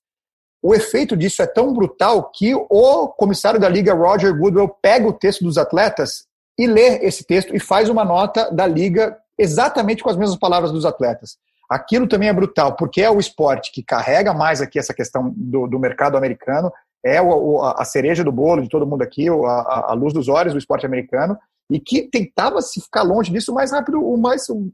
O 0.62 0.74
efeito 0.74 1.16
disso 1.16 1.42
é 1.42 1.48
tão 1.48 1.74
brutal 1.74 2.32
que 2.32 2.54
o 2.54 3.08
comissário 3.10 3.60
da 3.60 3.70
liga, 3.70 3.94
Roger 3.94 4.36
Goodwell, 4.36 4.68
pega 4.82 5.08
o 5.08 5.14
texto 5.14 5.44
dos 5.44 5.58
atletas 5.58 6.26
e 6.58 6.68
lê 6.68 6.98
esse 7.06 7.24
texto 7.24 7.56
e 7.56 7.60
faz 7.60 7.88
uma 7.88 8.04
nota 8.04 8.52
da 8.52 8.68
liga 8.68 9.18
exatamente 9.38 10.04
com 10.04 10.10
as 10.10 10.18
mesmas 10.18 10.38
palavras 10.38 10.72
dos 10.72 10.86
atletas. 10.86 11.38
Aquilo 11.70 12.08
também 12.08 12.30
é 12.30 12.34
brutal, 12.34 12.76
porque 12.76 13.02
é 13.02 13.10
o 13.12 13.20
esporte 13.20 13.72
que 13.72 13.84
carrega 13.84 14.34
mais 14.34 14.60
aqui 14.60 14.80
essa 14.80 14.94
questão 14.94 15.32
do, 15.36 15.68
do 15.68 15.78
mercado 15.78 16.18
americano, 16.18 16.72
é 17.06 17.22
o, 17.22 17.62
a 17.62 17.86
cereja 17.86 18.24
do 18.24 18.32
bolo 18.32 18.62
de 18.62 18.70
todo 18.70 18.88
mundo 18.88 19.04
aqui, 19.04 19.30
a, 19.30 19.92
a, 19.92 19.94
luz 19.94 20.14
dos 20.14 20.28
olhos 20.28 20.54
do 20.54 20.60
esporte 20.60 20.86
americano, 20.86 21.38
e 21.72 21.80
que 21.80 22.02
tentava 22.02 22.62
se 22.62 22.82
ficar 22.82 23.04
longe 23.04 23.32
disso 23.32 23.52
o 23.52 23.56
mais 23.56 23.72
rápido, 23.72 24.04
o 24.04 24.18
mais 24.18 24.50
o, 24.50 24.70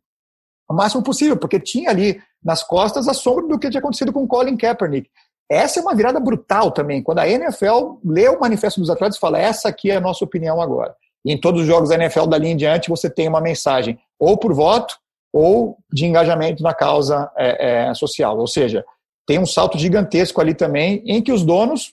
máximo 0.71 1.03
possível, 1.03 1.38
porque 1.38 1.60
tinha 1.60 1.89
ali 1.89 2.19
nas 2.43 2.63
costas 2.63 3.08
a 3.08 3.13
sombra 3.13 3.47
do 3.47 3.60
que 3.60 3.69
tinha 3.69 3.79
acontecido 3.79 4.13
com 4.13 4.27
Colin 4.27 4.58
Kaepernick. 4.58 5.10
Essa 5.51 5.79
é 5.79 5.81
uma 5.81 5.93
virada 5.93 6.19
brutal 6.19 6.71
também, 6.71 7.03
quando 7.03 7.19
a 7.19 7.27
NFL 7.27 7.99
lê 8.03 8.27
o 8.29 8.39
manifesto 8.39 8.79
dos 8.79 8.89
atletas 8.89 9.17
e 9.17 9.19
fala: 9.19 9.38
essa 9.38 9.69
aqui 9.69 9.91
é 9.91 9.97
a 9.97 10.01
nossa 10.01 10.23
opinião 10.23 10.60
agora. 10.60 10.95
E 11.23 11.31
em 11.31 11.39
todos 11.39 11.62
os 11.62 11.67
jogos 11.67 11.89
da 11.89 11.95
NFL 11.95 12.25
dali 12.25 12.47
em 12.47 12.58
diante 12.58 12.89
você 12.89 13.10
tem 13.10 13.27
uma 13.27 13.41
mensagem, 13.41 13.99
ou 14.17 14.38
por 14.38 14.53
voto, 14.53 14.95
ou 15.36 15.78
de 15.91 16.06
engajamento 16.06 16.63
na 16.63 16.74
causa 16.74 17.30
é, 17.38 17.89
é, 17.89 17.93
social. 17.93 18.39
Ou 18.39 18.48
seja, 18.48 18.86
tem 19.28 19.38
um 19.38 19.45
salto 19.45 19.78
gigantesco 19.78 20.39
ali 20.39 20.54
também, 20.54 21.04
em 21.06 21.21
que 21.21 21.34
os 21.34 21.43
donos 21.43 21.91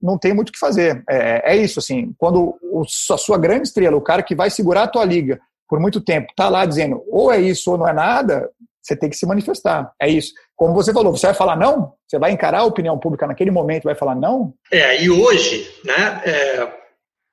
não 0.00 0.16
tem 0.16 0.32
muito 0.32 0.50
o 0.50 0.52
que 0.52 0.58
fazer. 0.60 1.02
É, 1.10 1.54
é 1.54 1.56
isso, 1.56 1.80
assim, 1.80 2.14
quando 2.16 2.56
o, 2.62 2.84
a 3.10 3.18
sua 3.18 3.36
grande 3.36 3.66
estrela, 3.66 3.96
o 3.96 4.00
cara 4.00 4.22
que 4.22 4.32
vai 4.32 4.48
segurar 4.48 4.84
a 4.84 4.88
tua 4.88 5.04
liga 5.04 5.40
por 5.68 5.80
muito 5.80 6.00
tempo, 6.00 6.28
está 6.30 6.48
lá 6.48 6.64
dizendo 6.64 7.02
ou 7.10 7.32
é 7.32 7.40
isso 7.40 7.68
ou 7.72 7.76
não 7.76 7.88
é 7.88 7.92
nada, 7.92 8.48
você 8.80 8.94
tem 8.94 9.10
que 9.10 9.16
se 9.16 9.26
manifestar. 9.26 9.90
É 10.00 10.08
isso. 10.08 10.32
Como 10.54 10.72
você 10.72 10.92
falou, 10.92 11.10
você 11.10 11.26
vai 11.26 11.34
falar 11.34 11.56
não? 11.56 11.94
Você 12.06 12.16
vai 12.16 12.30
encarar 12.30 12.60
a 12.60 12.64
opinião 12.64 12.96
pública 12.96 13.26
naquele 13.26 13.50
momento, 13.50 13.84
vai 13.84 13.96
falar 13.96 14.14
não? 14.14 14.54
É, 14.72 15.02
e 15.02 15.10
hoje, 15.10 15.68
né, 15.84 16.22
é, 16.24 16.72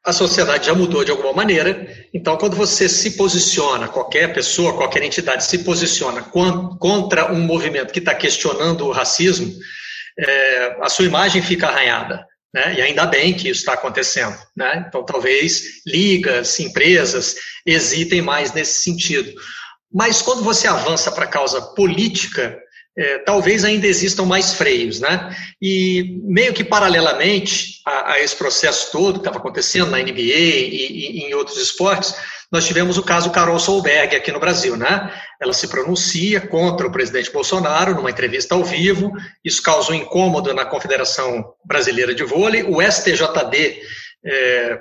a 0.05 0.13
sociedade 0.13 0.67
já 0.67 0.75
mudou 0.75 1.03
de 1.03 1.09
alguma 1.09 1.33
maneira, 1.33 1.87
então 2.13 2.37
quando 2.37 2.55
você 2.55 2.87
se 2.87 3.17
posiciona, 3.17 3.87
qualquer 3.87 4.31
pessoa, 4.33 4.77
qualquer 4.77 5.01
entidade 5.01 5.43
se 5.43 5.59
posiciona 5.59 6.21
contra 6.21 7.33
um 7.33 7.39
movimento 7.39 7.91
que 7.91 7.99
está 7.99 8.13
questionando 8.13 8.85
o 8.85 8.91
racismo, 8.91 9.51
é, 10.17 10.77
a 10.79 10.89
sua 10.89 11.05
imagem 11.05 11.41
fica 11.41 11.67
arranhada. 11.67 12.23
Né? 12.53 12.75
E 12.77 12.81
ainda 12.81 13.05
bem 13.05 13.33
que 13.33 13.49
isso 13.49 13.61
está 13.61 13.73
acontecendo. 13.73 14.37
Né? 14.55 14.85
Então, 14.87 15.03
talvez 15.03 15.81
ligas, 15.85 16.57
empresas 16.59 17.35
hesitem 17.65 18.21
mais 18.21 18.53
nesse 18.53 18.81
sentido. 18.81 19.33
Mas 19.91 20.21
quando 20.21 20.43
você 20.43 20.67
avança 20.67 21.11
para 21.11 21.25
a 21.25 21.27
causa 21.27 21.61
política, 21.61 22.57
é, 22.97 23.17
talvez 23.19 23.65
ainda 23.65 23.87
existam 23.87 24.23
mais 24.23 24.53
freios, 24.53 24.99
né? 24.99 25.35
E 25.61 26.19
meio 26.23 26.53
que 26.53 26.63
paralelamente 26.63 27.81
a, 27.85 28.13
a 28.13 28.19
esse 28.21 28.35
processo 28.35 28.91
todo 28.91 29.13
que 29.13 29.19
estava 29.19 29.37
acontecendo 29.37 29.91
na 29.91 29.99
NBA 29.99 30.21
e, 30.21 31.19
e, 31.19 31.19
em 31.23 31.33
outros 31.33 31.57
esportes, 31.57 32.15
nós 32.51 32.65
tivemos 32.65 32.97
o 32.97 33.03
caso 33.03 33.31
Carol 33.31 33.59
Solberg 33.59 34.15
aqui 34.15 34.31
no 34.31 34.39
Brasil, 34.39 34.77
né? 34.77 35.11
Ela 35.41 35.51
se 35.51 35.67
pronuncia 35.67 36.39
contra 36.39 36.87
o 36.87 36.91
presidente 36.91 37.31
Bolsonaro 37.31 37.95
numa 37.95 38.09
entrevista 38.09 38.55
ao 38.55 38.63
vivo, 38.63 39.11
isso 39.43 39.61
causou 39.61 39.93
incômodo 39.93 40.53
na 40.53 40.65
Confederação 40.65 41.53
Brasileira 41.65 42.15
de 42.15 42.23
Vôlei, 42.23 42.63
o 42.63 42.81
STJD 42.81 43.81
é, 44.23 44.79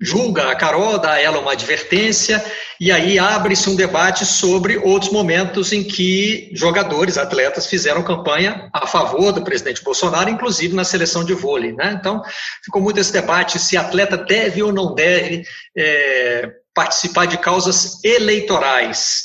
julga 0.00 0.50
a 0.50 0.54
Carol, 0.54 0.98
dá 0.98 1.12
a 1.12 1.20
ela 1.20 1.40
uma 1.40 1.52
advertência, 1.52 2.44
e 2.80 2.92
aí 2.92 3.18
abre-se 3.18 3.68
um 3.68 3.74
debate 3.74 4.24
sobre 4.24 4.76
outros 4.76 5.10
momentos 5.10 5.72
em 5.72 5.82
que 5.82 6.50
jogadores, 6.52 7.18
atletas, 7.18 7.66
fizeram 7.66 8.04
campanha 8.04 8.70
a 8.72 8.86
favor 8.86 9.32
do 9.32 9.42
presidente 9.42 9.82
Bolsonaro, 9.82 10.30
inclusive 10.30 10.74
na 10.74 10.84
seleção 10.84 11.24
de 11.24 11.34
vôlei. 11.34 11.72
Né? 11.72 11.96
Então, 11.98 12.22
ficou 12.64 12.80
muito 12.80 13.00
esse 13.00 13.12
debate 13.12 13.58
se 13.58 13.76
atleta 13.76 14.16
deve 14.16 14.62
ou 14.62 14.72
não 14.72 14.94
deve 14.94 15.42
é, 15.76 16.48
participar 16.72 17.26
de 17.26 17.38
causas 17.38 18.02
eleitorais. 18.04 19.24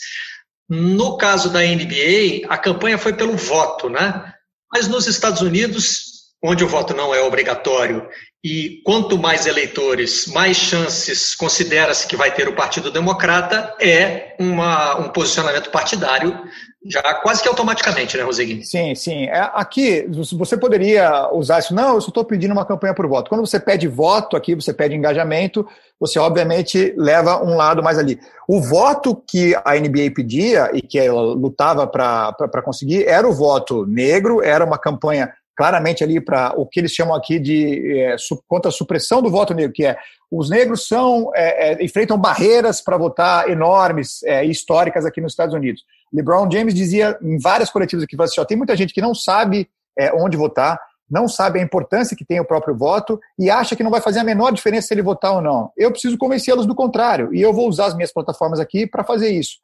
No 0.68 1.18
caso 1.18 1.52
da 1.52 1.60
NBA, 1.60 2.48
a 2.50 2.58
campanha 2.58 2.98
foi 2.98 3.14
pelo 3.14 3.38
voto, 3.38 3.90
né? 3.90 4.34
Mas 4.74 4.88
nos 4.88 5.06
Estados 5.06 5.42
Unidos, 5.42 6.13
onde 6.44 6.64
o 6.64 6.68
voto 6.68 6.94
não 6.94 7.16
é 7.16 7.22
obrigatório 7.22 8.06
e 8.44 8.82
quanto 8.84 9.18
mais 9.18 9.46
eleitores, 9.46 10.28
mais 10.28 10.58
chances 10.58 11.34
considera-se 11.34 12.06
que 12.06 12.18
vai 12.18 12.34
ter 12.34 12.50
o 12.50 12.56
Partido 12.56 12.92
Democrata, 12.92 13.74
é 13.80 14.36
uma, 14.38 14.98
um 14.98 15.10
posicionamento 15.10 15.70
partidário 15.70 16.38
já 16.86 17.02
quase 17.22 17.42
que 17.42 17.48
automaticamente, 17.48 18.18
né, 18.18 18.24
Roseguin? 18.24 18.62
Sim, 18.62 18.94
sim. 18.94 19.24
É, 19.28 19.50
aqui, 19.54 20.06
você 20.34 20.58
poderia 20.58 21.30
usar 21.32 21.60
isso, 21.60 21.74
não, 21.74 21.96
eu 21.96 22.02
só 22.02 22.10
estou 22.10 22.26
pedindo 22.26 22.52
uma 22.52 22.66
campanha 22.66 22.94
por 22.94 23.08
voto. 23.08 23.30
Quando 23.30 23.48
você 23.48 23.58
pede 23.58 23.88
voto 23.88 24.36
aqui, 24.36 24.54
você 24.54 24.74
pede 24.74 24.94
engajamento, 24.94 25.66
você 25.98 26.20
obviamente 26.20 26.94
leva 26.98 27.42
um 27.42 27.56
lado 27.56 27.82
mais 27.82 27.98
ali. 27.98 28.20
O 28.46 28.60
voto 28.62 29.16
que 29.16 29.56
a 29.64 29.76
NBA 29.76 30.12
pedia 30.14 30.70
e 30.74 30.82
que 30.82 31.00
ela 31.00 31.22
lutava 31.22 31.88
para 31.88 32.62
conseguir 32.62 33.06
era 33.06 33.26
o 33.26 33.34
voto 33.34 33.86
negro, 33.86 34.44
era 34.44 34.66
uma 34.66 34.78
campanha 34.78 35.32
claramente 35.56 36.04
ali 36.04 36.20
para 36.20 36.54
o 36.58 36.66
que 36.66 36.80
eles 36.80 36.92
chamam 36.92 37.16
aqui 37.16 37.40
de 37.40 38.00
é, 38.00 38.16
contra 38.48 38.70
a 38.70 38.72
supressão 38.72 39.22
do 39.22 39.30
voto 39.30 39.54
negro, 39.54 39.74
que 39.74 39.86
é 39.86 39.98
os 40.32 40.50
negros 40.50 40.88
são 40.88 41.32
é, 41.36 41.74
é, 41.74 41.84
enfrentam 41.84 42.18
barreiras 42.18 42.82
para 42.82 42.98
votar 42.98 43.50
enormes 43.50 44.24
é, 44.24 44.44
históricas 44.44 45.06
aqui 45.06 45.22
nos 45.22 45.34
Estados 45.34 45.54
Unidos. 45.54 45.84
LeBron 46.12 46.50
James 46.52 46.74
dizia 46.74 47.18
em 47.22 47.40
várias 47.40 47.70
coletivas 47.70 48.04
aqui, 48.04 48.20
assim, 48.22 48.42
ó, 48.42 48.46
tem 48.46 48.58
muita 48.58 48.76
gente 48.76 48.94
que 48.94 49.02
não 49.02 49.14
sabe 49.16 49.70
onde 50.16 50.36
votar, 50.36 50.80
não 51.10 51.28
sabe 51.28 51.60
a 51.60 51.64
importância 51.64 52.18
que 52.18 52.26
tem 52.26 52.40
o 52.40 52.46
próprio 52.46 52.76
voto 52.76 53.20
e 53.38 53.48
acha 53.48 53.76
que 53.76 53.84
não 53.84 53.92
vai 53.92 54.02
fazer 54.02 54.20
a 54.20 54.24
menor 54.24 54.52
diferença 54.52 54.88
se 54.88 54.94
ele 54.96 55.04
votar 55.04 55.34
ou 55.34 55.42
não. 55.42 55.72
Eu 55.78 55.92
preciso 55.92 56.18
convencê-los 56.18 56.66
do 56.66 56.74
contrário 56.74 57.34
e 57.34 57.42
eu 57.42 57.54
vou 57.54 57.70
usar 57.70 57.86
as 57.86 57.96
minhas 57.96 58.12
plataformas 58.12 58.60
aqui 58.60 58.88
para 58.88 59.04
fazer 59.04 59.30
isso. 59.30 59.58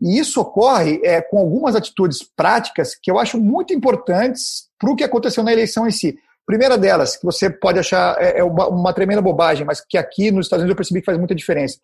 E 0.00 0.18
isso 0.18 0.40
ocorre 0.40 1.00
é, 1.02 1.20
com 1.20 1.38
algumas 1.38 1.74
atitudes 1.74 2.22
práticas 2.22 2.94
que 2.94 3.10
eu 3.10 3.18
acho 3.18 3.38
muito 3.38 3.72
importantes 3.72 4.68
para 4.78 4.90
o 4.90 4.96
que 4.96 5.04
aconteceu 5.04 5.42
na 5.42 5.52
eleição 5.52 5.86
em 5.86 5.90
si. 5.90 6.18
Primeira 6.46 6.78
delas, 6.78 7.16
que 7.16 7.24
você 7.24 7.50
pode 7.50 7.78
achar 7.78 8.16
é, 8.22 8.38
é 8.38 8.44
uma, 8.44 8.68
uma, 8.68 8.92
tremenda 8.92 9.20
bobagem, 9.20 9.66
mas 9.66 9.80
que 9.80 9.98
aqui 9.98 10.30
nos 10.30 10.46
Estados 10.46 10.62
Unidos 10.62 10.74
eu 10.74 10.76
percebi 10.76 11.00
que 11.00 11.06
faz 11.06 11.18
muita 11.18 11.34
diferença. 11.34 11.78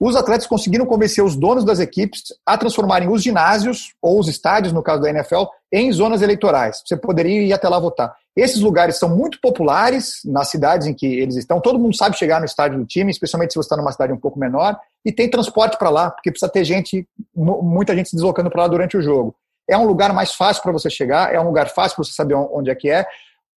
Os 0.00 0.16
atletas 0.16 0.46
conseguiram 0.46 0.86
convencer 0.86 1.24
os 1.24 1.36
donos 1.36 1.64
das 1.64 1.80
equipes 1.80 2.22
a 2.46 2.56
transformarem 2.56 3.08
os 3.08 3.22
ginásios, 3.22 3.94
ou 4.00 4.18
os 4.18 4.28
estádios, 4.28 4.72
no 4.72 4.82
caso 4.82 5.02
da 5.02 5.10
NFL, 5.10 5.44
em 5.72 5.90
zonas 5.92 6.22
eleitorais. 6.22 6.82
Você 6.86 6.96
poderia 6.96 7.42
ir 7.42 7.52
até 7.52 7.68
lá 7.68 7.78
votar. 7.78 8.14
Esses 8.38 8.60
lugares 8.60 8.96
são 9.00 9.08
muito 9.08 9.40
populares 9.40 10.20
nas 10.24 10.48
cidades 10.48 10.86
em 10.86 10.94
que 10.94 11.06
eles 11.06 11.34
estão. 11.34 11.60
Todo 11.60 11.76
mundo 11.76 11.96
sabe 11.96 12.16
chegar 12.16 12.38
no 12.38 12.46
estádio 12.46 12.78
do 12.78 12.86
time, 12.86 13.10
especialmente 13.10 13.52
se 13.52 13.56
você 13.56 13.66
está 13.66 13.76
numa 13.76 13.90
cidade 13.90 14.12
um 14.12 14.16
pouco 14.16 14.38
menor, 14.38 14.78
e 15.04 15.10
tem 15.10 15.28
transporte 15.28 15.76
para 15.76 15.90
lá, 15.90 16.08
porque 16.08 16.30
precisa 16.30 16.48
ter 16.48 16.62
gente, 16.62 17.04
muita 17.34 17.96
gente 17.96 18.10
se 18.10 18.14
deslocando 18.14 18.48
para 18.48 18.62
lá 18.62 18.68
durante 18.68 18.96
o 18.96 19.02
jogo. 19.02 19.34
É 19.68 19.76
um 19.76 19.84
lugar 19.84 20.12
mais 20.12 20.34
fácil 20.34 20.62
para 20.62 20.70
você 20.70 20.88
chegar, 20.88 21.34
é 21.34 21.40
um 21.40 21.46
lugar 21.46 21.68
fácil 21.68 21.96
para 21.96 22.04
você 22.04 22.12
saber 22.12 22.34
onde 22.34 22.70
é 22.70 22.76
que 22.76 22.88
é 22.88 23.04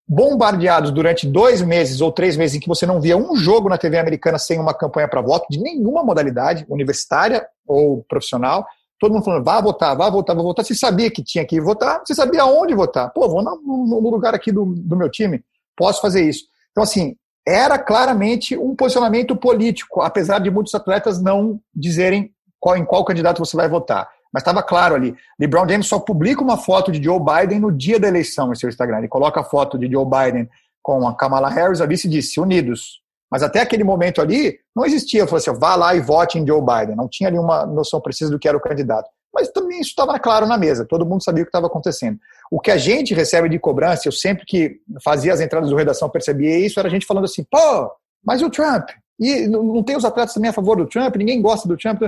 bombardeados 0.08 0.90
durante 0.90 1.26
dois 1.26 1.60
meses 1.60 2.00
ou 2.00 2.10
três 2.10 2.34
meses 2.38 2.56
em 2.56 2.60
que 2.60 2.66
você 2.66 2.86
não 2.86 3.02
via 3.02 3.18
um 3.18 3.36
jogo 3.36 3.68
na 3.68 3.76
TV 3.76 3.98
americana 3.98 4.38
sem 4.38 4.58
uma 4.58 4.72
campanha 4.72 5.06
para 5.06 5.20
voto, 5.20 5.46
de 5.50 5.60
nenhuma 5.60 6.02
modalidade, 6.02 6.64
universitária 6.70 7.46
ou 7.66 8.02
profissional, 8.08 8.66
todo 9.00 9.12
mundo 9.12 9.24
falando, 9.24 9.44
vá 9.44 9.60
votar, 9.60 9.96
vá 9.96 10.10
votar, 10.10 10.36
vá 10.36 10.42
votar. 10.42 10.64
Você 10.64 10.74
sabia 10.74 11.10
que 11.10 11.24
tinha 11.24 11.44
que 11.44 11.56
ir 11.56 11.60
votar, 11.60 12.02
você 12.04 12.14
sabia 12.14 12.44
onde 12.44 12.74
votar. 12.74 13.10
Pô, 13.10 13.26
vou 13.28 13.42
no, 13.42 14.10
lugar 14.10 14.34
aqui 14.34 14.52
do, 14.52 14.66
do 14.66 14.94
meu 14.94 15.10
time, 15.10 15.42
posso 15.74 16.02
fazer 16.02 16.22
isso. 16.22 16.44
Então, 16.70 16.84
assim, 16.84 17.16
era 17.48 17.78
claramente 17.78 18.56
um 18.56 18.76
posicionamento 18.76 19.34
político, 19.34 20.02
apesar 20.02 20.38
de 20.38 20.50
muitos 20.50 20.74
atletas 20.74 21.20
não 21.20 21.58
dizerem 21.74 22.30
qual, 22.60 22.76
em 22.76 22.84
qual 22.84 23.04
candidato 23.04 23.38
você 23.38 23.56
vai 23.56 23.68
votar. 23.68 24.06
Mas 24.32 24.42
estava 24.42 24.62
claro 24.62 24.94
ali. 24.94 25.16
LeBron 25.40 25.66
James 25.68 25.86
só 25.88 25.98
publica 25.98 26.42
uma 26.42 26.58
foto 26.58 26.92
de 26.92 27.02
Joe 27.02 27.18
Biden 27.18 27.58
no 27.58 27.72
dia 27.72 27.98
da 27.98 28.06
eleição 28.06 28.48
no 28.48 28.54
seu 28.54 28.68
Instagram. 28.68 28.98
Ele 28.98 29.08
coloca 29.08 29.40
a 29.40 29.44
foto 29.44 29.78
de 29.78 29.90
Joe 29.90 30.04
Biden 30.04 30.48
com 30.82 31.08
a 31.08 31.16
Kamala 31.16 31.48
Harris 31.48 31.80
ali 31.80 31.94
e 31.94 32.08
disse 32.08 32.38
unidos. 32.38 32.99
Mas 33.30 33.42
até 33.42 33.60
aquele 33.60 33.84
momento 33.84 34.20
ali, 34.20 34.58
não 34.74 34.84
existia. 34.84 35.26
Falou 35.26 35.38
assim, 35.38 35.52
vá 35.52 35.76
lá 35.76 35.94
e 35.94 36.00
vote 36.00 36.38
em 36.38 36.46
Joe 36.46 36.60
Biden. 36.60 36.96
Não 36.96 37.08
tinha 37.08 37.28
ali 37.28 37.38
uma 37.38 37.64
noção 37.64 38.00
precisa 38.00 38.30
do 38.30 38.38
que 38.38 38.48
era 38.48 38.56
o 38.56 38.60
candidato. 38.60 39.08
Mas 39.32 39.48
também 39.50 39.80
isso 39.80 39.90
estava 39.90 40.18
claro 40.18 40.46
na 40.46 40.58
mesa. 40.58 40.84
Todo 40.84 41.06
mundo 41.06 41.22
sabia 41.22 41.42
o 41.42 41.46
que 41.46 41.50
estava 41.50 41.68
acontecendo. 41.68 42.18
O 42.50 42.60
que 42.60 42.70
a 42.70 42.76
gente 42.76 43.14
recebe 43.14 43.48
de 43.48 43.58
cobrança, 43.58 44.08
eu 44.08 44.12
sempre 44.12 44.44
que 44.44 44.80
fazia 45.04 45.32
as 45.32 45.40
entradas 45.40 45.70
do 45.70 45.76
redação 45.76 46.10
percebia 46.10 46.58
isso, 46.58 46.80
era 46.80 46.88
a 46.88 46.90
gente 46.90 47.06
falando 47.06 47.24
assim, 47.24 47.44
pô, 47.48 47.92
mas 48.24 48.42
o 48.42 48.50
Trump? 48.50 48.88
E 49.20 49.46
não 49.46 49.82
tem 49.84 49.96
os 49.96 50.04
atletas 50.04 50.34
também 50.34 50.50
a 50.50 50.54
favor 50.54 50.76
do 50.76 50.86
Trump? 50.86 51.14
Ninguém 51.14 51.40
gosta 51.40 51.68
do 51.68 51.76
Trump? 51.76 52.02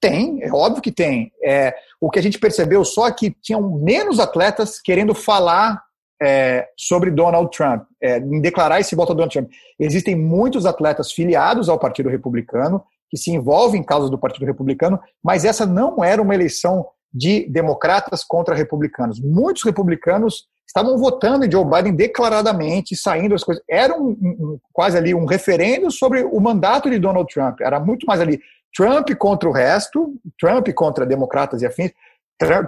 Tem, 0.00 0.42
é 0.44 0.52
óbvio 0.52 0.82
que 0.82 0.92
tem. 0.92 1.32
É, 1.42 1.74
o 2.00 2.08
que 2.10 2.18
a 2.18 2.22
gente 2.22 2.38
percebeu 2.38 2.84
só 2.84 3.08
é 3.08 3.12
que 3.12 3.34
tinham 3.42 3.60
menos 3.80 4.20
atletas 4.20 4.80
querendo 4.80 5.14
falar 5.14 5.82
é, 6.20 6.68
sobre 6.76 7.10
Donald 7.10 7.50
Trump, 7.56 7.84
é, 8.02 8.18
em 8.18 8.40
declarar 8.40 8.80
esse 8.80 8.94
voto 8.94 9.12
a 9.12 9.14
Donald 9.14 9.32
Trump. 9.32 9.50
Existem 9.78 10.16
muitos 10.16 10.66
atletas 10.66 11.12
filiados 11.12 11.68
ao 11.68 11.78
Partido 11.78 12.08
Republicano 12.08 12.82
que 13.10 13.16
se 13.16 13.30
envolvem 13.30 13.80
em 13.80 13.84
causas 13.84 14.10
do 14.10 14.18
Partido 14.18 14.44
Republicano, 14.44 15.00
mas 15.22 15.44
essa 15.44 15.64
não 15.64 16.04
era 16.04 16.20
uma 16.20 16.34
eleição 16.34 16.86
de 17.12 17.48
democratas 17.48 18.22
contra 18.22 18.54
republicanos. 18.54 19.18
Muitos 19.18 19.64
republicanos 19.64 20.46
estavam 20.66 20.98
votando 20.98 21.46
em 21.46 21.50
Joe 21.50 21.64
Biden 21.64 21.94
declaradamente, 21.94 22.94
saindo 22.94 23.34
as 23.34 23.42
coisas. 23.42 23.64
Era 23.68 23.98
um, 23.98 24.10
um, 24.10 24.58
quase 24.72 24.98
ali 24.98 25.14
um 25.14 25.24
referendo 25.24 25.90
sobre 25.90 26.22
o 26.22 26.38
mandato 26.38 26.90
de 26.90 26.98
Donald 26.98 27.32
Trump. 27.32 27.60
Era 27.62 27.80
muito 27.80 28.04
mais 28.06 28.20
ali 28.20 28.38
Trump 28.76 29.08
contra 29.18 29.48
o 29.48 29.52
resto, 29.52 30.14
Trump 30.38 30.68
contra 30.74 31.06
democratas 31.06 31.62
e 31.62 31.66
afins, 31.66 31.92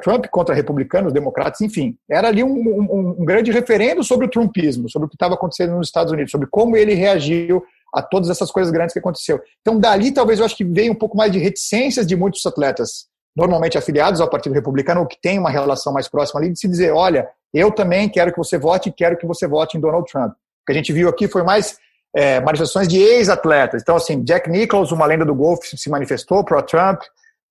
Trump 0.03 0.27
contra 0.27 0.55
republicanos, 0.55 1.13
democratas, 1.13 1.61
enfim. 1.61 1.97
Era 2.11 2.29
ali 2.29 2.43
um, 2.43 2.49
um, 2.49 3.17
um 3.21 3.25
grande 3.25 3.53
referendo 3.53 4.03
sobre 4.03 4.27
o 4.27 4.31
trumpismo, 4.31 4.91
sobre 4.91 5.07
o 5.07 5.09
que 5.09 5.15
estava 5.15 5.35
acontecendo 5.35 5.77
nos 5.77 5.87
Estados 5.87 6.13
Unidos, 6.13 6.33
sobre 6.33 6.49
como 6.49 6.77
ele 6.77 6.95
reagiu 6.95 7.63
a 7.95 8.03
todas 8.03 8.31
essas 8.31 8.51
coisas 8.51 8.73
grandes 8.73 8.93
que 8.93 8.99
aconteceu. 8.99 9.41
Então, 9.61 9.79
dali, 9.79 10.13
talvez 10.13 10.39
eu 10.39 10.45
acho 10.45 10.57
que 10.57 10.65
veio 10.65 10.93
um 10.93 10.97
pouco 10.97 11.17
mais 11.17 11.31
de 11.31 11.39
reticências 11.39 12.07
de 12.07 12.17
muitos 12.17 12.45
atletas, 12.45 13.07
normalmente 13.37 13.79
afiliados 13.79 14.21
ao 14.21 14.29
Partido 14.29 14.55
Republicano, 14.55 15.01
ou 15.01 15.07
que 15.07 15.21
tem 15.21 15.39
uma 15.39 15.51
relação 15.51 15.93
mais 15.93 16.09
próxima 16.09 16.41
ali, 16.41 16.51
de 16.51 16.59
se 16.59 16.69
dizer: 16.69 16.93
olha, 16.93 17.29
eu 17.55 17.71
também 17.71 18.09
quero 18.09 18.33
que 18.33 18.39
você 18.39 18.59
vote 18.59 18.89
e 18.89 18.93
quero 18.93 19.17
que 19.17 19.27
você 19.27 19.47
vote 19.47 19.77
em 19.77 19.81
Donald 19.81 20.11
Trump. 20.11 20.33
O 20.33 20.67
que 20.67 20.73
a 20.73 20.75
gente 20.75 20.93
viu 20.93 21.09
aqui 21.09 21.27
foi 21.29 21.43
mais 21.43 21.79
é, 22.15 22.41
manifestações 22.41 22.89
de 22.89 22.99
ex-atletas. 22.99 23.83
Então, 23.83 23.97
assim, 23.97 24.23
Jack 24.23 24.49
Nicklaus, 24.49 24.93
uma 24.93 25.07
lenda 25.07 25.25
do 25.25 25.35
golfe, 25.35 25.77
se 25.77 25.91
manifestou 25.91 26.45
pro 26.45 26.63
Trump. 26.63 27.03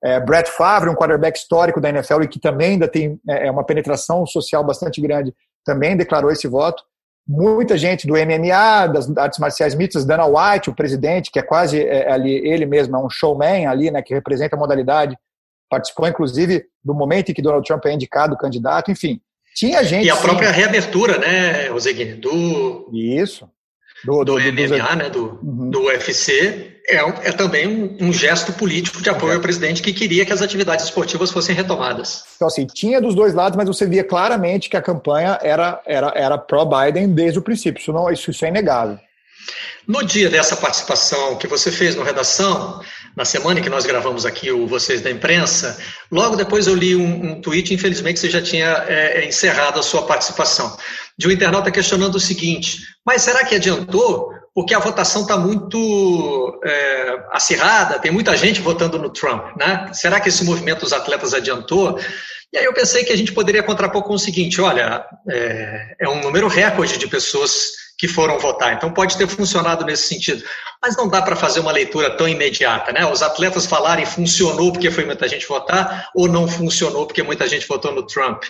É, 0.03 0.19
Brett 0.19 0.49
Favre, 0.51 0.89
um 0.89 0.95
quarterback 0.95 1.37
histórico 1.37 1.81
da 1.81 1.89
NFL 1.89 2.23
e 2.23 2.27
que 2.27 2.39
também 2.39 2.71
ainda 2.71 2.87
tem 2.87 3.19
é, 3.27 3.47
é 3.47 3.51
uma 3.51 3.65
penetração 3.65 4.25
social 4.25 4.63
bastante 4.63 5.01
grande, 5.01 5.33
também 5.65 5.97
declarou 5.97 6.31
esse 6.31 6.47
voto. 6.47 6.83
Muita 7.27 7.77
gente 7.77 8.07
do 8.07 8.13
MMA, 8.13 8.87
das 8.87 9.15
artes 9.15 9.37
marciais 9.37 9.75
mistas, 9.75 10.05
Dana 10.05 10.25
White, 10.25 10.69
o 10.69 10.75
presidente, 10.75 11.29
que 11.29 11.37
é 11.37 11.43
quase 11.43 11.79
é, 11.79 12.11
ali 12.11 12.31
ele 12.47 12.65
mesmo, 12.65 12.95
é 12.95 12.99
um 12.99 13.09
showman 13.09 13.67
ali, 13.67 13.91
né, 13.91 14.01
que 14.01 14.13
representa 14.13 14.55
a 14.55 14.59
modalidade, 14.59 15.17
participou 15.69 16.07
inclusive 16.07 16.65
do 16.83 16.93
momento 16.93 17.29
em 17.29 17.33
que 17.33 17.41
Donald 17.41 17.65
Trump 17.67 17.85
é 17.85 17.93
indicado 17.93 18.37
candidato, 18.37 18.89
enfim. 18.89 19.21
Tinha 19.55 19.83
gente. 19.83 20.05
E 20.05 20.09
a 20.09 20.15
própria 20.15 20.49
sim. 20.49 20.55
reabertura, 20.55 21.17
né, 21.17 21.67
Roseguini, 21.67 22.13
do. 22.13 22.89
Isso. 22.93 23.49
Do, 24.05 24.23
do, 24.23 24.35
do 24.35 24.39
MMA, 24.39 24.95
né, 24.95 25.09
do, 25.09 25.39
uhum. 25.43 25.69
do 25.69 25.81
UFC, 25.87 26.78
é, 26.89 27.29
é 27.29 27.31
também 27.31 27.67
um, 27.67 28.07
um, 28.07 28.13
gesto 28.13 28.51
político 28.53 29.01
de 29.01 29.09
apoio 29.09 29.35
ao 29.35 29.41
presidente 29.41 29.81
que 29.81 29.93
queria 29.93 30.25
que 30.25 30.33
as 30.33 30.41
atividades 30.41 30.85
esportivas 30.85 31.29
fossem 31.31 31.55
retomadas. 31.55 32.23
Então, 32.35 32.47
assim, 32.47 32.65
tinha 32.65 32.99
dos 32.99 33.13
dois 33.13 33.33
lados, 33.33 33.55
mas 33.55 33.67
você 33.67 33.85
via 33.85 34.03
claramente 34.03 34.69
que 34.69 34.75
a 34.75 34.81
campanha 34.81 35.37
era, 35.41 35.81
era, 35.85 36.11
era 36.15 36.37
pró-Biden 36.37 37.09
desde 37.09 37.39
o 37.39 37.41
princípio. 37.41 37.79
Isso, 37.79 37.93
não, 37.93 38.11
isso, 38.11 38.31
isso 38.31 38.43
é 38.43 38.49
inegável. 38.49 38.97
No 39.87 40.03
dia 40.03 40.29
dessa 40.29 40.55
participação 40.55 41.35
que 41.35 41.47
você 41.47 41.71
fez 41.71 41.95
no 41.95 42.03
Redação, 42.03 42.81
na 43.15 43.25
semana 43.25 43.59
em 43.59 43.63
que 43.63 43.69
nós 43.69 43.85
gravamos 43.85 44.25
aqui 44.25 44.51
o 44.51 44.67
Vocês 44.67 45.01
da 45.01 45.09
Imprensa, 45.09 45.77
logo 46.11 46.35
depois 46.35 46.67
eu 46.67 46.75
li 46.75 46.95
um, 46.95 47.31
um 47.31 47.41
tweet, 47.41 47.73
infelizmente 47.73 48.19
você 48.19 48.29
já 48.29 48.41
tinha 48.41 48.85
é, 48.87 49.21
é 49.21 49.27
encerrado 49.27 49.79
a 49.79 49.83
sua 49.83 50.03
participação, 50.03 50.77
de 51.17 51.27
um 51.27 51.31
internauta 51.31 51.71
questionando 51.71 52.15
o 52.15 52.19
seguinte: 52.19 52.81
mas 53.05 53.23
será 53.23 53.43
que 53.43 53.55
adiantou? 53.55 54.38
Porque 54.59 54.75
a 54.75 54.79
votação 54.79 55.21
está 55.21 55.37
muito 55.37 56.59
é, 56.65 57.17
acirrada, 57.31 57.97
tem 57.97 58.11
muita 58.11 58.35
gente 58.35 58.59
votando 58.59 58.99
no 58.99 59.09
Trump, 59.09 59.55
né? 59.55 59.89
Será 59.93 60.19
que 60.19 60.27
esse 60.27 60.43
movimento 60.43 60.81
dos 60.81 60.91
atletas 60.91 61.33
adiantou? 61.33 61.97
E 62.51 62.57
aí 62.57 62.65
eu 62.65 62.73
pensei 62.73 63.05
que 63.05 63.13
a 63.13 63.15
gente 63.15 63.31
poderia 63.31 63.63
contrapor 63.63 64.03
com 64.03 64.15
o 64.15 64.19
seguinte: 64.19 64.59
olha, 64.59 65.05
é, 65.29 65.95
é 66.01 66.09
um 66.09 66.19
número 66.19 66.49
recorde 66.49 66.97
de 66.97 67.07
pessoas 67.07 67.69
que 67.97 68.05
foram 68.05 68.37
votar. 68.37 68.73
Então 68.73 68.91
pode 68.91 69.17
ter 69.17 69.29
funcionado 69.29 69.85
nesse 69.85 70.09
sentido. 70.09 70.43
Mas 70.81 70.97
não 70.97 71.07
dá 71.07 71.21
para 71.21 71.37
fazer 71.37 71.61
uma 71.61 71.71
leitura 71.71 72.17
tão 72.17 72.27
imediata, 72.27 72.91
né? 72.91 73.05
Os 73.05 73.21
atletas 73.21 73.65
falarem 73.65 74.05
funcionou 74.05 74.73
porque 74.73 74.91
foi 74.91 75.05
muita 75.05 75.25
gente 75.29 75.47
votar 75.47 76.09
ou 76.13 76.27
não 76.27 76.49
funcionou 76.49 77.07
porque 77.07 77.23
muita 77.23 77.47
gente 77.47 77.65
votou 77.65 77.93
no 77.93 78.05
Trump. 78.05 78.43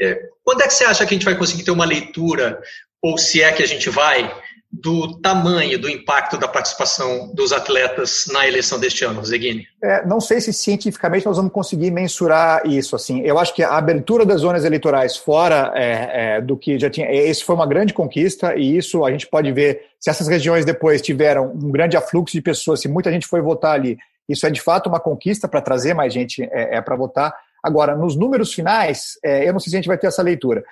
É, 0.00 0.16
quando 0.44 0.62
é 0.62 0.68
que 0.68 0.74
você 0.74 0.84
acha 0.84 1.04
que 1.04 1.12
a 1.12 1.16
gente 1.16 1.24
vai 1.24 1.34
conseguir 1.34 1.64
ter 1.64 1.72
uma 1.72 1.84
leitura, 1.84 2.60
ou 3.02 3.18
se 3.18 3.42
é 3.42 3.50
que 3.50 3.64
a 3.64 3.66
gente 3.66 3.90
vai, 3.90 4.32
do 4.80 5.18
tamanho 5.20 5.78
do 5.78 5.88
impacto 5.88 6.36
da 6.36 6.46
participação 6.46 7.32
dos 7.34 7.52
atletas 7.52 8.24
na 8.32 8.46
eleição 8.46 8.78
deste 8.78 9.04
ano, 9.04 9.24
Zeguini? 9.24 9.66
É, 9.82 10.06
não 10.06 10.20
sei 10.20 10.40
se 10.40 10.52
cientificamente 10.52 11.24
nós 11.24 11.36
vamos 11.36 11.52
conseguir 11.52 11.90
mensurar 11.90 12.66
isso. 12.66 12.94
Assim, 12.94 13.20
eu 13.20 13.38
acho 13.38 13.54
que 13.54 13.62
a 13.62 13.76
abertura 13.76 14.24
das 14.24 14.40
zonas 14.40 14.64
eleitorais 14.64 15.16
fora 15.16 15.72
é, 15.74 16.36
é, 16.36 16.40
do 16.40 16.56
que 16.56 16.78
já 16.78 16.90
tinha, 16.90 17.10
esse 17.10 17.44
foi 17.44 17.54
uma 17.54 17.66
grande 17.66 17.94
conquista 17.94 18.54
e 18.56 18.76
isso 18.76 19.04
a 19.04 19.10
gente 19.10 19.26
pode 19.26 19.50
ver 19.52 19.82
se 19.98 20.10
essas 20.10 20.28
regiões 20.28 20.64
depois 20.64 21.00
tiveram 21.00 21.52
um 21.52 21.70
grande 21.70 21.96
afluxo 21.96 22.34
de 22.34 22.42
pessoas, 22.42 22.80
se 22.80 22.88
muita 22.88 23.10
gente 23.10 23.26
foi 23.26 23.40
votar 23.40 23.74
ali, 23.74 23.96
isso 24.28 24.46
é 24.46 24.50
de 24.50 24.60
fato 24.60 24.88
uma 24.88 25.00
conquista 25.00 25.48
para 25.48 25.60
trazer 25.60 25.94
mais 25.94 26.12
gente 26.12 26.42
é, 26.42 26.76
é 26.76 26.80
para 26.80 26.96
votar. 26.96 27.32
Agora, 27.62 27.96
nos 27.96 28.14
números 28.14 28.52
finais, 28.52 29.18
é, 29.24 29.48
eu 29.48 29.52
não 29.52 29.60
sei 29.60 29.70
se 29.70 29.76
a 29.76 29.78
gente 29.78 29.88
vai 29.88 29.98
ter 29.98 30.06
essa 30.06 30.22
leitura 30.22 30.64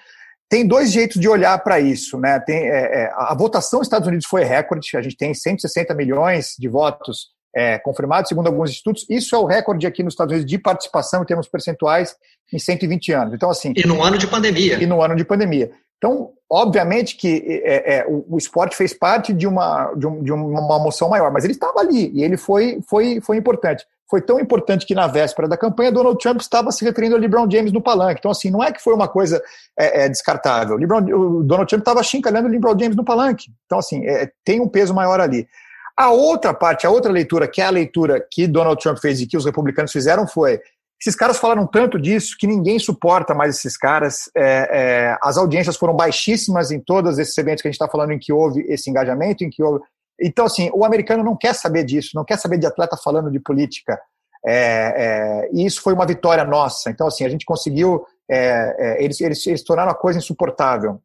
tem 0.49 0.67
dois 0.67 0.93
jeitos 0.93 1.21
de 1.21 1.29
olhar 1.29 1.59
para 1.59 1.81
isso. 1.81 2.19
Né? 2.19 2.39
Tem, 2.41 2.57
é, 2.57 3.03
é, 3.03 3.13
a 3.15 3.35
votação 3.35 3.79
nos 3.79 3.87
Estados 3.87 4.09
Unidos 4.09 4.27
foi 4.27 4.45
recorde, 4.45 4.97
a 4.97 5.03
gente 5.03 5.17
tem 5.17 5.35
160 5.35 5.95
milhões 5.95 6.55
de 6.59 6.69
votos 6.69 7.35
é, 7.55 7.79
confirmados, 7.79 8.29
segundo 8.29 8.49
alguns 8.49 8.71
institutos. 8.71 9.07
Isso 9.09 9.35
é 9.35 9.39
o 9.39 9.47
recorde 9.47 9.87
aqui 9.87 10.03
nos 10.03 10.15
Estados 10.15 10.33
Unidos 10.33 10.51
de 10.51 10.59
participação 10.59 11.23
em 11.23 11.27
termos 11.27 11.49
percentuais 11.49 12.17
em 12.53 12.59
120 12.59 13.13
anos. 13.13 13.35
Então, 13.35 13.49
assim. 13.49 13.73
E 13.77 13.87
no 13.87 14.03
ano 14.03 14.19
de 14.19 14.27
pandemia. 14.27 14.83
E 14.83 14.87
no 14.87 15.01
ano 15.03 15.15
de 15.15 15.25
pandemia. 15.25 15.71
Então, 16.05 16.33
obviamente 16.51 17.17
que 17.17 17.63
é, 17.65 17.97
é, 17.97 18.07
o, 18.07 18.27
o, 18.35 18.37
esporte 18.37 18.77
fez 18.77 18.93
parte 18.93 19.33
de 19.33 19.47
uma, 19.47 19.91
de, 19.95 20.07
um, 20.07 20.23
de 20.23 20.31
uma 20.31 20.79
moção 20.79 21.09
maior, 21.09 21.33
mas 21.33 21.45
ele 21.45 21.55
estava 21.55 21.81
ali 21.81 22.11
e 22.13 22.23
ele 22.23 22.37
foi, 22.37 22.79
foi, 22.87 23.23
foi 23.23 23.39
importante 23.39 23.87
foi 24.11 24.21
tão 24.21 24.39
importante 24.39 24.85
que 24.85 24.95
na 24.95 25.07
véspera 25.07 25.49
da 25.49 25.57
campanha 25.57 25.91
Donald 25.91 26.19
Trump 26.19 26.39
estava 26.39 26.71
se 26.71 26.85
referindo 26.85 27.17
a 27.17 27.19
LeBron 27.19 27.51
James 27.51 27.73
no 27.73 27.81
palanque. 27.81 28.19
Então, 28.21 28.31
assim, 28.31 28.51
não 28.51 28.63
é 28.63 28.71
que 28.71 28.81
foi 28.81 28.95
uma 28.95 29.09
coisa 29.09 29.43
é, 29.77 30.05
é, 30.05 30.09
descartável. 30.09 30.77
LeBron, 30.77 30.99
o 30.99 31.43
Donald 31.43 31.69
Trump 31.69 31.81
estava 31.81 32.03
chincalhando 32.03 32.47
o 32.47 32.51
LeBron 32.51 32.79
James 32.79 32.95
no 32.95 33.05
palanque. 33.05 33.47
Então, 33.65 33.79
assim, 33.79 34.07
é, 34.07 34.31
tem 34.45 34.61
um 34.61 34.69
peso 34.69 34.95
maior 34.95 35.21
ali. 35.21 35.49
A 35.97 36.13
outra 36.13 36.53
parte, 36.53 36.87
a 36.87 36.91
outra 36.91 37.11
leitura, 37.11 37.49
que 37.49 37.63
é 37.63 37.65
a 37.65 37.71
leitura 37.71 38.25
que 38.31 38.47
Donald 38.47 38.81
Trump 38.81 38.99
fez 38.99 39.21
e 39.21 39.27
que 39.27 39.39
os 39.39 39.47
republicanos 39.47 39.91
fizeram, 39.91 40.29
foi 40.29 40.61
esses 41.01 41.17
caras 41.17 41.39
falaram 41.39 41.67
tanto 41.67 42.01
disso 42.01 42.37
que 42.39 42.47
ninguém 42.47 42.79
suporta 42.79 43.35
mais 43.35 43.57
esses 43.57 43.77
caras. 43.77 44.31
É, 44.37 44.69
é, 44.71 45.19
as 45.23 45.37
audiências 45.37 45.77
foram 45.77 45.95
baixíssimas 45.95 46.71
em 46.71 46.81
todos 46.81 47.19
esses 47.19 47.37
eventos 47.37 47.63
que 47.63 47.69
a 47.69 47.71
gente 47.71 47.81
está 47.81 47.91
falando 47.91 48.13
em 48.13 48.19
que 48.19 48.33
houve 48.33 48.65
esse 48.69 48.89
engajamento, 48.89 49.45
em 49.45 49.51
que 49.51 49.63
houve 49.63 49.81
então, 50.21 50.47
assim, 50.47 50.71
o 50.73 50.85
americano 50.85 51.25
não 51.25 51.37
quer 51.37 51.55
saber 51.55 51.85
disso, 51.85 52.11
não 52.15 52.25
quer 52.25 52.39
saber 52.39 52.59
de 52.59 52.67
atleta 52.67 52.97
falando 52.97 53.31
de 53.31 53.41
política. 53.41 54.01
É, 54.47 55.47
é, 55.47 55.51
e 55.53 55.65
isso 55.65 55.83
foi 55.83 55.93
uma 55.93 56.07
vitória 56.07 56.45
nossa. 56.45 56.91
Então, 56.91 57.07
assim, 57.07 57.25
a 57.25 57.29
gente 57.29 57.45
conseguiu. 57.45 58.05
É, 58.31 58.75
é 58.79 59.05
eles, 59.05 59.21
eles, 59.21 59.47
eles 59.47 59.65
tornaram 59.65 59.91
a 59.91 59.97
coisa 59.97 60.19
insuportável. 60.19 61.01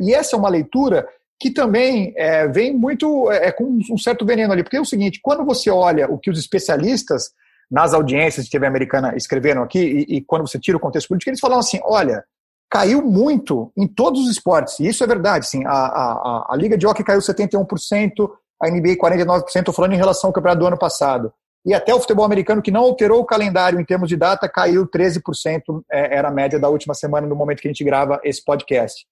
E 0.00 0.14
essa 0.14 0.34
é 0.34 0.38
uma 0.38 0.48
leitura 0.48 1.06
que 1.38 1.50
também 1.50 2.14
vem 2.52 2.74
muito 2.74 3.26
com 3.56 3.78
um 3.92 3.98
certo 3.98 4.24
veneno 4.24 4.50
ali. 4.52 4.62
Porque 4.62 4.78
é 4.78 4.80
o 4.80 4.84
seguinte: 4.86 5.20
quando 5.22 5.44
você 5.44 5.70
olha 5.70 6.10
o 6.10 6.18
que 6.18 6.30
os 6.30 6.38
especialistas 6.38 7.30
nas 7.70 7.92
audiências 7.92 8.46
de 8.46 8.50
TV 8.50 8.66
americana 8.66 9.14
escreveram 9.16 9.62
aqui, 9.62 9.78
e, 9.78 10.16
e 10.16 10.20
quando 10.20 10.46
você 10.46 10.58
tira 10.58 10.76
o 10.76 10.80
contexto 10.80 11.08
político, 11.08 11.30
eles 11.30 11.40
falam 11.40 11.58
assim: 11.58 11.78
olha, 11.82 12.24
caiu 12.70 13.02
muito 13.02 13.72
em 13.76 13.86
todos 13.86 14.22
os 14.22 14.30
esportes. 14.30 14.78
E 14.80 14.86
isso 14.86 15.02
é 15.02 15.06
verdade, 15.06 15.46
sim. 15.46 15.64
A, 15.66 15.70
a, 15.70 16.46
a 16.50 16.56
Liga 16.56 16.76
de 16.76 16.86
Hockey 16.86 17.04
caiu 17.04 17.20
71%, 17.20 18.30
a 18.62 18.70
NBA 18.70 18.96
49%, 18.96 19.56
estou 19.56 19.74
falando 19.74 19.94
em 19.94 19.98
relação 19.98 20.28
ao 20.28 20.34
campeonato 20.34 20.60
do 20.60 20.66
ano 20.66 20.78
passado. 20.78 21.32
E 21.64 21.74
até 21.74 21.94
o 21.94 22.00
futebol 22.00 22.24
americano, 22.24 22.62
que 22.62 22.70
não 22.70 22.82
alterou 22.82 23.20
o 23.20 23.26
calendário 23.26 23.80
em 23.80 23.84
termos 23.84 24.08
de 24.08 24.16
data, 24.16 24.48
caiu 24.48 24.86
13%, 24.86 25.82
é, 25.90 26.16
era 26.16 26.28
a 26.28 26.30
média 26.30 26.58
da 26.58 26.68
última 26.68 26.94
semana, 26.94 27.26
no 27.26 27.36
momento 27.36 27.60
que 27.60 27.68
a 27.68 27.70
gente 27.70 27.84
grava 27.84 28.20
esse 28.24 28.42
podcast. 28.44 29.06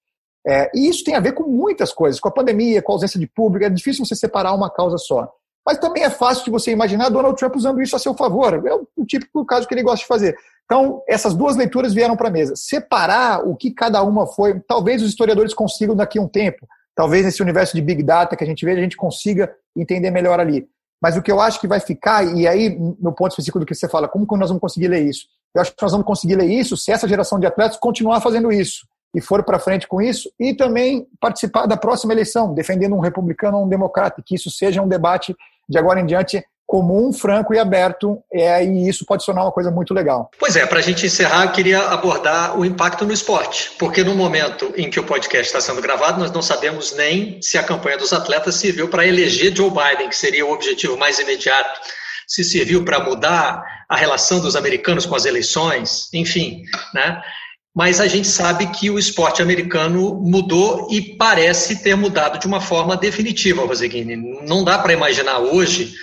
É, 0.47 0.71
e 0.73 0.87
isso 0.87 1.03
tem 1.03 1.15
a 1.15 1.19
ver 1.19 1.33
com 1.33 1.43
muitas 1.43 1.91
coisas, 1.91 2.19
com 2.19 2.29
a 2.29 2.31
pandemia, 2.31 2.81
com 2.81 2.91
a 2.91 2.95
ausência 2.95 3.19
de 3.19 3.27
público, 3.27 3.65
é 3.65 3.69
difícil 3.69 4.05
você 4.05 4.15
separar 4.15 4.53
uma 4.53 4.69
causa 4.69 4.97
só. 4.97 5.29
Mas 5.67 5.79
também 5.79 6.03
é 6.03 6.09
fácil 6.09 6.45
de 6.45 6.49
você 6.49 6.71
imaginar 6.71 7.09
Donald 7.09 7.37
Trump 7.37 7.53
usando 7.57 7.81
isso 7.81 7.93
a 7.93 7.99
seu 7.99 8.13
favor. 8.13 8.65
É 8.65 8.73
o 8.73 9.05
típico 9.05 9.45
caso 9.45 9.67
que 9.67 9.73
ele 9.73 9.83
gosta 9.83 9.99
de 9.99 10.07
fazer. 10.07 10.37
Então, 10.63 11.03
essas 11.09 11.33
duas 11.33 11.57
leituras 11.57 11.93
vieram 11.93 12.15
para 12.15 12.29
a 12.29 12.31
mesa. 12.31 12.53
Separar 12.55 13.45
o 13.45 13.53
que 13.53 13.71
cada 13.71 14.01
uma 14.01 14.25
foi, 14.25 14.61
talvez 14.61 15.01
os 15.01 15.09
historiadores 15.09 15.53
consigam 15.53 15.93
daqui 15.93 16.19
a 16.19 16.21
um 16.21 16.27
tempo. 16.27 16.65
Talvez 16.95 17.25
nesse 17.25 17.41
universo 17.41 17.75
de 17.75 17.81
Big 17.81 18.01
Data 18.01 18.37
que 18.37 18.45
a 18.45 18.47
gente 18.47 18.63
vê, 18.63 18.71
a 18.71 18.75
gente 18.75 18.95
consiga 18.95 19.53
entender 19.75 20.09
melhor 20.09 20.39
ali. 20.39 20.65
Mas 21.01 21.17
o 21.17 21.21
que 21.21 21.29
eu 21.29 21.41
acho 21.41 21.59
que 21.59 21.67
vai 21.67 21.81
ficar, 21.81 22.23
e 22.23 22.47
aí, 22.47 22.69
no 22.79 23.11
ponto 23.11 23.31
específico 23.31 23.59
do 23.59 23.65
que 23.65 23.75
você 23.75 23.89
fala, 23.89 24.07
como 24.07 24.25
que 24.25 24.37
nós 24.37 24.49
vamos 24.49 24.61
conseguir 24.61 24.87
ler 24.87 25.05
isso? 25.05 25.27
Eu 25.53 25.61
acho 25.61 25.75
que 25.75 25.83
nós 25.83 25.91
vamos 25.91 26.07
conseguir 26.07 26.37
ler 26.37 26.49
isso 26.49 26.77
se 26.77 26.93
essa 26.93 27.09
geração 27.09 27.41
de 27.41 27.45
atletas 27.45 27.75
continuar 27.77 28.21
fazendo 28.21 28.53
isso 28.53 28.87
e 29.13 29.19
for 29.19 29.43
para 29.43 29.59
frente 29.59 29.85
com 29.85 30.01
isso, 30.01 30.29
e 30.39 30.53
também 30.53 31.07
participar 31.19 31.65
da 31.65 31.75
próxima 31.75 32.13
eleição, 32.13 32.53
defendendo 32.53 32.95
um 32.95 32.99
republicano 32.99 33.57
ou 33.57 33.65
um 33.65 33.69
democrata, 33.69 34.21
que 34.25 34.35
isso 34.35 34.49
seja 34.49 34.81
um 34.81 34.87
debate 34.87 35.35
de 35.67 35.77
agora 35.77 35.99
em 35.99 36.05
diante 36.05 36.43
comum, 36.67 37.13
franco 37.13 37.53
e 37.53 37.59
aberto, 37.59 38.21
é, 38.31 38.63
e 38.65 38.89
isso 38.89 39.05
pode 39.05 39.23
sonar 39.23 39.45
uma 39.45 39.53
coisa 39.53 39.71
muito 39.71 39.93
legal. 39.93 40.29
Pois 40.37 40.57
é, 40.57 40.65
para 40.65 40.79
a 40.79 40.81
gente 40.81 41.05
encerrar, 41.05 41.45
eu 41.45 41.51
queria 41.53 41.79
abordar 41.79 42.59
o 42.59 42.65
impacto 42.65 43.05
no 43.05 43.13
esporte, 43.13 43.71
porque 43.79 44.03
no 44.03 44.13
momento 44.13 44.73
em 44.75 44.89
que 44.89 44.99
o 44.99 45.03
podcast 45.05 45.47
está 45.47 45.61
sendo 45.61 45.81
gravado, 45.81 46.19
nós 46.19 46.29
não 46.29 46.41
sabemos 46.41 46.93
nem 46.93 47.41
se 47.41 47.57
a 47.57 47.63
campanha 47.63 47.97
dos 47.97 48.11
atletas 48.11 48.55
serviu 48.55 48.89
para 48.89 49.07
eleger 49.07 49.55
Joe 49.55 49.71
Biden, 49.71 50.09
que 50.09 50.17
seria 50.17 50.45
o 50.45 50.51
objetivo 50.51 50.97
mais 50.97 51.17
imediato, 51.19 51.79
se 52.27 52.43
serviu 52.43 52.83
para 52.83 52.99
mudar 52.99 53.63
a 53.87 53.95
relação 53.95 54.41
dos 54.41 54.57
americanos 54.57 55.05
com 55.05 55.15
as 55.15 55.23
eleições, 55.23 56.09
enfim, 56.13 56.63
né? 56.93 57.21
Mas 57.77 58.01
a 58.01 58.07
gente 58.07 58.27
sabe 58.27 58.65
que 58.71 58.89
o 58.89 58.97
esporte 58.97 59.39
americano 59.39 60.15
mudou 60.15 60.87
e 60.89 61.15
parece 61.15 61.83
ter 61.83 61.95
mudado 61.95 62.39
de 62.39 62.47
uma 62.47 62.59
forma 62.59 62.97
definitiva, 62.97 63.63
Roseguini. 63.63 64.15
Não 64.47 64.63
dá 64.63 64.79
para 64.79 64.93
imaginar 64.93 65.37
hoje 65.37 65.93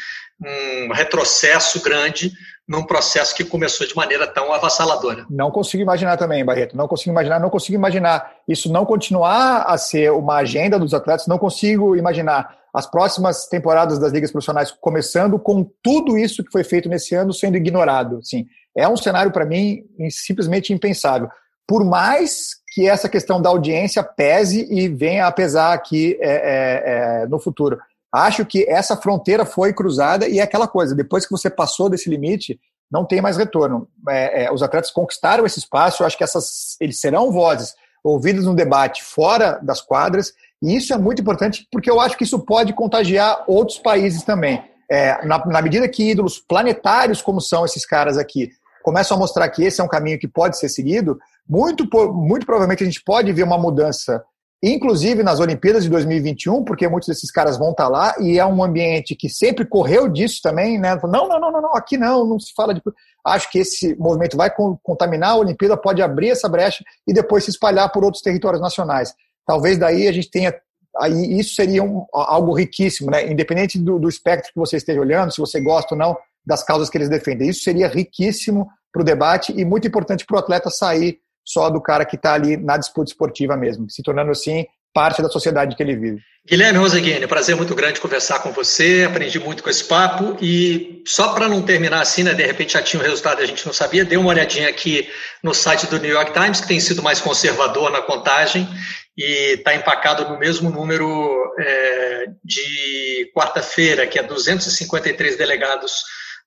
um 0.41 0.93
retrocesso 0.93 1.83
grande 1.83 2.31
num 2.69 2.85
processo 2.85 3.35
que 3.35 3.43
começou 3.43 3.89
de 3.89 3.97
maneira 3.97 4.25
tão 4.25 4.53
avassaladora. 4.53 5.27
Não 5.29 5.51
consigo 5.51 5.83
imaginar 5.83 6.17
também, 6.17 6.45
Barreto. 6.45 6.77
Não 6.77 6.87
consigo 6.87 7.11
imaginar, 7.11 7.41
não 7.41 7.51
consigo 7.51 7.75
imaginar 7.77 8.35
isso 8.47 8.71
não 8.73 8.87
continuar 8.87 9.63
a 9.63 9.77
ser 9.77 10.13
uma 10.13 10.37
agenda 10.37 10.79
dos 10.79 10.95
atletas, 10.95 11.27
não 11.27 11.39
consigo 11.39 11.97
imaginar 11.97 12.57
as 12.73 12.87
próximas 12.87 13.49
temporadas 13.49 13.99
das 13.99 14.13
ligas 14.13 14.31
profissionais 14.31 14.71
começando 14.71 15.41
com 15.41 15.69
tudo 15.83 16.17
isso 16.17 16.45
que 16.45 16.53
foi 16.53 16.63
feito 16.63 16.89
nesse 16.89 17.17
ano 17.17 17.33
sendo 17.33 17.57
ignorado. 17.57 18.21
Sim, 18.23 18.47
é 18.77 18.89
um 18.89 18.97
cenário 18.97 19.33
para 19.33 19.45
mim 19.45 19.83
simplesmente 20.09 20.73
impensável. 20.73 21.29
Por 21.67 21.85
mais 21.85 22.57
que 22.75 22.89
essa 22.89 23.09
questão 23.09 23.41
da 23.41 23.49
audiência 23.49 24.03
pese 24.03 24.67
e 24.69 24.89
venha 24.89 25.27
a 25.27 25.33
pesar 25.33 25.73
aqui 25.73 26.19
é, 26.21 26.29
é, 26.29 27.23
é, 27.23 27.27
no 27.27 27.39
futuro. 27.39 27.79
Acho 28.13 28.45
que 28.45 28.69
essa 28.69 28.97
fronteira 28.97 29.47
foi 29.47 29.73
cruzada 29.73 30.29
e 30.29 30.41
é 30.41 30.43
aquela 30.43 30.67
coisa, 30.67 30.95
depois 30.95 31.25
que 31.25 31.31
você 31.31 31.49
passou 31.49 31.89
desse 31.89 32.11
limite, 32.11 32.59
não 32.91 33.05
tem 33.05 33.21
mais 33.21 33.37
retorno. 33.37 33.89
É, 34.09 34.45
é, 34.45 34.53
os 34.53 34.63
atletas 34.63 34.91
conquistaram 34.91 35.47
esse 35.47 35.61
espaço, 35.61 36.03
eu 36.03 36.07
acho 36.07 36.19
que 36.19 36.25
essas, 36.25 36.77
eles 36.81 37.01
serão 37.01 37.31
vozes 37.31 37.75
ouvidas 38.03 38.45
no 38.45 38.55
debate 38.55 39.03
fora 39.03 39.59
das 39.63 39.81
quadras, 39.81 40.33
e 40.61 40.77
isso 40.77 40.93
é 40.93 40.99
muito 40.99 41.23
importante 41.23 41.67
porque 41.71 41.91
eu 41.91 42.01
acho 42.01 42.17
que 42.17 42.25
isso 42.25 42.41
pode 42.41 42.73
contagiar 42.73 43.45
outros 43.47 43.79
países 43.79 44.23
também. 44.25 44.63
É, 44.91 45.25
na, 45.25 45.45
na 45.47 45.63
medida 45.63 45.89
que 45.89 46.11
ídolos 46.11 46.39
planetários, 46.39 47.23
como 47.23 47.41
são 47.41 47.65
esses 47.65 47.87
caras 47.87 48.19
aqui, 48.19 48.51
começam 48.83 49.17
a 49.17 49.21
mostrar 49.21 49.49
que 49.49 49.65
esse 49.65 49.81
é 49.81 49.85
um 49.85 49.89
caminho 49.89 50.19
que 50.19 50.29
pode 50.29 50.59
ser 50.59 50.69
seguido, 50.69 51.19
muito, 51.49 51.87
muito 52.13 52.47
provavelmente 52.47 52.83
a 52.83 52.87
gente 52.87 53.03
pode 53.03 53.33
ver 53.33 53.43
uma 53.43 53.59
mudança, 53.59 54.25
inclusive 54.63 55.23
nas 55.23 55.41
Olimpíadas 55.41 55.85
de 55.85 55.91
2021, 55.91 56.65
porque 56.65 56.89
muitos 56.89 57.09
desses 57.09 57.31
caras 57.31 57.59
vão 57.59 57.73
estar 57.73 57.89
lá 57.89 58.15
e 58.19 58.39
é 58.39 58.47
um 58.47 58.65
ambiente 58.65 59.15
que 59.15 59.29
sempre 59.29 59.67
correu 59.67 60.09
disso 60.09 60.41
também, 60.43 60.79
né? 60.79 60.99
Não, 61.03 61.29
não, 61.29 61.39
não, 61.39 61.53
não, 61.53 61.63
não 61.63 61.75
aqui 61.75 61.99
não, 61.99 62.25
não 62.25 62.41
se 62.41 62.53
fala 62.55 62.73
de. 62.73 62.83
Acho 63.25 63.51
que 63.51 63.59
esse 63.59 63.95
movimento 63.97 64.37
vai 64.37 64.51
contaminar 64.83 65.31
a 65.31 65.37
Olimpíada, 65.37 65.77
pode 65.77 66.01
abrir 66.03 66.31
essa 66.31 66.49
brecha 66.49 66.83
e 67.07 67.13
depois 67.13 67.45
se 67.45 67.51
espalhar 67.51 67.91
por 67.93 68.05
outros 68.05 68.23
territórios 68.23 68.61
nacionais. 68.61 69.15
Talvez 69.47 69.77
daí 69.77 70.09
a 70.09 70.13
gente 70.13 70.31
tenha 70.31 70.55
aí 70.97 71.39
isso 71.39 71.55
seria 71.55 71.83
um, 71.83 72.07
algo 72.13 72.55
riquíssimo, 72.55 73.11
né? 73.11 73.31
Independente 73.31 73.79
do, 73.79 73.99
do 73.99 74.09
espectro 74.09 74.53
que 74.53 74.59
você 74.59 74.77
esteja 74.77 75.01
olhando, 75.01 75.33
se 75.33 75.41
você 75.41 75.61
gosta 75.61 75.95
ou 75.95 75.99
não 75.99 76.17
das 76.47 76.63
causas 76.63 76.89
que 76.89 76.97
eles 76.97 77.09
defendem. 77.09 77.49
Isso 77.49 77.63
seria 77.63 77.89
riquíssimo 77.89 78.69
para 78.93 79.03
o 79.03 79.05
debate 79.05 79.53
e 79.57 79.65
muito 79.65 79.89
importante 79.89 80.25
para 80.25 80.37
o 80.37 80.39
atleta 80.39 80.71
sair 80.71 81.19
só 81.45 81.69
do 81.69 81.81
cara 81.81 82.05
que 82.05 82.17
está 82.17 82.35
ali 82.35 82.57
na 82.57 82.77
disputa 82.77 83.11
esportiva 83.11 83.57
mesmo, 83.57 83.91
se 83.91 84.03
tornando 84.03 84.31
assim 84.31 84.67
parte 84.95 85.21
da 85.21 85.29
sociedade 85.29 85.75
que 85.75 85.83
ele 85.83 85.97
vive. 85.97 86.21
Guilherme 86.47 86.79
Roseguini, 86.79 87.27
prazer 87.27 87.57
muito 87.57 87.75
grande 87.75 88.01
conversar 88.01 88.39
com 88.41 88.53
você, 88.53 89.05
aprendi 89.09 89.41
muito 89.41 89.63
com 89.63 89.71
esse 89.71 89.85
papo 89.85 90.37
e 90.41 91.03
só 91.07 91.33
para 91.33 91.49
não 91.49 91.63
terminar 91.63 92.01
assim, 92.01 92.23
né, 92.23 92.33
de 92.33 92.45
repente 92.45 92.75
já 92.75 92.83
tinha 92.83 93.01
o 93.01 93.05
resultado 93.05 93.41
a 93.41 93.47
gente 93.47 93.67
não 93.67 93.73
sabia, 93.73 94.05
dê 94.05 94.17
uma 94.17 94.29
olhadinha 94.29 94.69
aqui 94.69 95.09
no 95.43 95.53
site 95.53 95.87
do 95.87 95.99
New 95.99 96.11
York 96.11 96.33
Times, 96.33 96.61
que 96.61 96.69
tem 96.69 96.79
sido 96.79 97.03
mais 97.03 97.21
conservador 97.21 97.91
na 97.91 98.03
contagem 98.03 98.69
e 99.17 99.55
está 99.55 99.75
empacado 99.75 100.29
no 100.29 100.39
mesmo 100.39 100.71
número 100.71 101.55
é, 101.59 102.27
de 102.45 103.33
quarta-feira, 103.35 104.07
que 104.07 104.19
é 104.19 104.23
253 104.23 105.37
delegados 105.37 106.05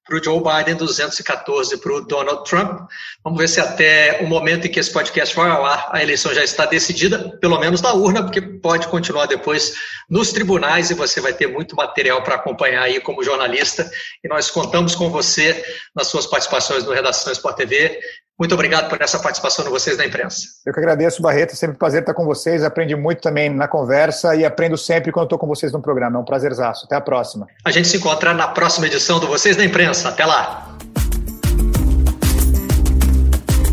para 0.07 0.17
o 0.17 0.23
Joe 0.23 0.41
Biden, 0.41 0.75
214 0.75 1.77
para 1.77 1.93
o 1.93 2.01
Donald 2.01 2.49
Trump. 2.49 2.89
Vamos 3.23 3.39
ver 3.39 3.47
se 3.49 3.59
até 3.59 4.19
o 4.21 4.27
momento 4.27 4.65
em 4.65 4.71
que 4.71 4.79
esse 4.79 4.91
podcast 4.91 5.35
vai 5.35 5.49
ao 5.49 5.65
ar, 5.65 5.89
a 5.91 6.01
eleição 6.01 6.33
já 6.33 6.43
está 6.43 6.65
decidida, 6.65 7.37
pelo 7.41 7.59
menos 7.59 7.81
na 7.81 7.93
urna, 7.93 8.23
porque 8.23 8.41
pode 8.41 8.87
continuar 8.87 9.25
depois 9.25 9.75
nos 10.09 10.31
tribunais 10.31 10.89
e 10.89 10.93
você 10.93 11.19
vai 11.19 11.33
ter 11.33 11.47
muito 11.47 11.75
material 11.75 12.23
para 12.23 12.35
acompanhar 12.35 12.83
aí 12.83 13.01
como 13.01 13.23
jornalista. 13.23 13.89
E 14.23 14.27
nós 14.27 14.49
contamos 14.49 14.95
com 14.95 15.09
você 15.09 15.63
nas 15.95 16.07
suas 16.07 16.25
participações 16.25 16.85
no 16.85 16.93
Redação 16.93 17.33
Sport 17.33 17.57
TV. 17.57 17.99
Muito 18.39 18.53
obrigado 18.53 18.87
por 18.87 19.01
essa 19.01 19.17
participação 19.17 19.65
de 19.65 19.71
vocês 19.71 19.97
na 19.97 20.05
imprensa. 20.05 20.47
Eu 20.63 20.71
que 20.71 20.79
agradeço, 20.79 21.21
Barreto. 21.21 21.53
É 21.53 21.55
sempre 21.55 21.75
um 21.75 21.79
prazer 21.79 22.01
estar 22.01 22.13
com 22.13 22.23
vocês. 22.23 22.63
Aprendi 22.63 22.95
muito 22.95 23.19
também 23.19 23.49
na 23.49 23.67
conversa 23.67 24.35
e 24.35 24.45
aprendo 24.45 24.77
sempre 24.77 25.11
quando 25.11 25.25
estou 25.25 25.39
com 25.39 25.47
vocês 25.47 25.71
no 25.71 25.81
programa. 25.81 26.17
É 26.17 26.21
um 26.21 26.25
prazerzaço. 26.25 26.85
Até 26.85 26.95
a 26.95 27.01
próxima. 27.01 27.47
A 27.65 27.71
gente 27.71 27.87
se 27.87 27.97
encontra 27.97 28.35
na 28.35 28.47
próxima 28.47 28.85
edição 28.85 29.19
do 29.19 29.25
Vocês 29.25 29.55
da 29.55 29.65
Imprensa. 29.65 30.09
Até 30.09 30.23
lá. 30.23 30.77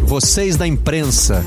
Vocês 0.07 0.57
da 0.57 0.67
Imprensa. 0.67 1.45